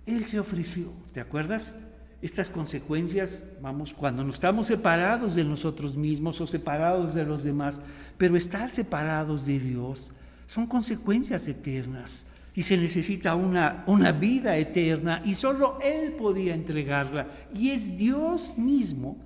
Él 0.06 0.26
se 0.26 0.38
ofreció. 0.38 0.92
¿Te 1.12 1.20
acuerdas? 1.20 1.76
Estas 2.24 2.48
consecuencias, 2.48 3.52
vamos, 3.60 3.92
cuando 3.92 4.24
nos 4.24 4.36
estamos 4.36 4.68
separados 4.68 5.34
de 5.34 5.44
nosotros 5.44 5.94
mismos 5.98 6.40
o 6.40 6.46
separados 6.46 7.12
de 7.12 7.22
los 7.22 7.44
demás, 7.44 7.82
pero 8.16 8.34
estar 8.34 8.70
separados 8.70 9.44
de 9.44 9.60
Dios 9.60 10.10
son 10.46 10.66
consecuencias 10.66 11.46
eternas 11.48 12.28
y 12.54 12.62
se 12.62 12.78
necesita 12.78 13.34
una, 13.34 13.84
una 13.86 14.10
vida 14.12 14.56
eterna 14.56 15.20
y 15.22 15.34
solo 15.34 15.78
Él 15.82 16.12
podía 16.12 16.54
entregarla. 16.54 17.28
Y 17.52 17.72
es 17.72 17.98
Dios 17.98 18.56
mismo, 18.56 19.18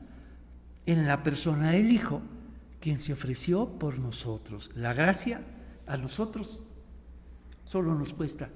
en 0.84 1.06
la 1.06 1.22
persona 1.22 1.70
del 1.70 1.92
Hijo, 1.92 2.20
quien 2.80 2.96
se 2.96 3.12
ofreció 3.12 3.78
por 3.78 4.00
nosotros. 4.00 4.72
La 4.74 4.92
gracia 4.92 5.40
a 5.86 5.96
nosotros 5.96 6.64
solo 7.64 7.94
nos 7.94 8.12
cuesta 8.12 8.50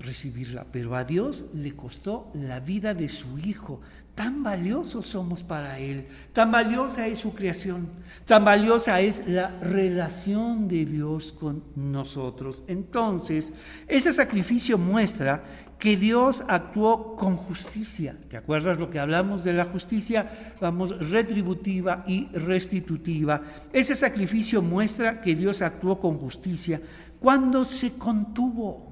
recibirla, 0.00 0.66
pero 0.70 0.96
a 0.96 1.04
Dios 1.04 1.46
le 1.54 1.74
costó 1.74 2.30
la 2.34 2.60
vida 2.60 2.94
de 2.94 3.08
su 3.08 3.38
Hijo. 3.38 3.80
Tan 4.14 4.42
valiosos 4.42 5.06
somos 5.06 5.44
para 5.44 5.78
Él, 5.78 6.08
tan 6.32 6.50
valiosa 6.50 7.06
es 7.06 7.20
su 7.20 7.34
creación, 7.34 7.88
tan 8.24 8.44
valiosa 8.44 9.00
es 9.00 9.28
la 9.28 9.50
relación 9.60 10.66
de 10.66 10.86
Dios 10.86 11.32
con 11.32 11.62
nosotros. 11.76 12.64
Entonces, 12.66 13.52
ese 13.86 14.10
sacrificio 14.10 14.76
muestra 14.76 15.44
que 15.78 15.96
Dios 15.96 16.44
actuó 16.48 17.14
con 17.14 17.36
justicia. 17.36 18.16
¿Te 18.28 18.36
acuerdas 18.36 18.80
lo 18.80 18.90
que 18.90 18.98
hablamos 18.98 19.44
de 19.44 19.52
la 19.52 19.66
justicia? 19.66 20.54
Vamos, 20.60 21.10
retributiva 21.10 22.02
y 22.06 22.26
restitutiva. 22.32 23.40
Ese 23.72 23.94
sacrificio 23.94 24.60
muestra 24.60 25.20
que 25.20 25.36
Dios 25.36 25.62
actuó 25.62 26.00
con 26.00 26.18
justicia 26.18 26.80
cuando 27.20 27.64
se 27.64 27.92
contuvo 27.92 28.87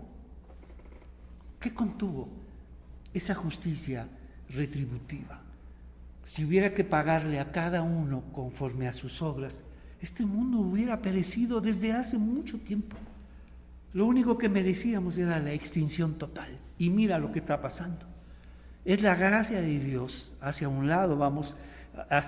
¿Qué 1.60 1.72
contuvo? 1.72 2.28
Esa 3.12 3.34
justicia 3.34 4.08
retributiva. 4.50 5.40
Si 6.22 6.44
hubiera 6.44 6.74
que 6.74 6.84
pagarle 6.84 7.40
a 7.40 7.52
cada 7.52 7.82
uno 7.82 8.24
conforme 8.32 8.88
a 8.88 8.92
sus 8.92 9.22
obras, 9.22 9.64
este 10.00 10.26
mundo 10.26 10.58
hubiera 10.58 11.00
perecido 11.00 11.60
desde 11.60 11.92
hace 11.92 12.18
mucho 12.18 12.58
tiempo. 12.58 12.96
Lo 13.92 14.06
único 14.06 14.36
que 14.36 14.48
merecíamos 14.48 15.16
era 15.18 15.38
la 15.38 15.52
extinción 15.52 16.18
total. 16.18 16.48
Y 16.78 16.90
mira 16.90 17.18
lo 17.18 17.32
que 17.32 17.38
está 17.38 17.60
pasando. 17.60 18.06
Es 18.84 19.02
la 19.02 19.14
gracia 19.14 19.60
de 19.60 19.78
Dios. 19.78 20.34
Hacia 20.40 20.68
un 20.68 20.88
lado 20.88 21.16
vamos, 21.16 21.56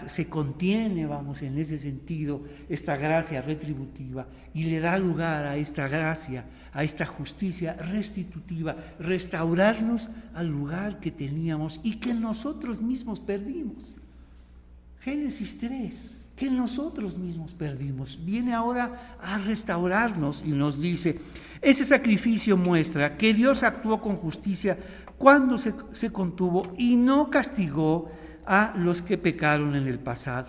se 0.06 0.28
contiene, 0.28 1.06
vamos, 1.06 1.42
en 1.42 1.58
ese 1.58 1.76
sentido, 1.76 2.42
esta 2.68 2.96
gracia 2.96 3.42
retributiva 3.42 4.26
y 4.54 4.64
le 4.64 4.80
da 4.80 4.98
lugar 4.98 5.44
a 5.46 5.56
esta 5.56 5.88
gracia 5.88 6.44
a 6.72 6.84
esta 6.84 7.06
justicia 7.06 7.74
restitutiva, 7.74 8.76
restaurarnos 8.98 10.10
al 10.34 10.48
lugar 10.48 11.00
que 11.00 11.10
teníamos 11.10 11.80
y 11.82 11.96
que 11.96 12.14
nosotros 12.14 12.82
mismos 12.82 13.20
perdimos. 13.20 13.96
Génesis 15.00 15.58
3, 15.58 16.30
que 16.36 16.50
nosotros 16.50 17.18
mismos 17.18 17.54
perdimos, 17.54 18.18
viene 18.24 18.52
ahora 18.52 19.16
a 19.20 19.38
restaurarnos 19.38 20.44
y 20.44 20.50
nos 20.50 20.80
dice, 20.80 21.18
ese 21.60 21.84
sacrificio 21.84 22.56
muestra 22.56 23.16
que 23.16 23.32
Dios 23.32 23.62
actuó 23.62 24.00
con 24.00 24.16
justicia 24.16 24.78
cuando 25.16 25.56
se, 25.58 25.72
se 25.92 26.12
contuvo 26.12 26.74
y 26.76 26.96
no 26.96 27.30
castigó 27.30 28.10
a 28.44 28.74
los 28.76 29.02
que 29.02 29.18
pecaron 29.18 29.76
en 29.76 29.86
el 29.86 29.98
pasado, 29.98 30.48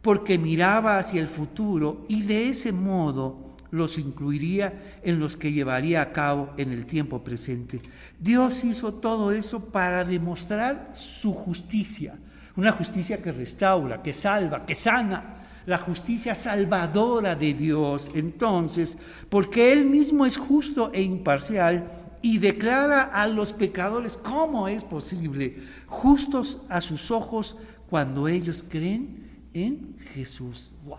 porque 0.00 0.38
miraba 0.38 0.98
hacia 0.98 1.20
el 1.20 1.28
futuro 1.28 2.04
y 2.08 2.22
de 2.22 2.48
ese 2.48 2.72
modo 2.72 3.51
los 3.72 3.98
incluiría 3.98 4.98
en 5.02 5.18
los 5.18 5.36
que 5.36 5.50
llevaría 5.50 6.02
a 6.02 6.12
cabo 6.12 6.52
en 6.58 6.72
el 6.72 6.84
tiempo 6.84 7.24
presente. 7.24 7.80
Dios 8.20 8.64
hizo 8.64 8.94
todo 8.94 9.32
eso 9.32 9.60
para 9.60 10.04
demostrar 10.04 10.90
su 10.92 11.32
justicia, 11.32 12.14
una 12.54 12.72
justicia 12.72 13.22
que 13.22 13.32
restaura, 13.32 14.02
que 14.02 14.12
salva, 14.12 14.66
que 14.66 14.74
sana, 14.74 15.38
la 15.64 15.78
justicia 15.78 16.34
salvadora 16.34 17.34
de 17.34 17.54
Dios. 17.54 18.10
Entonces, 18.14 18.98
porque 19.30 19.72
Él 19.72 19.86
mismo 19.86 20.26
es 20.26 20.36
justo 20.36 20.90
e 20.92 21.00
imparcial 21.00 21.88
y 22.20 22.38
declara 22.38 23.04
a 23.04 23.26
los 23.26 23.54
pecadores 23.54 24.18
cómo 24.18 24.68
es 24.68 24.84
posible, 24.84 25.56
justos 25.86 26.60
a 26.68 26.82
sus 26.82 27.10
ojos 27.10 27.56
cuando 27.88 28.28
ellos 28.28 28.62
creen 28.68 29.48
en 29.54 29.96
Jesús. 30.12 30.72
¡Wow! 30.84 30.98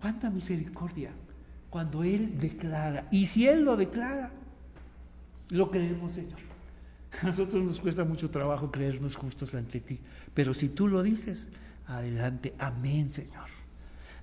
¡Cuánta 0.00 0.30
misericordia! 0.30 1.10
Cuando 1.70 2.02
Él 2.02 2.38
declara. 2.38 3.08
Y 3.10 3.26
si 3.26 3.46
Él 3.46 3.64
lo 3.64 3.76
declara, 3.76 4.32
lo 5.50 5.70
creemos, 5.70 6.12
Señor. 6.12 6.38
A 7.22 7.26
nosotros 7.26 7.64
nos 7.64 7.80
cuesta 7.80 8.04
mucho 8.04 8.30
trabajo 8.30 8.70
creernos 8.70 9.16
justos 9.16 9.54
ante 9.54 9.80
ti, 9.80 9.98
pero 10.34 10.52
si 10.52 10.68
tú 10.68 10.88
lo 10.88 11.02
dices, 11.02 11.48
adelante. 11.86 12.54
Amén, 12.58 13.08
Señor. 13.08 13.48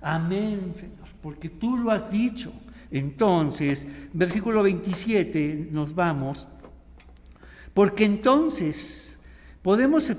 Amén, 0.00 0.72
Señor, 0.74 1.08
porque 1.20 1.48
tú 1.48 1.76
lo 1.76 1.90
has 1.90 2.10
dicho. 2.10 2.52
Entonces, 2.90 3.88
versículo 4.12 4.62
27, 4.62 5.68
nos 5.72 5.94
vamos. 5.94 6.46
Porque 7.74 8.04
entonces, 8.04 9.18
podemos, 9.62 10.12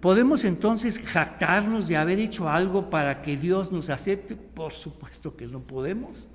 podemos 0.00 0.44
entonces 0.44 1.00
jactarnos 1.00 1.88
de 1.88 1.96
haber 1.96 2.20
hecho 2.20 2.48
algo 2.48 2.88
para 2.88 3.20
que 3.20 3.36
Dios 3.36 3.72
nos 3.72 3.90
acepte. 3.90 4.36
Por 4.36 4.72
supuesto 4.72 5.36
que 5.36 5.46
no 5.46 5.60
podemos. 5.60 6.30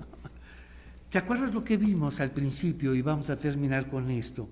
¿Te 1.10 1.16
acuerdas 1.16 1.54
lo 1.54 1.64
que 1.64 1.78
vimos 1.78 2.20
al 2.20 2.32
principio? 2.32 2.94
Y 2.94 3.00
vamos 3.00 3.30
a 3.30 3.38
terminar 3.38 3.88
con 3.88 4.10
esto. 4.10 4.46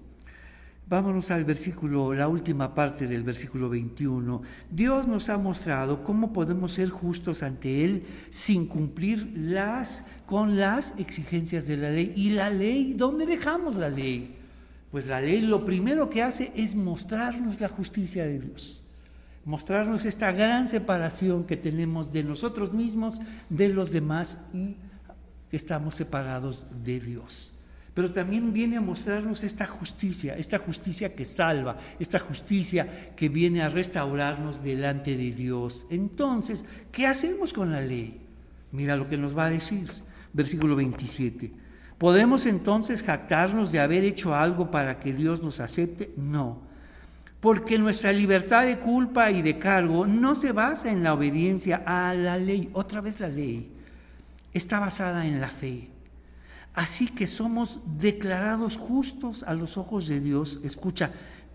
Vámonos 0.88 1.30
al 1.30 1.44
versículo, 1.44 2.14
la 2.14 2.28
última 2.28 2.72
parte 2.72 3.06
del 3.06 3.24
versículo 3.24 3.68
21. 3.68 4.40
Dios 4.70 5.06
nos 5.06 5.28
ha 5.28 5.36
mostrado 5.36 6.02
cómo 6.02 6.32
podemos 6.32 6.72
ser 6.72 6.88
justos 6.88 7.42
ante 7.42 7.84
Él 7.84 8.06
sin 8.30 8.66
cumplir 8.68 9.32
las, 9.36 10.06
con 10.24 10.56
las 10.56 10.98
exigencias 10.98 11.66
de 11.66 11.76
la 11.76 11.90
ley. 11.90 12.14
¿Y 12.16 12.30
la 12.30 12.48
ley? 12.48 12.94
¿Dónde 12.94 13.26
dejamos 13.26 13.76
la 13.76 13.90
ley? 13.90 14.36
Pues 14.90 15.06
la 15.08 15.20
ley 15.20 15.42
lo 15.42 15.66
primero 15.66 16.08
que 16.08 16.22
hace 16.22 16.52
es 16.56 16.74
mostrarnos 16.74 17.60
la 17.60 17.68
justicia 17.68 18.24
de 18.24 18.38
Dios. 18.38 18.84
Mostrarnos 19.44 20.06
esta 20.06 20.32
gran 20.32 20.68
separación 20.68 21.44
que 21.44 21.58
tenemos 21.58 22.12
de 22.12 22.24
nosotros 22.24 22.72
mismos, 22.72 23.20
de 23.50 23.68
los 23.68 23.92
demás 23.92 24.38
y 24.54 24.76
estamos 25.56 25.94
separados 25.94 26.84
de 26.84 27.00
Dios. 27.00 27.54
Pero 27.96 28.12
también 28.12 28.52
viene 28.52 28.76
a 28.76 28.82
mostrarnos 28.82 29.42
esta 29.42 29.66
justicia, 29.66 30.36
esta 30.36 30.58
justicia 30.58 31.14
que 31.14 31.24
salva, 31.24 31.78
esta 31.98 32.18
justicia 32.18 33.14
que 33.16 33.30
viene 33.30 33.62
a 33.62 33.70
restaurarnos 33.70 34.62
delante 34.62 35.16
de 35.16 35.32
Dios. 35.32 35.86
Entonces, 35.90 36.66
¿qué 36.92 37.06
hacemos 37.06 37.54
con 37.54 37.72
la 37.72 37.80
ley? 37.80 38.20
Mira 38.70 38.96
lo 38.96 39.08
que 39.08 39.16
nos 39.16 39.36
va 39.36 39.46
a 39.46 39.50
decir, 39.50 39.90
versículo 40.34 40.76
27. 40.76 41.50
¿Podemos 41.96 42.44
entonces 42.44 43.02
jactarnos 43.02 43.72
de 43.72 43.80
haber 43.80 44.04
hecho 44.04 44.34
algo 44.34 44.70
para 44.70 45.00
que 45.00 45.14
Dios 45.14 45.42
nos 45.42 45.60
acepte? 45.60 46.12
No. 46.18 46.60
Porque 47.40 47.78
nuestra 47.78 48.12
libertad 48.12 48.66
de 48.66 48.78
culpa 48.78 49.30
y 49.30 49.40
de 49.40 49.58
cargo 49.58 50.06
no 50.06 50.34
se 50.34 50.52
basa 50.52 50.90
en 50.90 51.02
la 51.02 51.14
obediencia 51.14 51.82
a 51.86 52.12
la 52.12 52.36
ley. 52.36 52.68
Otra 52.74 53.00
vez 53.00 53.20
la 53.20 53.28
ley. 53.28 53.72
Está 54.56 54.80
basada 54.80 55.26
en 55.26 55.38
la 55.38 55.50
fe. 55.50 55.90
Así 56.72 57.08
que 57.08 57.26
somos 57.26 57.80
declarados 57.98 58.78
justos 58.78 59.42
a 59.42 59.52
los 59.52 59.76
ojos 59.76 60.08
de 60.08 60.20
Dios. 60.20 60.60
Escucha, 60.64 61.10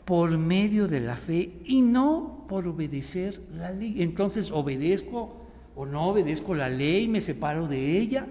por 0.06 0.38
medio 0.38 0.88
de 0.88 1.00
la 1.00 1.16
fe 1.16 1.62
y 1.66 1.82
no 1.82 2.46
por 2.48 2.68
obedecer 2.68 3.42
la 3.56 3.72
ley. 3.72 4.04
Entonces, 4.04 4.52
¿obedezco 4.52 5.36
o 5.76 5.88
no 5.88 6.10
obedezco 6.10 6.54
la 6.54 6.70
ley? 6.70 7.08
¿Me 7.08 7.22
separo 7.22 7.68
de 7.68 7.98
ella? 7.98 8.28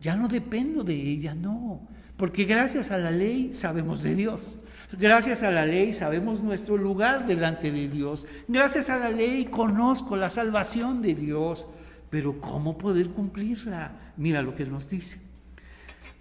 Ya 0.00 0.14
no 0.14 0.28
dependo 0.28 0.84
de 0.84 0.94
ella, 0.94 1.34
no. 1.34 1.80
Porque 2.16 2.44
gracias 2.44 2.92
a 2.92 2.98
la 2.98 3.10
ley 3.10 3.52
sabemos 3.52 4.04
de 4.04 4.14
Dios. 4.14 4.60
Gracias 4.96 5.42
a 5.42 5.50
la 5.50 5.66
ley 5.66 5.92
sabemos 5.92 6.44
nuestro 6.44 6.76
lugar 6.76 7.26
delante 7.26 7.72
de 7.72 7.88
Dios. 7.88 8.28
Gracias 8.46 8.88
a 8.88 9.00
la 9.00 9.10
ley 9.10 9.46
conozco 9.46 10.14
la 10.14 10.28
salvación 10.28 11.02
de 11.02 11.16
Dios. 11.16 11.66
Pero 12.12 12.40
¿cómo 12.40 12.78
poder 12.78 13.08
cumplirla? 13.08 14.12
Mira 14.16 14.40
lo 14.40 14.54
que 14.54 14.66
nos 14.66 14.88
dice. 14.88 15.18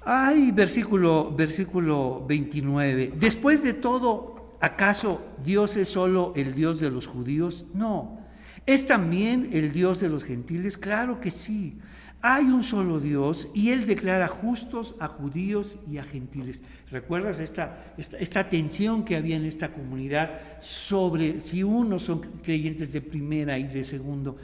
Ay, 0.04 0.52
versículo, 0.52 1.32
versículo 1.36 2.26
29. 2.28 3.14
Después 3.20 3.62
de 3.62 3.74
todo, 3.74 4.42
¿Acaso 4.62 5.26
Dios 5.44 5.76
es 5.76 5.90
solo 5.90 6.34
el 6.36 6.54
Dios 6.54 6.80
de 6.80 6.92
los 6.92 7.08
judíos? 7.08 7.66
No. 7.74 8.20
¿Es 8.68 8.86
también 8.86 9.50
el 9.54 9.72
Dios 9.72 10.00
de 10.00 10.08
los 10.08 10.24
gentiles? 10.24 10.78
Claro 10.78 11.20
que 11.20 11.32
sí. 11.32 11.80
Hay 12.22 12.46
un 12.46 12.62
solo 12.62 13.00
Dios 13.00 13.50
y 13.56 13.72
Él 13.72 13.88
declara 13.88 14.28
justos 14.28 14.96
a 15.00 15.08
judíos 15.08 15.80
y 15.90 15.98
a 15.98 16.04
gentiles. 16.04 16.64
¿Recuerdas 16.92 17.40
esta, 17.40 17.96
esta, 17.98 18.48
tensión 18.48 19.04
que 19.04 19.16
había 19.16 19.36
en 19.36 19.46
esta 19.46 19.74
comunidad 19.74 20.40
sobre 20.60 21.40
si 21.40 21.64
unos 21.64 22.04
son 22.04 22.22
creyentes 22.44 22.94
de 22.94 23.02
primera 23.02 23.58
y 23.58 23.64
de 23.64 23.82
segundo? 23.82 24.38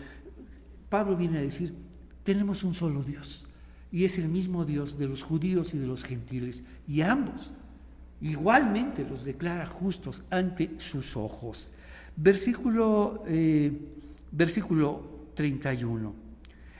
Pablo 0.90 1.16
viene 1.16 1.40
a 1.40 1.42
decir, 1.42 1.74
tenemos 2.24 2.64
un 2.64 2.74
solo 2.74 3.04
Dios 3.04 3.50
y 3.92 4.06
es 4.06 4.18
el 4.18 4.28
mismo 4.28 4.66
Dios 4.66 4.98
de 4.98 5.08
los 5.08 5.24
judíos 5.24 5.74
y 5.74 5.78
de 5.78 5.88
los 5.88 6.04
gentiles 6.04 6.64
y 6.88 7.02
ambos 7.02 7.54
igualmente 8.22 9.06
los 9.08 9.26
declara 9.26 9.66
justos 9.66 10.24
ante 10.30 10.72
sus 10.80 11.16
ojos. 11.16 11.74
Versículo, 12.16 13.24
eh, 13.28 13.72
versículo 14.32 15.30
31. 15.36 16.16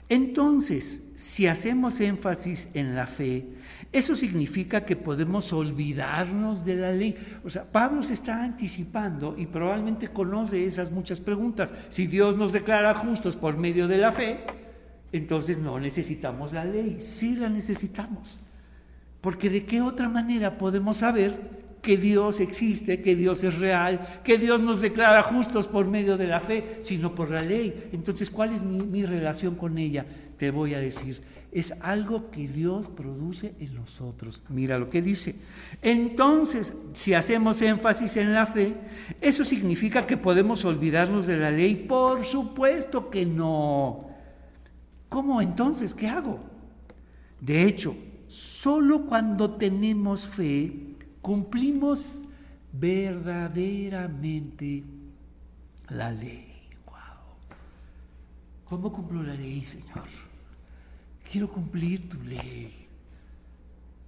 Entonces, 0.08 1.12
si 1.14 1.46
hacemos 1.46 2.00
énfasis 2.00 2.70
en 2.74 2.94
la 2.94 3.06
fe, 3.06 3.46
eso 3.90 4.14
significa 4.14 4.84
que 4.84 4.96
podemos 4.96 5.52
olvidarnos 5.52 6.64
de 6.64 6.76
la 6.76 6.92
ley. 6.92 7.16
O 7.44 7.50
sea, 7.50 7.64
Pablo 7.64 8.02
se 8.02 8.14
está 8.14 8.42
anticipando 8.42 9.34
y 9.38 9.46
probablemente 9.46 10.08
conoce 10.08 10.66
esas 10.66 10.90
muchas 10.90 11.20
preguntas. 11.20 11.72
Si 11.88 12.06
Dios 12.06 12.36
nos 12.36 12.52
declara 12.52 12.94
justos 12.94 13.36
por 13.36 13.56
medio 13.56 13.88
de 13.88 13.98
la 13.98 14.12
fe, 14.12 14.40
entonces 15.12 15.58
no 15.58 15.80
necesitamos 15.80 16.52
la 16.52 16.64
ley. 16.64 17.00
Sí 17.00 17.34
la 17.34 17.48
necesitamos. 17.48 18.42
Porque 19.20 19.48
de 19.48 19.64
qué 19.64 19.80
otra 19.80 20.08
manera 20.08 20.58
podemos 20.58 20.98
saber 20.98 21.58
que 21.82 21.96
Dios 21.96 22.40
existe, 22.40 23.00
que 23.00 23.16
Dios 23.16 23.42
es 23.44 23.58
real, 23.58 24.20
que 24.24 24.36
Dios 24.38 24.60
nos 24.60 24.80
declara 24.80 25.22
justos 25.22 25.66
por 25.66 25.86
medio 25.86 26.16
de 26.16 26.26
la 26.26 26.40
fe, 26.40 26.78
sino 26.80 27.14
por 27.14 27.30
la 27.30 27.42
ley. 27.42 27.88
Entonces, 27.92 28.30
¿cuál 28.30 28.52
es 28.52 28.62
mi, 28.62 29.04
relación 29.04 29.54
con 29.54 29.78
ella? 29.78 30.04
Te 30.36 30.50
voy 30.50 30.74
a 30.74 30.80
decir, 30.80 31.20
es 31.58 31.72
algo 31.82 32.30
que 32.30 32.48
Dios 32.48 32.88
produce 32.88 33.54
en 33.60 33.74
nosotros. 33.74 34.42
Mira 34.48 34.78
lo 34.78 34.90
que 34.90 35.02
dice. 35.02 35.34
Entonces, 35.82 36.74
si 36.92 37.14
hacemos 37.14 37.62
énfasis 37.62 38.16
en 38.16 38.32
la 38.32 38.46
fe, 38.46 38.74
¿eso 39.20 39.44
significa 39.44 40.06
que 40.06 40.16
podemos 40.16 40.64
olvidarnos 40.64 41.26
de 41.26 41.36
la 41.36 41.50
ley? 41.50 41.74
Por 41.74 42.24
supuesto 42.24 43.10
que 43.10 43.26
no. 43.26 43.98
¿Cómo 45.08 45.40
entonces? 45.40 45.94
¿Qué 45.94 46.08
hago? 46.08 46.40
De 47.40 47.64
hecho, 47.64 47.96
Solo 48.28 49.06
cuando 49.06 49.52
tenemos 49.52 50.26
fe 50.26 50.96
cumplimos 51.22 52.26
verdaderamente 52.72 54.84
la 55.88 56.12
ley. 56.12 56.68
Wow. 56.84 56.94
¿Cómo 58.66 58.92
cumplo 58.92 59.22
la 59.22 59.32
ley, 59.32 59.64
Señor? 59.64 60.27
Quiero 61.30 61.50
cumplir 61.50 62.08
tu 62.08 62.22
ley. 62.22 62.72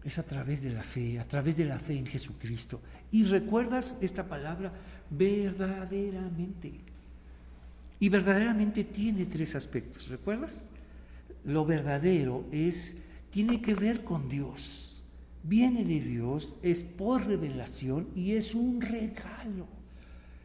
Es 0.02 0.18
a 0.18 0.22
través 0.22 0.62
de 0.62 0.70
la 0.70 0.82
fe, 0.82 1.20
a 1.20 1.24
través 1.24 1.56
de 1.56 1.66
la 1.66 1.78
fe 1.78 1.98
en 1.98 2.06
Jesucristo. 2.06 2.80
Y 3.10 3.24
recuerdas 3.24 3.98
esta 4.00 4.26
palabra, 4.26 4.72
verdaderamente. 5.10 6.72
Y 7.98 8.08
verdaderamente 8.08 8.84
tiene 8.84 9.26
tres 9.26 9.54
aspectos, 9.54 10.08
¿recuerdas? 10.08 10.70
Lo 11.44 11.66
verdadero 11.66 12.46
es 12.50 12.98
tiene 13.30 13.60
que 13.60 13.74
ver 13.74 14.02
con 14.04 14.28
Dios. 14.28 15.04
Viene 15.42 15.84
de 15.84 16.00
Dios, 16.00 16.58
es 16.62 16.82
por 16.82 17.26
revelación 17.26 18.08
y 18.14 18.32
es 18.32 18.54
un 18.54 18.80
regalo. 18.80 19.79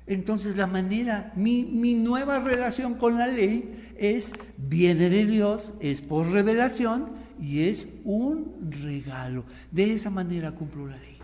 Entonces 0.08 0.56
la 0.56 0.68
manera, 0.68 1.32
mi, 1.36 1.64
nueva 1.96 2.40
relación 2.40 2.96
con 2.96 3.18
la 3.18 3.28
ley 3.28 3.94
es, 3.98 4.34
viene 4.58 5.10
de 5.10 5.26
Dios, 5.26 5.74
es 5.80 6.02
por 6.02 6.30
revelación 6.32 7.06
y 7.40 7.62
es 7.64 7.90
un 8.04 8.70
regalo. 8.70 9.46
De 9.72 9.94
esa 9.94 10.10
manera 10.10 10.52
cumplo 10.52 10.88
la 10.88 10.98
ley. 10.98 11.18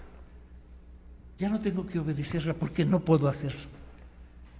Ya 1.38 1.50
no 1.50 1.60
tengo 1.60 1.86
que 1.86 2.00
obedecerla 2.00 2.54
porque 2.54 2.86
no 2.86 3.06
puedo 3.06 3.28
hacerlo. 3.28 3.70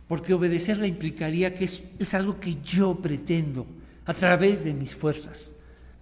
Porque 0.08 0.34
obedecerla 0.34 0.88
implicaría 0.88 1.54
que 1.54 1.66
es, 1.66 1.84
es 1.98 2.14
algo 2.14 2.40
que 2.40 2.58
yo 2.62 2.96
pretendo 2.96 3.66
a 4.06 4.14
través 4.14 4.66
de 4.66 4.74
mis 4.74 4.96
fuerzas. 4.96 5.56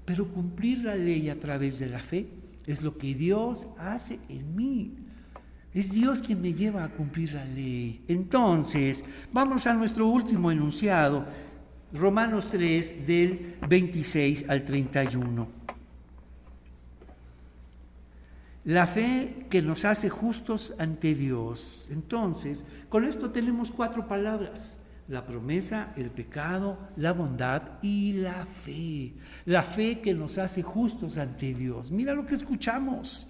Pero 0.04 0.28
cumplir 0.28 0.84
la 0.84 0.96
ley 0.96 1.30
a 1.30 1.40
través 1.40 1.80
de 1.80 1.88
la 1.88 2.00
fe 2.00 2.28
es 2.66 2.82
lo 2.82 2.98
que 2.98 3.14
Dios 3.14 3.70
hace 3.78 4.20
en 4.28 4.56
mí. 4.56 4.94
Es 5.74 5.92
Dios 5.92 6.22
quien 6.24 6.42
me 6.42 6.54
lleva 6.54 6.84
a 6.84 6.90
cumplir 6.90 7.34
la 7.34 7.46
ley. 7.46 8.04
Entonces, 8.08 9.06
vamos 9.32 9.68
a 9.68 9.74
nuestro 9.74 10.08
último 10.08 10.52
enunciado, 10.52 11.26
Romanos 11.94 12.48
3, 12.50 13.06
del 13.06 13.56
26 13.68 14.50
al 14.50 14.64
31. 14.64 15.48
La 18.66 18.88
fe 18.88 19.46
que 19.50 19.62
nos 19.62 19.86
hace 19.86 20.10
justos 20.10 20.74
ante 20.80 21.16
Dios. 21.16 21.90
Entonces, 21.92 22.66
con 22.90 23.06
esto 23.06 23.32
tenemos 23.32 23.72
cuatro 23.72 24.08
palabras 24.08 24.80
la 25.10 25.26
promesa, 25.26 25.92
el 25.98 26.12
pecado, 26.12 26.78
la 26.96 27.14
bondad 27.14 27.64
y 27.82 28.14
la 28.14 28.46
fe. 28.46 29.14
La 29.46 29.64
fe 29.64 30.00
que 30.00 30.14
nos 30.14 30.38
hace 30.38 30.62
justos 30.62 31.18
ante 31.18 31.54
Dios. 31.56 31.92
Mira 31.92 32.14
lo 32.14 32.26
que 32.28 32.36
escuchamos. 32.36 33.28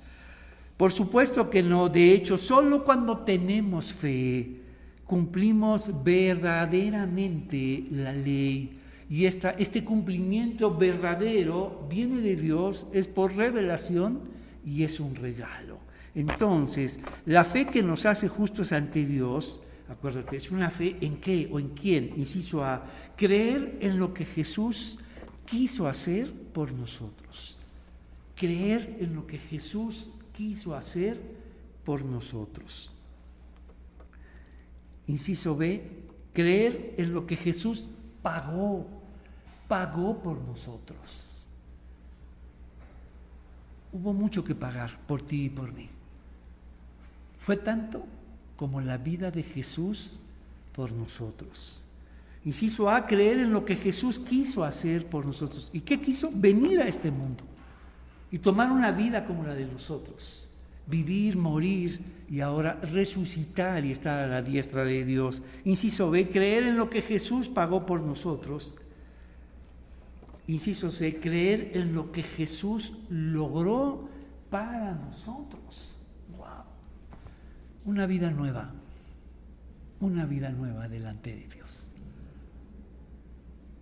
Por 0.80 0.94
supuesto 0.94 1.50
que 1.50 1.62
no, 1.62 1.90
de 1.90 2.14
hecho, 2.14 2.38
solo 2.38 2.86
cuando 2.86 3.18
tenemos 3.18 3.92
fe 3.92 4.62
cumplimos 5.04 6.06
verdaderamente 6.06 7.86
la 7.92 8.14
ley. 8.14 8.80
Y 9.10 9.26
esta, 9.26 9.50
este 9.52 9.84
cumplimiento 9.84 10.74
verdadero 10.74 11.86
viene 11.90 12.22
de 12.22 12.38
Dios, 12.38 12.88
es 12.94 13.10
por 13.10 13.36
revelación 13.36 14.22
y 14.66 14.84
es 14.84 15.02
un 15.02 15.16
regalo. 15.16 15.80
Entonces, 16.16 17.02
la 17.26 17.44
fe 17.44 17.66
que 17.66 17.84
nos 17.84 18.06
hace 18.06 18.30
justos 18.30 18.72
ante 18.72 19.06
Dios, 19.06 19.64
Acuérdate, 19.90 20.38
es 20.38 20.50
una 20.50 20.70
fe 20.70 20.96
en 21.02 21.18
qué 21.18 21.50
o 21.52 21.60
en 21.60 21.70
quién, 21.70 22.14
inciso 22.16 22.64
a 22.64 22.86
creer 23.18 23.80
en 23.82 24.00
lo 24.00 24.14
que 24.14 24.24
Jesús 24.24 25.00
quiso 25.46 25.90
hacer 25.90 26.32
por 26.32 26.72
nosotros. 26.72 27.58
Creer 28.34 28.96
en 29.02 29.14
lo 29.14 29.28
que 29.28 29.38
Jesús 29.38 30.12
quiso 30.40 30.74
hacer 30.74 31.20
por 31.84 32.06
nosotros. 32.06 32.94
Inciso 35.06 35.58
B, 35.58 35.84
creer 36.32 36.96
en 36.98 37.14
lo 37.14 37.28
que 37.28 37.36
Jesús 37.36 37.90
pagó, 38.22 38.88
pagó 39.68 40.24
por 40.24 40.40
nosotros. 40.40 41.50
Hubo 43.92 44.14
mucho 44.14 44.42
que 44.42 44.56
pagar 44.56 44.98
por 45.08 45.22
ti 45.22 45.48
y 45.48 45.50
por 45.50 45.74
mí. 45.74 45.90
Fue 47.38 47.58
tanto 47.58 48.06
como 48.56 48.80
la 48.80 48.96
vida 48.96 49.32
de 49.32 49.44
Jesús 49.44 50.22
por 50.72 50.94
nosotros. 50.94 51.86
Inciso 52.46 52.90
A, 52.90 53.06
creer 53.06 53.40
en 53.40 53.52
lo 53.52 53.66
que 53.66 53.76
Jesús 53.76 54.20
quiso 54.20 54.64
hacer 54.64 55.06
por 55.06 55.26
nosotros. 55.26 55.70
¿Y 55.74 55.82
qué 55.82 56.00
quiso? 56.00 56.32
Venir 56.34 56.80
a 56.80 56.88
este 56.88 57.12
mundo 57.12 57.49
y 58.32 58.40
tomar 58.40 58.72
una 58.72 58.92
vida 58.92 59.26
como 59.26 59.44
la 59.44 59.56
de 59.56 59.66
los 59.66 59.90
otros. 59.90 60.50
Vivir, 60.88 61.38
morir 61.38 62.00
y 62.30 62.42
ahora 62.42 62.80
resucitar 62.82 63.86
y 63.86 63.92
estar 63.92 64.20
a 64.20 64.28
la 64.28 64.42
diestra 64.42 64.84
de 64.84 65.06
Dios. 65.06 65.44
Inciso 65.66 66.10
B, 66.10 66.30
creer 66.30 66.64
en 66.64 66.78
lo 66.78 66.90
que 66.90 67.02
Jesús 67.02 67.50
pagó 67.50 67.86
por 67.86 68.02
nosotros. 68.02 68.78
Inciso 70.48 70.90
C, 70.90 71.20
creer 71.20 71.72
en 71.76 71.94
lo 71.94 72.12
que 72.12 72.24
Jesús 72.24 72.96
logró 73.10 74.10
para 74.50 74.94
nosotros. 74.94 75.98
¡Wow! 76.38 76.66
Una 77.86 78.08
vida 78.08 78.32
nueva, 78.32 78.74
una 80.00 80.26
vida 80.26 80.50
nueva 80.50 80.88
delante 80.88 81.36
de 81.36 81.48
Dios. 81.48 81.94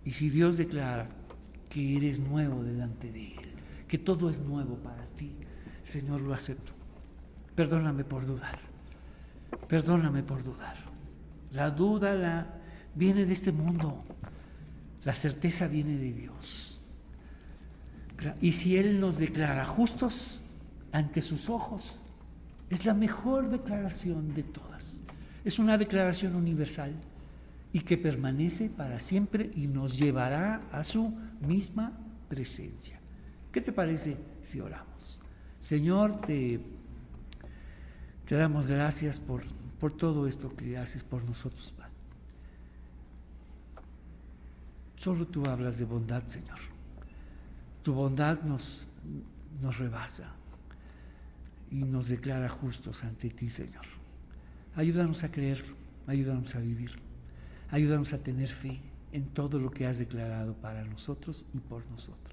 Y 0.04 0.10
si 0.10 0.28
Dios 0.30 0.58
declara 0.58 1.06
que 1.68 1.96
eres 1.96 2.20
nuevo 2.20 2.62
delante 2.62 3.12
de 3.12 3.34
Él, 3.34 3.47
que 3.88 3.98
todo 3.98 4.30
es 4.30 4.40
nuevo 4.40 4.76
para 4.76 5.04
ti, 5.04 5.34
Señor, 5.82 6.20
lo 6.20 6.34
acepto. 6.34 6.72
Perdóname 7.54 8.04
por 8.04 8.26
dudar. 8.26 8.60
Perdóname 9.66 10.22
por 10.22 10.44
dudar. 10.44 10.76
La 11.52 11.70
duda 11.70 12.14
la, 12.14 12.46
viene 12.94 13.24
de 13.24 13.32
este 13.32 13.50
mundo. 13.50 14.04
La 15.04 15.14
certeza 15.14 15.66
viene 15.66 15.96
de 15.96 16.12
Dios. 16.12 16.82
Y 18.40 18.52
si 18.52 18.76
Él 18.76 19.00
nos 19.00 19.18
declara 19.18 19.64
justos 19.64 20.44
ante 20.92 21.22
sus 21.22 21.48
ojos, 21.48 22.10
es 22.68 22.84
la 22.84 22.94
mejor 22.94 23.48
declaración 23.48 24.34
de 24.34 24.42
todas. 24.42 25.02
Es 25.44 25.58
una 25.58 25.78
declaración 25.78 26.34
universal 26.34 26.92
y 27.72 27.80
que 27.80 27.96
permanece 27.96 28.68
para 28.68 29.00
siempre 29.00 29.50
y 29.54 29.66
nos 29.66 29.98
llevará 29.98 30.62
a 30.72 30.84
su 30.84 31.14
misma 31.40 31.92
presencia. 32.28 32.97
¿Qué 33.58 33.64
te 33.64 33.72
parece 33.72 34.16
si 34.40 34.60
oramos? 34.60 35.18
Señor, 35.58 36.20
te, 36.20 36.60
te 38.24 38.36
damos 38.36 38.68
gracias 38.68 39.18
por, 39.18 39.42
por 39.80 39.96
todo 39.96 40.28
esto 40.28 40.54
que 40.54 40.78
haces 40.78 41.02
por 41.02 41.24
nosotros, 41.24 41.72
Padre. 41.72 41.90
Solo 44.94 45.26
tú 45.26 45.44
hablas 45.44 45.76
de 45.80 45.86
bondad, 45.86 46.24
Señor. 46.26 46.60
Tu 47.82 47.92
bondad 47.92 48.42
nos, 48.42 48.86
nos 49.60 49.76
rebasa 49.78 50.36
y 51.72 51.82
nos 51.82 52.10
declara 52.10 52.48
justos 52.48 53.02
ante 53.02 53.28
ti, 53.28 53.50
Señor. 53.50 53.86
Ayúdanos 54.76 55.24
a 55.24 55.32
creer, 55.32 55.64
ayúdanos 56.06 56.54
a 56.54 56.60
vivir, 56.60 56.92
ayúdanos 57.72 58.12
a 58.12 58.22
tener 58.22 58.50
fe 58.50 58.80
en 59.10 59.26
todo 59.30 59.58
lo 59.58 59.72
que 59.72 59.88
has 59.88 59.98
declarado 59.98 60.54
para 60.54 60.84
nosotros 60.84 61.44
y 61.52 61.58
por 61.58 61.84
nosotros. 61.90 62.27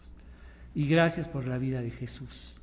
Y 0.75 0.87
gracias 0.87 1.27
por 1.27 1.47
la 1.47 1.57
vida 1.57 1.81
de 1.81 1.89
Jesús. 1.89 2.59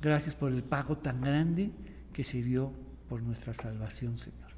Gracias 0.00 0.34
por 0.34 0.50
el 0.50 0.62
pago 0.62 0.96
tan 0.96 1.20
grande 1.20 1.70
que 2.12 2.24
se 2.24 2.42
dio 2.42 2.72
por 3.08 3.22
nuestra 3.22 3.52
salvación, 3.52 4.16
Señor. 4.16 4.50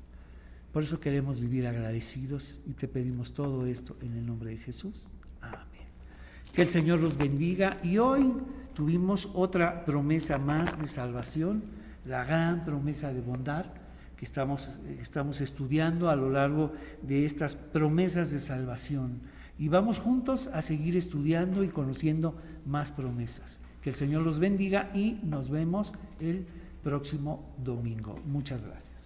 Por 0.72 0.84
eso 0.84 1.00
queremos 1.00 1.40
vivir 1.40 1.66
agradecidos 1.66 2.60
y 2.64 2.74
te 2.74 2.86
pedimos 2.86 3.34
todo 3.34 3.66
esto 3.66 3.96
en 4.00 4.16
el 4.16 4.24
nombre 4.24 4.50
de 4.50 4.56
Jesús. 4.56 5.08
Amén. 5.40 5.66
Que 6.54 6.62
el 6.62 6.70
Señor 6.70 7.00
los 7.00 7.16
bendiga. 7.18 7.76
Y 7.82 7.98
hoy 7.98 8.32
tuvimos 8.72 9.28
otra 9.34 9.84
promesa 9.84 10.38
más 10.38 10.80
de 10.80 10.86
salvación, 10.86 11.64
la 12.06 12.24
gran 12.24 12.64
promesa 12.64 13.12
de 13.12 13.20
bondad 13.20 13.66
que 14.16 14.24
estamos, 14.24 14.80
estamos 15.00 15.40
estudiando 15.40 16.08
a 16.08 16.14
lo 16.14 16.30
largo 16.30 16.72
de 17.02 17.24
estas 17.24 17.56
promesas 17.56 18.30
de 18.30 18.38
salvación. 18.38 19.20
Y 19.58 19.68
vamos 19.68 19.98
juntos 19.98 20.48
a 20.48 20.62
seguir 20.62 20.96
estudiando 20.96 21.62
y 21.62 21.68
conociendo 21.68 22.34
más 22.66 22.92
promesas. 22.92 23.60
Que 23.82 23.90
el 23.90 23.96
Señor 23.96 24.22
los 24.22 24.38
bendiga 24.38 24.90
y 24.94 25.18
nos 25.22 25.50
vemos 25.50 25.94
el 26.20 26.46
próximo 26.82 27.54
domingo. 27.62 28.16
Muchas 28.26 28.64
gracias. 28.64 29.01